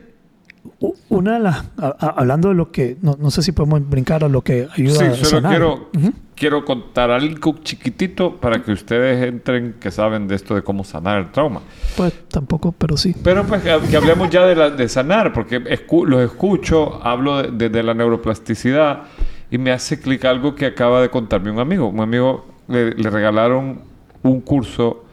[1.10, 1.65] una de las,
[1.99, 5.03] hablando de lo que, no, no sé si podemos brincar a lo que ayuda Sí,
[5.06, 6.14] a solo quiero, Ujú.
[6.36, 11.19] quiero contar algo chiquitito para que ustedes entren que saben de esto de cómo sanar
[11.19, 11.61] el trauma.
[11.98, 13.15] Pues tampoco, pero sí.
[13.23, 17.41] Pero pues que, que hablemos ya de, la, de sanar, porque escu- los escucho, hablo
[17.41, 19.03] de, de- de la neuroplasticidad
[19.52, 21.88] y me hace clic algo que acaba de contarme un amigo.
[21.88, 23.81] Un amigo le, le regalaron
[24.23, 25.06] un curso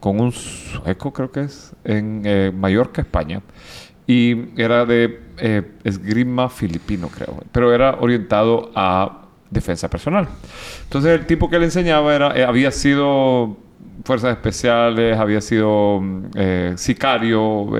[0.00, 3.40] con un sueco, creo que es, en eh, Mallorca, España.
[4.06, 7.42] Y era de eh, esgrima filipino, creo.
[7.52, 10.28] Pero era orientado a defensa personal.
[10.82, 13.56] Entonces el tipo que le enseñaba era, eh, había sido
[14.04, 17.70] fuerzas especiales, había sido mm, eh, sicario.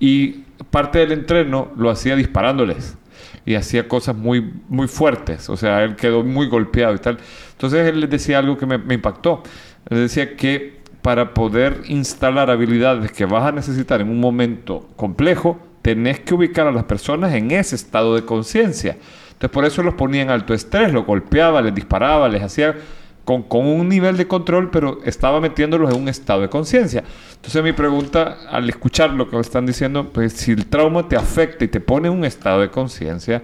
[0.00, 2.96] y parte del entreno lo hacía disparándoles
[3.44, 5.48] y hacía cosas muy, muy fuertes.
[5.48, 7.18] O sea, él quedó muy golpeado y tal.
[7.52, 9.42] Entonces él les decía algo que me, me impactó.
[9.88, 10.77] Él decía que
[11.08, 16.66] para poder instalar habilidades que vas a necesitar en un momento complejo, tenés que ubicar
[16.66, 18.98] a las personas en ese estado de conciencia.
[19.28, 22.76] Entonces por eso los ponía en alto estrés, los golpeaba, les disparaba, les hacía
[23.24, 27.02] con, un nivel de control, pero estaba metiéndolos en un estado de conciencia.
[27.36, 31.64] Entonces mi pregunta, al escuchar lo que están diciendo, pues si el trauma te afecta
[31.64, 33.42] y te pone en un estado de conciencia,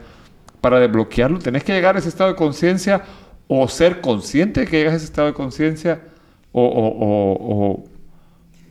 [0.60, 3.04] para desbloquearlo tenés que llegar a ese estado de conciencia
[3.48, 6.12] o ser consciente de que llegas a ese estado de conciencia
[6.54, 7.84] o, o, o, o-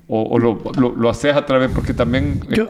[0.08, 2.40] o- o lo, lo- lo haces a través, porque también...
[2.50, 2.68] Yo-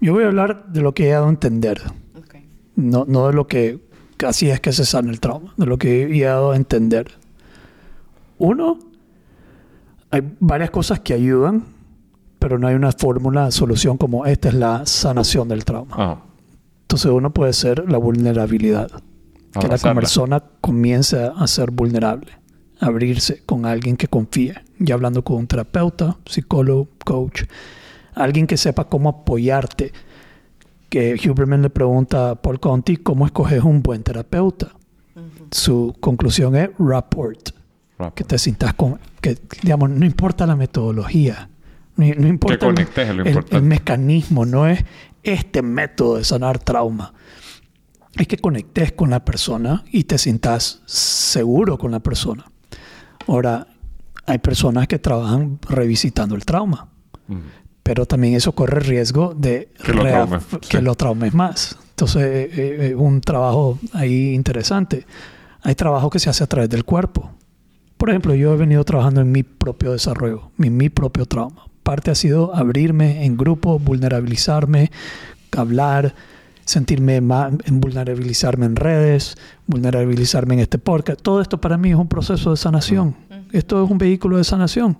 [0.00, 1.80] Yo voy a hablar de lo que he dado a entender,
[2.16, 2.36] Ok.
[2.76, 3.80] no, no de lo que
[4.26, 7.12] así es que se sana el trauma, de lo que he dado a entender.
[8.38, 8.78] Uno,
[10.10, 11.64] hay varias cosas que ayudan,
[12.38, 15.94] pero no hay una fórmula solución como esta es la sanación del trauma.
[15.96, 16.22] ah,
[16.82, 18.88] Entonces uno puede ser la vulnerabilidad.
[19.52, 20.00] Que la abrazarla.
[20.00, 22.30] persona comience a ser vulnerable,
[22.80, 27.42] abrirse con alguien que confíe, ya hablando con un terapeuta, psicólogo, coach,
[28.14, 29.92] alguien que sepa cómo apoyarte.
[30.88, 34.72] Que Huberman le pregunta a Paul Conti cómo escoges un buen terapeuta.
[35.52, 37.50] Su conclusión es rapport,
[37.98, 38.14] Rapport.
[38.16, 41.48] que te sientas con, que digamos, no importa la metodología,
[41.96, 43.56] no, no importa el- conectes es lo el- importante.
[43.56, 44.84] el mecanismo, no es
[45.22, 47.12] este método de sanar trauma.
[48.16, 52.46] Es que conectes con la persona y te sientas seguro con la persona.
[53.30, 53.66] Ahora,
[54.26, 56.88] hay personas que trabajan revisitando el trauma,
[57.28, 57.36] Mm.
[57.82, 60.82] pero también eso corre riesgo de Que lo traumes, que sí.
[60.82, 61.76] lo traumes más.
[61.90, 65.06] Entonces, eh, eh, es un trabajo ahí interesante.
[65.62, 67.30] Hay trabajo que se hace a través del cuerpo.
[67.96, 71.66] Por ejemplo, yo he venido trabajando en mi propio desarrollo, mi, mi propio trauma.
[71.82, 74.90] Parte ha sido abrirme en grupo, vulnerabilizarme,
[75.56, 76.14] hablar,
[76.70, 79.36] sentirme más, vulnerabilizarme en redes,
[79.66, 81.20] vulnerabilizarme en este podcast.
[81.20, 83.16] Todo esto para mí es un proceso de sanación.
[83.52, 84.96] Esto es un vehículo de sanación.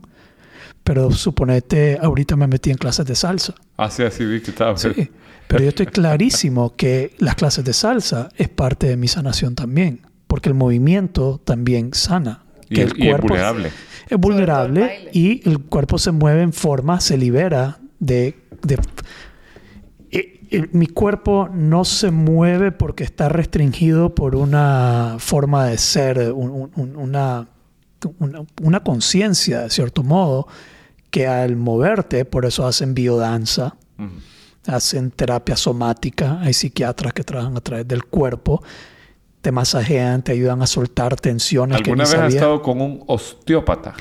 [0.82, 3.54] Pero suponete, ahorita me metí en clases de salsa.
[3.76, 4.76] Así, así vi que estaba.
[4.76, 5.10] Sí,
[5.46, 10.00] pero yo estoy clarísimo que las clases de salsa es parte de mi sanación también,
[10.26, 12.42] porque el movimiento también sana.
[12.68, 13.70] Y, Que es- y es vulnerable.
[14.08, 18.36] es vulnerable el y el cuerpo se mueve en forma, se libera de...
[18.62, 18.78] de-
[20.72, 26.70] mi cuerpo no se mueve porque está restringido por una forma de ser, un- un-
[26.76, 27.48] un- una,
[28.18, 30.48] una, una conciencia, de cierto modo,
[31.10, 34.10] que al moverte, por eso hacen biodanza, Ujú.
[34.66, 38.62] hacen terapia somática, hay psiquiatras que trabajan a través del cuerpo,
[39.40, 43.02] te masajean, te ayudan a soltar tensiones que ¿Alguna ni vez has estado con un
[43.06, 43.94] osteópata?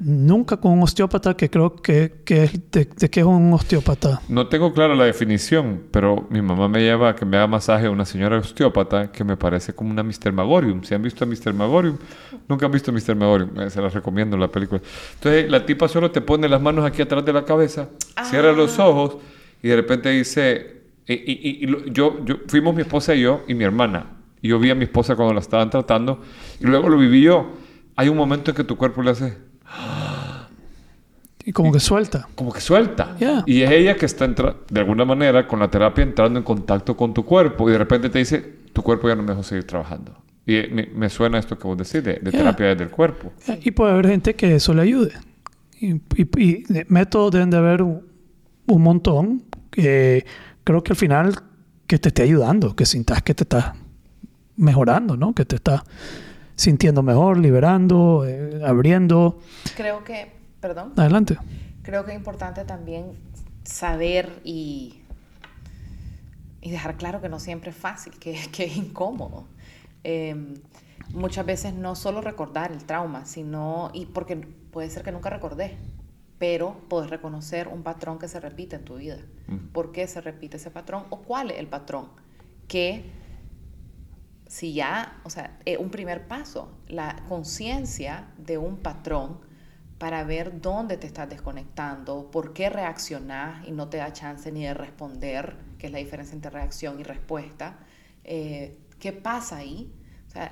[0.00, 4.20] Nunca con un osteópata, que creo que, que es de, de qué es un osteópata.
[4.28, 7.86] No tengo clara la definición, pero mi mamá me lleva a que me haga masaje
[7.86, 10.32] a una señora osteópata que me parece como una Mr.
[10.32, 10.82] Magorium.
[10.82, 11.54] Si han visto a Mr.
[11.54, 11.98] Magorium,
[12.48, 13.14] nunca han visto a Mr.
[13.14, 14.80] Magorium, Eh, se las recomiendo la película.
[15.14, 17.88] Entonces la tipa solo te pone las manos aquí atrás de la cabeza,
[18.28, 19.18] cierra los ojos
[19.62, 23.54] y de repente dice, y, y- y- yo, yo, fuimos mi esposa y yo y
[23.54, 24.06] mi hermana.
[24.40, 26.20] Y yo vi a mi esposa cuando la estaban tratando
[26.58, 27.52] y luego lo viví yo.
[27.94, 29.51] Hay un momento en que tu cuerpo le hace
[31.44, 32.28] Y como que suelta.
[32.36, 33.16] como que suelta.
[33.18, 33.42] Yeah.
[33.46, 37.12] Y es ella que está de alguna manera con la terapia entrando en contacto con
[37.12, 38.38] tu cuerpo y de repente te dice,
[38.72, 40.16] tu cuerpo ya no me dejó seguir trabajando.
[40.46, 42.40] Y eh, me, me suena esto que vos decís de, de Yeah.
[42.40, 43.32] terapia desde el cuerpo.
[43.62, 45.12] Y puede haber gente que eso le ayude.
[45.80, 48.06] Y, y- y métodos deben de haber un,
[48.66, 49.42] un montón.
[49.72, 50.24] que
[50.62, 51.34] creo que al final
[51.88, 53.72] que te esté ayudando, que sintas que te estás
[54.56, 55.34] mejorando, ¿no?
[55.34, 55.82] Que te estás
[56.62, 59.40] sintiendo mejor, liberando, eh, abriendo.
[59.76, 61.36] Creo que, perdón, Adelante.
[61.82, 63.12] creo que es importante también
[63.64, 65.00] saber y,
[66.60, 69.44] y dejar claro que no siempre es fácil, que, que es incómodo.
[70.04, 70.54] Eh,
[71.12, 75.76] muchas veces no solo recordar el trauma, sino, y porque puede ser que nunca recordé,
[76.38, 79.18] pero puedes reconocer un patrón que se repite en tu vida.
[79.72, 82.08] ¿Por qué se repite ese patrón o cuál es el patrón?
[82.68, 83.04] Que
[84.52, 89.38] si ya, o sea, es un primer paso, la conciencia de un patrón
[89.96, 94.64] para ver dónde te estás desconectando, por qué reaccionás y no te da chance ni
[94.64, 97.78] de responder, que es la diferencia entre reacción y respuesta.
[98.24, 99.90] Eh, ¿Qué pasa ahí?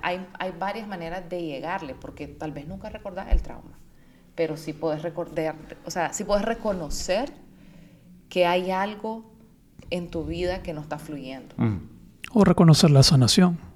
[0.01, 3.79] Hay, hay varias maneras de llegarle, porque tal vez nunca recordás el trauma,
[4.35, 7.31] pero sí puedes recordar, o sea, sí puedes reconocer
[8.31, 9.31] que hay algo
[9.91, 11.55] en tu vida que no está fluyendo.
[11.59, 11.81] Mm.
[12.33, 13.70] O reconocer la sanación.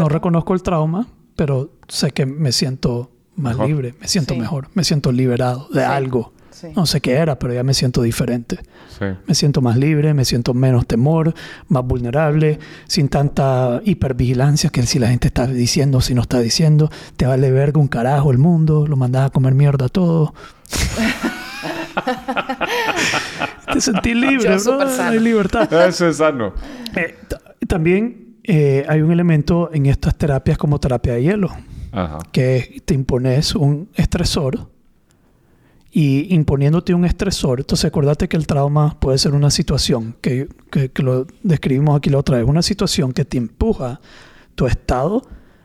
[0.00, 1.06] No reconozco el trauma,
[1.36, 3.68] pero sé que me siento más Mejor.
[3.68, 4.40] libre, me siento Sí.
[4.40, 5.86] mejor, me siento liberado de Sí.
[5.86, 6.32] algo.
[6.50, 6.66] Sí.
[6.76, 8.58] No sé qué era, pero ya me siento diferente.
[8.98, 9.04] Sí.
[9.26, 11.32] Me siento más libre, me siento menos temor,
[11.68, 16.90] más vulnerable, sin tanta hipervigilancia que si la gente está diciendo, si no está diciendo,
[17.16, 20.34] te vale verga un carajo el mundo, lo mandas a comer mierda a todo.
[23.72, 24.84] te sentí libre, sano.
[25.02, 25.72] hay libertad.
[25.88, 26.52] Eso es sano.
[26.96, 27.16] Eh,
[27.66, 31.50] también eh, hay un elemento en estas terapias como terapia de hielo,
[31.92, 32.18] Ajá.
[32.32, 34.68] que te impones un estresor
[35.92, 40.90] y imponiéndote un estresor, entonces acordate que el trauma puede ser una situación, que, que-
[40.90, 44.00] que lo describimos aquí la otra vez, una situación que te empuja
[44.54, 45.22] tu estado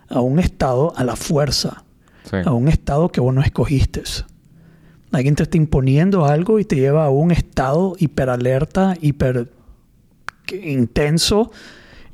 [0.09, 1.83] a un estado a la fuerza,
[2.23, 2.37] Sí.
[2.43, 4.01] a un estado que vos no escogiste.
[5.11, 9.51] Alguien te está imponiendo algo y te lleva a un estado hiperalerta, hiper
[10.63, 11.51] intenso,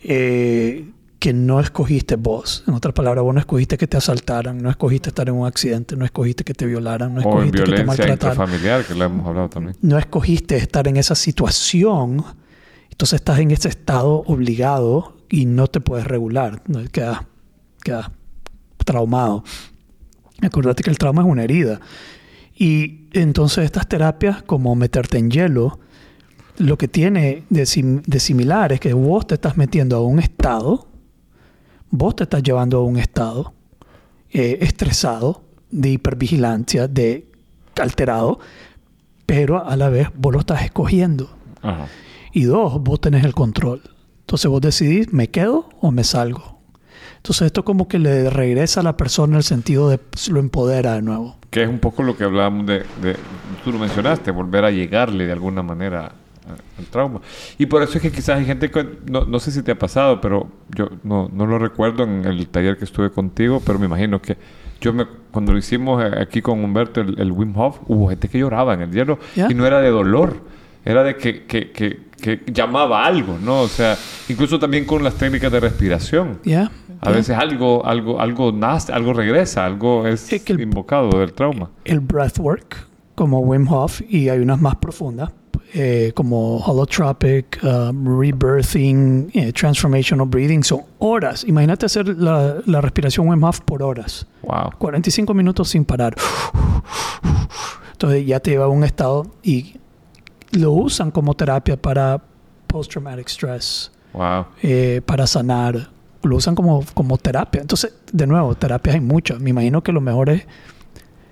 [0.03, 2.63] eh, que no escogiste vos.
[2.67, 5.95] En otras palabras, vos no escogiste que te asaltaran, no escogiste estar en un accidente,
[5.95, 9.05] no escogiste que te violaran, no o en escogiste que te maltrataran, intrafamiliar, que lo
[9.05, 9.75] hemos hablado también.
[9.81, 12.23] no escogiste estar en esa situación.
[12.89, 16.61] Entonces estás en ese estado obligado y no te puedes regular.
[16.67, 16.83] ¿no?
[16.91, 17.19] Quedas,
[17.83, 18.09] quedas
[18.83, 19.43] traumado.
[20.41, 21.79] Acordate que el trauma es una herida.
[22.55, 25.79] Y entonces estas terapias, como meterte en hielo,
[26.57, 30.19] lo que tiene de, sim- de similar es que vos te estás metiendo a un
[30.19, 30.87] estado,
[31.89, 33.53] vos te estás llevando a un estado
[34.31, 37.27] eh, estresado, de hipervigilancia, de
[37.79, 38.39] alterado,
[39.25, 41.29] pero a la vez vos lo estás escogiendo.
[41.61, 41.87] Ajá.
[42.33, 43.81] Y dos, vos tenés el control.
[44.21, 46.59] Entonces vos decidís, ¿me quedo o me salgo?
[47.17, 49.99] Entonces esto como que le regresa a la persona el sentido de
[50.29, 51.37] lo empodera de nuevo.
[51.49, 53.15] Que es un poco lo que hablábamos de, de-
[53.63, 56.13] tú lo mencionaste, volver a llegarle de alguna manera
[56.77, 57.21] al trauma.
[57.57, 59.79] Y por eso es que quizás hay gente que, no, no sé si te ha
[59.79, 63.85] pasado, pero yo no, no lo recuerdo en el taller que estuve contigo, pero me
[63.85, 64.37] imagino que
[64.79, 68.39] yo me, cuando lo hicimos aquí con Humberto, el, el Wim Hof, hubo gente que
[68.39, 69.47] lloraba en el hielo ¿Ya?
[69.49, 70.37] y no era de dolor,
[70.83, 73.61] era de que, que, que, que llamaba algo, ¿no?
[73.61, 73.95] O sea,
[74.29, 76.39] incluso también con las técnicas de respiración.
[76.43, 76.71] ¿Ya?
[77.03, 81.69] A veces algo, algo, algo nace, algo regresa, algo es Es el- invocado del trauma.
[81.85, 85.31] el breathwork, como Wim Hof, y hay unas más profundas,
[85.73, 91.43] eh, como holotropic, um, rebirthing, eh, transformational breathing, son horas.
[91.45, 94.25] Imagínate hacer la, la respiración Wim Hof por horas.
[94.43, 94.71] Wow.
[94.77, 96.15] 45 minutos sin parar.
[97.93, 99.75] Entonces ya te lleva a un estado y
[100.51, 102.21] lo usan como terapia para
[102.67, 104.45] post-traumatic stress, Wow.
[104.61, 105.89] eh, para sanar.
[106.23, 107.61] Lo usan como, como terapia.
[107.61, 109.39] Entonces, de nuevo, terapias hay muchas.
[109.39, 110.45] Me imagino que lo mejor es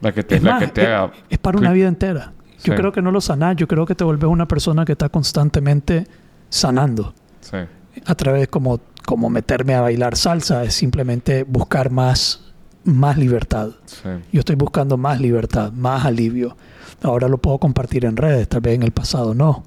[0.02, 1.12] La que te, es la más, que te es, haga.
[1.30, 2.34] es para una vida entera.
[2.64, 2.78] Yo Sí.
[2.78, 6.08] creo que no lo sanás, yo creo que te vuelves una persona que está constantemente
[6.50, 7.14] sanando.
[7.42, 7.58] Sí.
[8.06, 12.52] A través como, como meterme a bailar salsa, es simplemente buscar más,
[12.84, 13.70] más libertad.
[13.86, 14.10] Sí.
[14.32, 16.56] Yo estoy buscando más libertad, más alivio.
[17.02, 19.64] Ahora lo puedo compartir en redes, tal vez en el pasado no.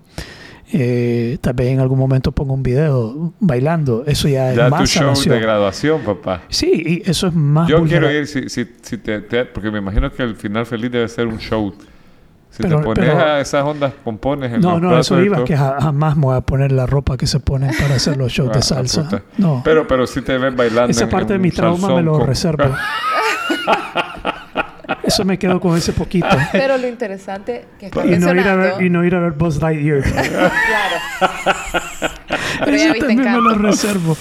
[0.75, 4.05] Eh, tal vez en algún momento pongo un video bailando.
[4.07, 5.35] Eso ya es Ya tu más show sanación.
[5.35, 6.43] de graduación, papá.
[6.49, 9.79] Sí, y eso es más Yo quiero ir, si, si, si te, te- porque me
[9.79, 11.75] imagino que el final feliz debe ser un show.
[12.53, 15.37] Si Pero- te pones pero- a esas ondas pompones en No, los no, eso iba,
[15.37, 15.47] todo.
[15.47, 18.31] que ja- jamás me voy a poner la ropa que se ponen para hacer los
[18.33, 19.03] shows Ah, de salsa.
[19.05, 19.23] puta.
[19.39, 20.91] No, Pero, pero si te ven bailando.
[20.91, 22.65] esa en- parte en de mi trauma me lo con- reservo.
[25.05, 26.27] Eso me quedo con ese poquito.
[26.53, 29.33] Pero lo interesante que está y, no ir a ver, y no ir a ver
[29.33, 30.03] Buzz Lightyear.
[30.13, 30.51] Claro.
[32.65, 33.63] Pero ya Eso viste también me lo Encanto.
[33.67, 34.17] reservo.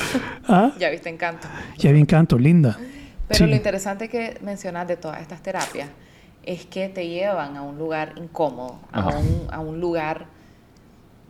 [0.48, 0.72] ¿Ah?
[0.80, 1.48] Ya viste Encanto.
[1.78, 2.78] Ya vi Encanto, linda.
[3.28, 3.48] Pero Sí.
[3.48, 5.88] lo interesante que mencionas de todas estas terapias
[6.44, 10.26] es que te llevan a un lugar incómodo, a un, a un lugar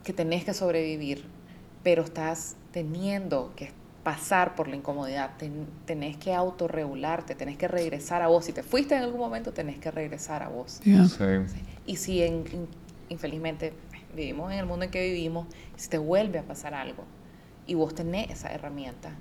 [0.03, 1.25] que tenés que sobrevivir,
[1.83, 3.71] pero estás teniendo que
[4.03, 8.45] pasar por la incomodidad, ten- tenés que autorregularte, tenés que regresar a vos.
[8.45, 10.79] Si te fuiste en algún momento, tenés que regresar a vos.
[11.49, 11.61] Sí.
[11.85, 12.67] Y si en- in-
[13.09, 13.73] infelizmente
[14.15, 17.03] vivimos en el mundo en que vivimos, si te vuelve a pasar algo
[17.67, 19.11] y vos tenés esa herramienta,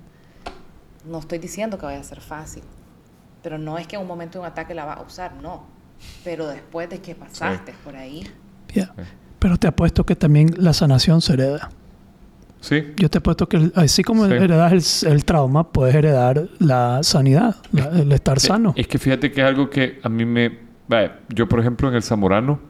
[1.04, 2.62] no estoy diciendo que vaya a ser fácil,
[3.42, 5.62] pero no es que en un momento de un ataque la vas a usar, no.
[6.24, 8.26] Pero después de que pasaste por ahí,
[8.74, 8.92] Ya.
[9.38, 11.70] Pero te apuesto que también la sanación se hereda.
[12.60, 12.92] Sí.
[12.96, 14.34] Yo te apuesto que así como Sí.
[14.34, 18.74] heredas el, el trauma, puedes heredar la sanidad, la- el estar sano.
[18.76, 20.58] Es que fíjate que es algo que a mí me...
[20.88, 22.60] vaya, yo, por ejemplo, en el Zamorano,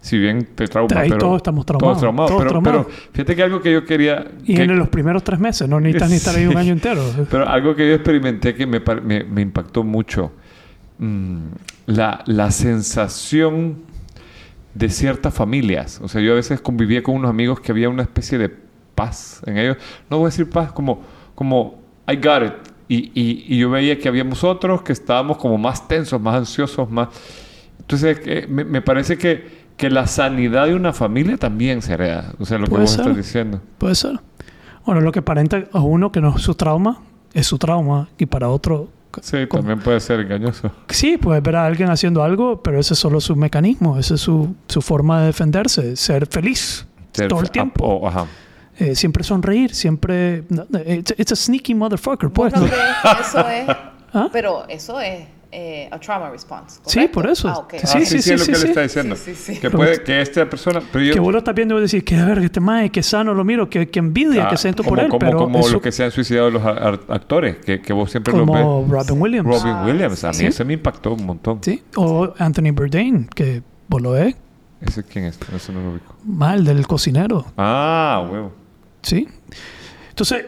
[0.00, 1.18] si bien te trauma, Ahí pero...
[1.20, 2.86] todos estamos traumados, Todos traumados, todos pero, traumados.
[2.86, 4.26] pero fíjate que algo que yo quería...
[4.44, 6.58] Y que- en los primeros tres meses, no necesitas ni estar ahí un Sí.
[6.58, 7.02] año entero.
[7.30, 10.32] Pero algo que yo experimenté que me, me, me impactó mucho,
[10.98, 11.38] mm,
[11.86, 13.78] la, la sensación
[14.74, 16.00] de ciertas familias.
[16.02, 18.54] O sea, yo a veces convivía con unos amigos que había una especie de
[18.94, 19.76] paz en ellos.
[20.10, 21.02] No voy a decir paz, como,
[21.34, 22.52] como I got it.
[22.88, 26.88] Y, y- y yo veía que habíamos otros que estábamos como más tensos, más ansiosos,
[26.90, 27.08] más...
[27.80, 32.32] Entonces, eh, me, me parece que, que la sanidad de una familia también se hereda.
[32.38, 33.00] O sea, lo que vos ser.
[33.00, 33.60] estás diciendo.
[33.78, 34.20] Puede ser.
[34.84, 37.00] Bueno, lo que aparenta a uno que no es su trauma,
[37.34, 38.08] es su trauma.
[38.18, 38.88] Y para otro,
[39.22, 40.70] Sí, Como- también puede ser engañoso.
[40.88, 44.20] sí, puedes ver a alguien haciendo algo, pero ese es solo su mecanismo, esa es
[44.20, 47.84] su, su forma de defenderse, ser feliz Ser- todo el ah, tiempo.
[47.84, 48.26] oh, ajá.
[48.78, 50.44] Eh, siempre sonreír, siempre...
[50.50, 52.52] no, It's, it's a sneaky motherfucker, pues.
[52.52, 52.72] ¿vos no ¿no?
[52.72, 53.76] crees que eso es,
[54.12, 54.28] ¿Ah?
[54.32, 56.80] pero eso es eh, a trauma response.
[56.86, 57.48] Sí, por eso.
[57.48, 57.66] Ah.
[57.70, 58.62] Sí, Ah, sí, sí, es lo sí, que sí.
[58.64, 59.16] le está diciendo.
[59.16, 59.60] Sí, sí, sí.
[59.60, 62.04] Que puede que esta persona, pero yo Que vos lo estás viendo y vos decís,
[62.04, 64.96] que verga, este mae, que sano lo miro, que, que envidia, Ah, que siento como,
[64.96, 67.92] por él, como, pero como eso- los que se han suicidado los actores, que, que
[67.92, 68.90] vos siempre como ves.
[68.90, 69.48] Robin Williams.
[69.48, 70.46] Robin Ah, Williams, a mí sí.
[70.46, 71.58] ese me impactó un montón.
[71.62, 74.34] Sí, o Anthony Bourdain, que vos lo ves,
[74.80, 75.38] ¿Ese quién es?
[75.54, 76.14] Ese no lo ubico.
[76.24, 77.46] mal del cocinero.
[77.56, 78.52] Ah, huevo.
[79.02, 79.26] ¿Sí?
[80.10, 80.44] Entonces,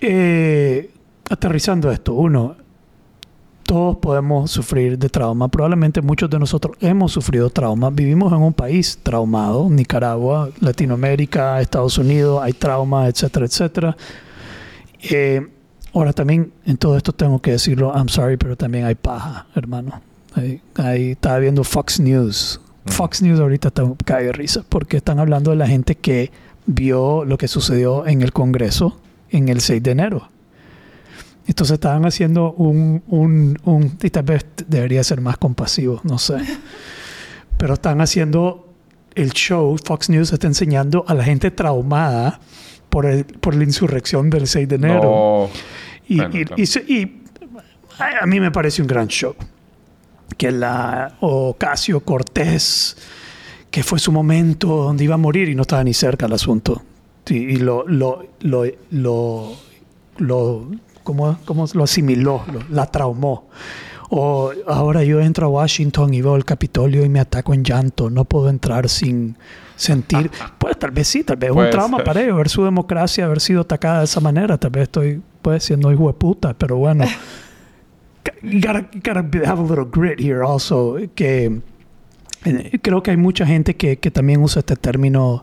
[0.00, 0.90] eh,
[1.28, 2.56] aterrizando esto, uno,
[3.68, 5.46] todos podemos sufrir de trauma.
[5.48, 7.90] Probablemente muchos de nosotros hemos sufrido trauma.
[7.90, 13.96] Vivimos en un país traumado, Nicaragua, Latinoamérica, Estados Unidos, hay trauma, etcétera, etcétera.
[15.02, 15.46] Eh,
[15.92, 20.00] ahora también en todo esto tengo que decirlo, I'm sorry, pero también hay paja, hermano.
[20.34, 22.62] Ahí, ahí estaba viendo Fox News.
[22.86, 22.88] Mm.
[22.88, 26.32] Fox News ahorita está cae de risa porque están hablando de la gente que
[26.64, 30.30] vio lo que sucedió en el Congreso en el 6 de enero.
[31.48, 36.36] Entonces estaban haciendo un, un, un y tal vez debería ser más compasivo, no sé.
[37.58, 38.72] Pero están haciendo
[39.14, 42.38] el show, Fox News está enseñando a la gente traumada
[42.90, 45.02] por, el, por la insurrección del 6 de enero.
[45.02, 45.48] No.
[46.06, 46.62] Y, Bueno, y- claro.
[46.62, 47.22] y se- y
[47.98, 49.34] a, mí me parece un gran show.
[50.36, 52.96] Que la Ocasio Cortés,
[53.70, 56.82] que fue su momento donde iba a morir y no estaba ni cerca el asunto.
[57.28, 59.52] Y lo, lo, lo, lo,
[60.18, 60.70] lo,
[61.08, 62.42] ¿cómo, cómo lo asimiló?
[62.52, 63.48] Lo- la traumó.
[64.10, 68.10] O ahora yo entro a Washington y veo el Capitolio y me ataco en llanto.
[68.10, 69.36] No puedo entrar sin
[69.74, 70.30] sentir.
[70.58, 72.04] Pues tal vez sí, tal vez es un trauma ser.
[72.04, 74.58] para ellos, ver su democracia, haber sido atacada de esa manera.
[74.58, 77.06] Tal vez estoy pues siendo hijo de puta, pero bueno.
[78.42, 80.96] you gotta, you gotta have a little grit here also.
[81.14, 81.60] Que
[82.44, 85.42] eh, creo que hay mucha gente que, que también usa este término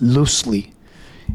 [0.00, 0.73] loosely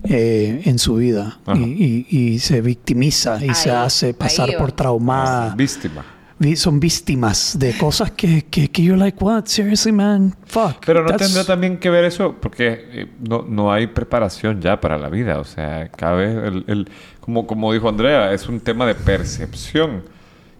[0.04, 4.72] eh, en su vida y, y- y se victimiza y se Ahí, hace pasar por
[4.72, 5.56] traumada.
[5.56, 6.06] Víctima.
[6.42, 9.44] Vi- Son víctimas de cosas que, que, que you're like, what?
[9.46, 10.34] Seriously, man?
[10.46, 10.86] Fuck.
[10.86, 14.80] Pero no That's- tendrá también que ver eso, porque eh, no, no hay preparación ya
[14.80, 15.38] para la vida.
[15.40, 16.88] O sea, cada vez, el, el-
[17.20, 20.04] como, como dijo Andrea, es un tema de percepción.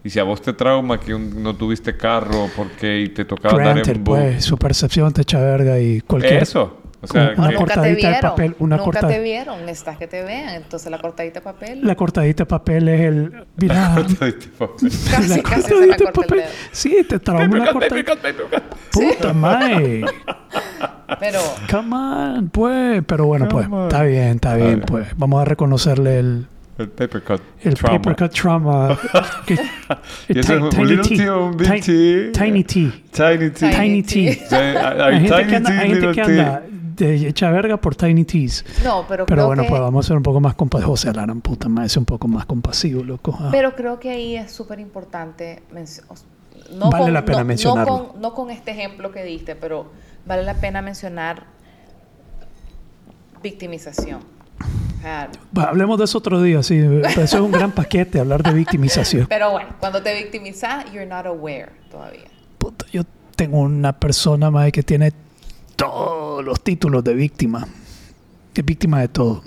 [0.04, 3.56] Y si a vos te trauma que un- no tuviste carro porque y te tocaba
[3.58, 6.42] Granted, en bu- pues, su percepción te echa verga y cualquier...
[6.42, 6.78] Eso.
[7.02, 9.64] O sea, Una que- cortadita de papel, una nunca corta- te vieron.
[9.64, 10.50] Necesitas que te vean.
[10.50, 11.80] Entonces la cortadita de papel.
[11.82, 13.46] La cortadita de papel es el...
[13.56, 14.14] Mira, casi,
[15.28, 16.42] la casi se cortadita me de papel.
[16.72, 18.12] Sí, te trauma una cortadita.
[18.92, 20.04] Puta madre.
[21.18, 21.38] Pero
[21.70, 23.02] Come on, pues.
[23.06, 23.66] Pero bueno, pues.
[23.70, 23.84] On.
[23.84, 24.80] Está bien, está bien, bien.
[24.82, 25.08] pues.
[25.16, 26.46] Vamos a reconocerle el,
[26.80, 27.40] El paper cut.
[27.62, 27.98] el trauma.
[28.02, 28.98] paper cut trauma.
[29.46, 29.54] que-
[30.28, 31.30] Y eso es un Tiny little T.
[31.30, 32.30] O un big T.
[32.32, 32.92] Tiny T.
[33.12, 33.70] Tiny T.
[33.70, 34.18] Tiny T.
[34.50, 35.56] Hay- gente tiny que
[36.22, 36.62] anda,
[36.96, 38.64] que de hecha verga por Tiny T's.
[38.84, 40.90] no, pero, Pero creo bueno, que, pues vamos a ser un poco más compasivos.
[41.00, 43.36] José Alarán, puta madre, es un poco más compasivo, loco.
[43.40, 43.48] Ah.
[43.50, 45.62] Pero creo que ahí es súper importante.
[46.72, 48.08] No Vale con, la pena no- no mencionarlo.
[48.12, 49.90] con- no con este ejemplo que diste, pero
[50.26, 51.44] vale la pena mencionar
[53.42, 54.20] victimización.
[55.56, 56.78] Hablemos de eso otro día, sí.
[56.78, 59.26] Eso es un gran paquete, hablar de victimización.
[59.28, 62.24] pero bueno, cuando te victimizas, you're not aware todavía.
[62.58, 63.02] Puta, yo
[63.36, 65.12] tengo una persona más que tiene
[65.76, 67.66] todos los títulos de víctima.
[68.54, 69.42] Es víctima de todo.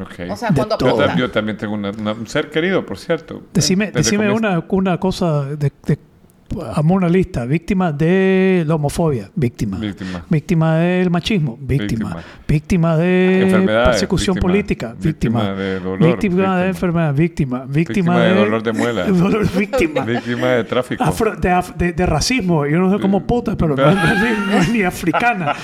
[0.00, 0.30] Ok.
[0.30, 1.06] O sea, De cuando todo.
[1.08, 3.42] yo, yo también tengo una- una- un ser querido, por cierto.
[3.52, 5.98] Decime, decime una, una cosa de, de
[6.60, 7.44] Hagamos una lista.
[7.44, 9.30] Víctima de la homofobia.
[9.34, 9.78] Víctima.
[9.78, 10.24] Víctima.
[10.28, 11.58] Víctima del machismo.
[11.60, 12.16] Víctima.
[12.46, 12.96] Víctima.
[12.96, 14.52] Víctima de persecución víctima.
[14.52, 14.94] política.
[14.98, 15.40] Víctima.
[15.40, 16.56] Víctima de dolor, Víctima víctima.
[16.58, 17.14] de enfermedad.
[17.14, 17.58] Víctima.
[17.66, 19.06] Víctima, Víctima de dolor de muela.
[19.08, 20.04] dolor- víctima.
[20.04, 21.04] Víctima de tráfico.
[21.04, 22.66] Afro- de, af- de- de racismo.
[22.66, 25.54] Yo no sé cómo puta, pero no, es ni, no es ni africana,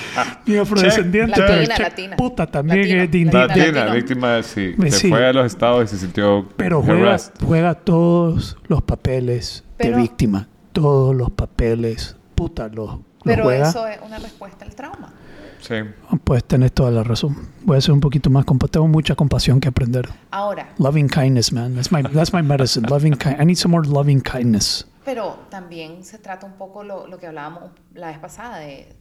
[0.45, 1.33] ni afrodescendiente.
[1.35, 1.45] Check.
[1.45, 1.85] pero Latina, check.
[1.89, 2.15] latina.
[2.15, 3.01] Puta, también Latino.
[3.03, 3.41] es de Latina.
[3.41, 3.47] indígena.
[3.47, 3.95] Latina, latino.
[3.95, 4.75] víctima de sí.
[4.79, 5.09] Se sí.
[5.09, 7.33] fue a los estados y se sintió Pero juega, harassed.
[7.45, 10.47] juega todos los papeles Pero- de víctima.
[10.81, 12.15] Todos los papeles.
[12.35, 13.69] Puta, los, los Pero juega.
[13.69, 15.13] eso es una respuesta al trauma.
[15.61, 15.75] Sí.
[16.23, 17.35] Pues tenés toda la razón.
[17.63, 20.07] Voy a ser un poquito más compa Tengo mucha compasión que aprender.
[20.31, 21.75] Ahora, Loving kindness, man.
[21.75, 22.87] That's my, that's my medicine.
[22.89, 24.85] Loving I need some more loving kindness.
[25.03, 28.95] pero también se trata un poco lo, lo que hablábamos la vez pasada de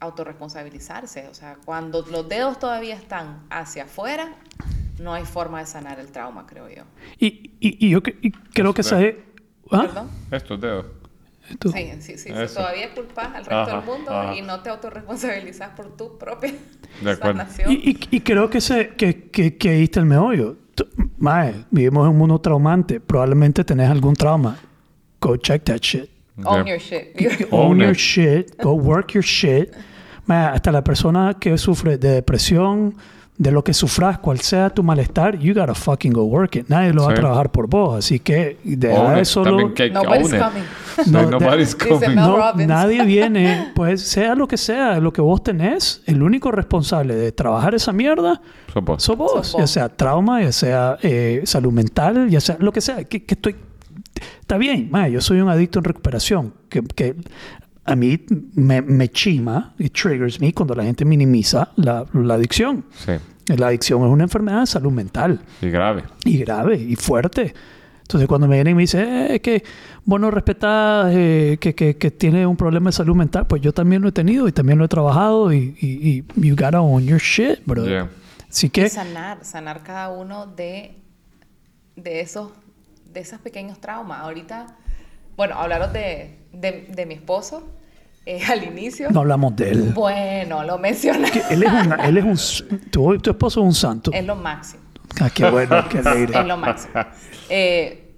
[0.00, 1.28] autorresponsabilizarse.
[1.28, 4.34] O sea, cuando los dedos todavía están hacia afuera,
[4.98, 6.84] no hay forma de sanar el trauma, creo yo.
[7.18, 9.29] Y, y, y yo y creo que se...
[9.70, 9.82] ¿Ah?
[9.82, 10.10] ¿Perdón?
[10.30, 10.86] Estos dedos.
[11.48, 12.18] Esto- Sí, sí, sí.
[12.18, 12.54] Si Eso.
[12.60, 14.34] todavía culpas al resto Ajá, del mundo ajá.
[14.36, 16.52] y no te autorresponsabilizas por tu propia
[17.02, 17.72] De sanación.
[17.72, 20.56] Y, y- y creo que, se, que, que, que ahí está el meollo.
[20.74, 20.86] Tú-
[21.18, 23.00] Mae, vivimos en un mundo traumante.
[23.00, 24.58] Probablemente tenés algún trauma.
[25.20, 26.08] Go check that shit.
[26.44, 26.74] Own Yeah.
[26.76, 27.48] your shit.
[27.50, 27.96] Own Own your it.
[27.98, 28.56] shit.
[28.62, 29.74] Go work your shit.
[30.26, 32.94] Mae, hasta la persona que sufre de depresión,
[33.40, 36.68] de lo que sufras, cual sea tu malestar, you gotta fucking go work it.
[36.68, 37.20] Nadie lo va a Sí.
[37.22, 37.96] trabajar por vos.
[37.96, 39.72] Así que deja de solo...
[39.72, 40.62] Que hay que Nobody's coming.
[41.04, 42.14] Sí, No, nobody's coming.
[42.16, 47.14] No, nadie viene, pues sea lo que sea, lo que vos tenés, el único responsable
[47.14, 48.42] de trabajar esa mierda
[48.74, 49.02] Sos vos.
[49.02, 49.60] sos vos, Sos vos.
[49.62, 53.34] ya sea trauma, ya sea eh, salud mental, ya sea lo que sea, que, que
[53.36, 53.56] estoy...
[54.42, 57.16] Está bien, ma, yo soy un adicto en recuperación, que, que
[57.84, 58.24] a mí
[58.54, 62.84] me, me chima y triggers me cuando la gente minimiza la, la adicción.
[62.94, 63.12] Sí.
[63.56, 66.04] La adicción es una enfermedad de salud mental Y grave.
[66.24, 67.52] y grave y fuerte.
[68.02, 69.62] Entonces cuando me vienen y me dicen eh, que
[70.04, 73.72] vos no respetás eh, que, que, que tiene un problema de salud mental, pues yo
[73.72, 77.04] también lo he tenido y también lo he trabajado y, y, y you gotta own
[77.04, 77.86] your shit, bro.
[77.86, 78.08] Yeah.
[78.48, 80.96] Así Y que sanar, sanar cada uno de,
[81.96, 82.50] de esos
[83.12, 84.20] de esos pequeños traumas.
[84.20, 84.76] Ahorita,
[85.36, 87.68] bueno, hablaros de, de, de mi esposo
[88.26, 89.10] eh, al inicio.
[89.10, 89.92] no hablamos de él.
[89.94, 91.30] Bueno, lo mencioné.
[91.30, 92.80] Que él es, una- él es un...
[92.90, 94.10] Tu, tu esposo es un santo.
[94.12, 94.82] Es lo máximo.
[95.20, 96.38] Ah, qué bueno, qué alegre.
[96.40, 96.92] Es lo máximo.
[97.48, 98.14] Eh,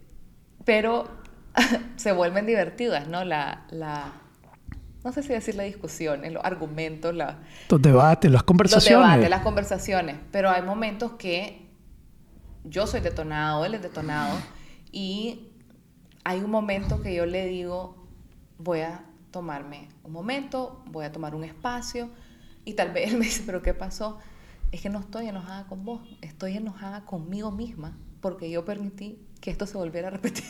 [0.64, 1.09] pero
[1.96, 3.24] se vuelven divertidas, ¿no?
[3.24, 4.12] La, la,
[5.04, 7.38] no sé si decir la discusión, los argumentos, la,
[7.68, 9.09] Los debates, las los conversaciones.
[9.09, 10.16] debates, las conversaciones.
[10.30, 11.68] Pero hay momentos que
[12.64, 14.36] yo soy detonado, él es detonado,
[14.92, 15.48] y
[16.24, 18.02] hay un momento que yo le digo,
[18.62, 22.09] voy a tomarme un momento, voy a tomar un espacio,
[22.64, 24.18] y tal vez él me dice, pero ¿qué pasó?
[24.70, 29.51] Es que no estoy enojada con vos, estoy enojada conmigo misma, porque yo permití que
[29.51, 30.44] esto se volviera a repetir.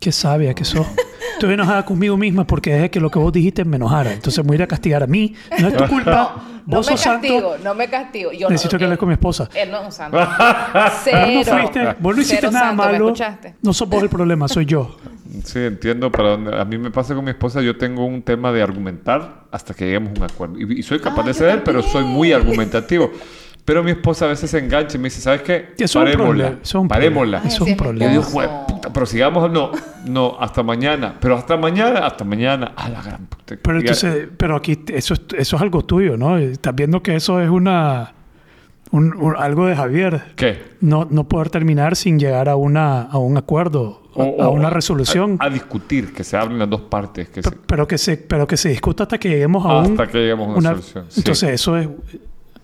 [0.00, 0.86] Qué sabia que sos.
[1.34, 4.12] Estoy enojada conmigo misma porque dejé que lo que vos dijiste me enojara.
[4.14, 5.34] Entonces me voy a ir a castigar a mí.
[5.60, 6.36] No es tu culpa.
[6.66, 7.26] No vos me sos santo.
[7.28, 8.32] castigo, no me castigo.
[8.32, 9.48] Yo no- Necesito que él- hables con mi esposa.
[9.54, 10.16] Él no es un santo.
[10.74, 11.42] Vos Cero.
[11.46, 13.06] no fuiste, vos no hiciste nada santo, ¿me malo.
[13.08, 13.54] escuchaste?
[13.62, 14.96] No sos vos el problema, soy yo.
[15.44, 16.58] Sí, entiendo para dónde.
[16.58, 19.84] A mí me pasa con mi esposa, yo tengo un tema de argumentar hasta que
[19.86, 20.58] lleguemos a un acuerdo.
[20.58, 23.10] Y, y soy capaz Ah, de ceder, pero soy muy argumentativo.
[23.64, 25.68] Pero mi esposa a veces se engancha y me dice, ¿sabes qué?
[25.78, 26.54] Eso es Parémosla.
[26.62, 27.40] es un Parémosla.
[27.42, 27.54] problema.
[27.54, 27.98] Es un.
[28.00, 28.38] Yo digo, esposo.
[28.48, 29.70] "Jue- puta, pero sigamos, no,
[30.06, 31.14] no, hasta mañana.
[31.20, 32.72] Pero hasta mañana, hasta mañana.
[32.74, 33.56] A la gran puta.
[33.62, 36.38] Pero entonces, pero aquí eso es, eso es algo tuyo, ¿no?
[36.38, 38.14] Estás viendo que eso es una
[38.90, 40.22] un- un- algo de Javier.
[40.34, 40.58] ¿Qué?
[40.80, 45.36] No, no poder terminar sin llegar a una a un acuerdo, O- a una resolución.
[45.38, 47.28] A, a discutir, que se hablen las dos partes.
[47.28, 50.06] Que se- pero que se pero que se discuta hasta que lleguemos a un Hasta
[50.08, 51.20] que lleguemos a una solución, sí.
[51.20, 51.88] Entonces eso es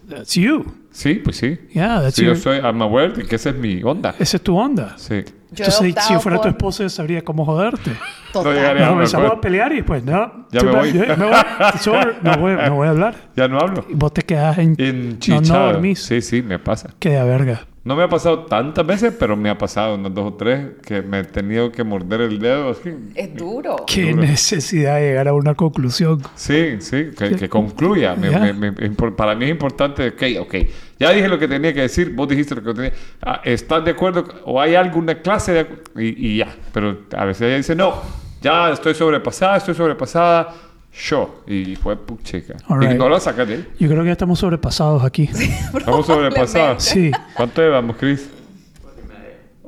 [0.09, 0.65] that's you.
[0.91, 1.59] sí, pues sí.
[1.73, 4.15] Yeah, that's Sí, yo your- soy, I'm aware de que esa es mi onda.
[4.19, 4.95] esa es tu onda.
[4.99, 5.25] Sí.
[5.53, 7.93] Yo Entonces, si yo fuera tu por- esposa, yo sabría cómo joderte.
[8.33, 8.53] Total.
[8.53, 10.47] No llegaría Nos a un comenzamos a pelear y después, no.
[10.51, 10.93] Ya me voy.
[10.93, 11.35] yo- me voy.
[12.23, 13.15] No voy, no voy a hablar.
[13.37, 13.87] Ya no hablo.
[13.89, 14.75] Y vos te quedas en...
[14.79, 16.03] En no, no dormís.
[16.03, 16.91] Sí, sí, me pasa.
[16.99, 17.61] Que de verga.
[17.87, 21.03] No me ha pasado tantas veces, pero me ha pasado unas dos o tres que
[21.03, 22.71] me he tenido que morder el dedo.
[22.71, 22.91] así.
[23.15, 23.77] Es duro.
[23.87, 24.23] Qué Duro.
[24.23, 26.21] necesidad de llegar a una conclusión.
[26.35, 28.17] Sí, sí, que, que concluya.
[28.17, 28.41] Me- Ya.
[28.41, 30.55] me- me- impor- para mí es importante, ok, ok,
[30.99, 32.93] ya dije lo que tenía que decir, vos dijiste lo que tenía.
[33.23, 34.25] Ah, ¿Estás de acuerdo?
[34.47, 35.67] ¿O hay alguna clase de
[36.05, 36.49] y, y ya.
[36.73, 38.03] Pero a veces ella dice, no,
[38.43, 40.53] ya estoy sobrepasada, estoy sobrepasada.
[40.99, 41.43] Yo.
[41.47, 42.55] Y fue puchica.
[42.69, 42.99] All Y right.
[42.99, 43.69] no la sacas de ahí.
[43.79, 45.29] Yo creo que ya estamos sobrepasados aquí.
[45.79, 46.83] Estamos sobrepasados.
[46.83, 47.11] Sí.
[47.35, 48.31] ¿Cuánto llevamos, Chris?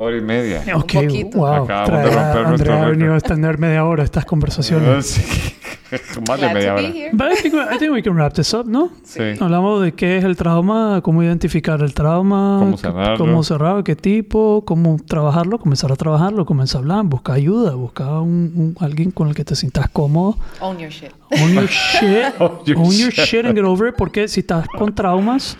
[0.00, 0.62] Hora y media.
[0.76, 1.38] Ok, poquito.
[1.38, 1.64] wow.
[1.64, 2.02] Acabamos de a
[2.32, 5.06] romper nuestro Andrea ha venido a extender media hora estas conversaciones.
[5.06, 5.54] sí.
[6.28, 6.82] Más de media hora.
[7.12, 8.90] But I think, I think we can wrap this up, ¿no?
[9.04, 9.22] Sí.
[9.40, 13.16] Hablamos de qué es el trauma, cómo identificar el trauma, Cómo c- sanarlo.
[13.18, 18.08] cómo cerrarlo, qué tipo, cómo trabajarlo, comenzar a trabajarlo, comenzar a hablar, buscar ayuda, buscar
[18.20, 20.36] un, un- alguien con el que te sientas cómodo.
[20.60, 21.10] Own your shit.
[21.42, 22.34] Own your shit.
[22.38, 23.94] Own your shit and get over it.
[23.96, 25.56] Porque si estás con traumas,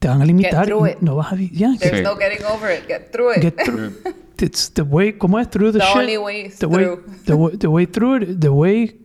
[0.00, 0.66] te van a limitar.
[0.66, 0.98] through y it.
[1.00, 1.36] no vas a...
[1.36, 2.02] yeah, There's Sí.
[2.02, 2.88] no getting over it.
[2.88, 3.40] Get through it.
[3.42, 3.92] get through.
[4.40, 5.12] It's the way...
[5.12, 5.48] ¿Cómo es?
[5.50, 5.96] Through the, The shit.
[5.98, 7.04] only way is the way, through.
[7.26, 8.40] The way, the way through it.
[8.40, 8.96] The way...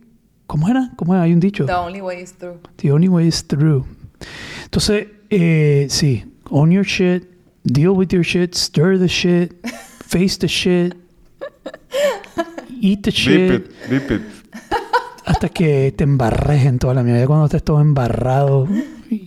[0.48, 0.90] ¿Cómo era?
[0.96, 1.24] ¿Cómo era?
[1.24, 1.66] Hay un dicho.
[1.66, 2.58] The only way is through.
[2.78, 3.84] The only way is through.
[4.64, 7.24] Entonces, eh, sí, own your shit,
[7.64, 9.52] deal with your shit, stir the shit,
[10.06, 10.94] face the shit,
[12.80, 14.22] eat the shit, it, deep it.
[15.26, 17.20] hasta que te embarres en toda la mierda.
[17.20, 18.66] Ya Cuando estés todo embarrado,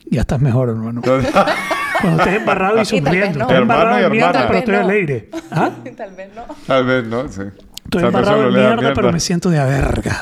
[0.09, 1.01] ya estás mejor, hermano.
[1.01, 3.39] Cuando estés embarrado y sonriendo.
[3.39, 3.45] no.
[3.45, 4.47] Estoy embarrado Hermano y de mierda, hermana.
[4.47, 4.89] pero estoy Tal vez no.
[4.89, 5.29] alegre.
[5.51, 5.69] ¿Ah?
[5.97, 6.43] Tal vez no.
[6.67, 7.41] Tal vez no, sí.
[7.85, 10.21] Estoy embarrado de persona le da mierda, pero me siento de a verga.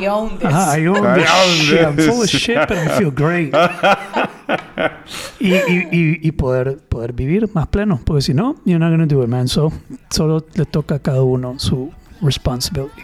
[0.00, 0.46] I own this.
[0.46, 1.80] Ajá, I own I this own shit.
[1.80, 2.30] I'm full of this.
[2.30, 3.52] shit, but I feel great.
[5.40, 9.06] y, y, y, y poder, poder vivir más pleno, porque si no, you're not gonna
[9.06, 9.48] do it, man.
[9.48, 9.72] So,
[10.10, 11.92] solo le toca a cada uno su
[12.22, 13.02] responsibility.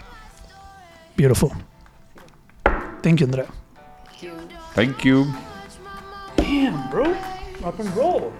[1.16, 1.50] Beautiful.
[3.02, 3.46] Thank you, Andrea.
[4.76, 5.32] Thank you.
[6.36, 7.16] Damn, bro.
[7.62, 8.30] Rock and roll.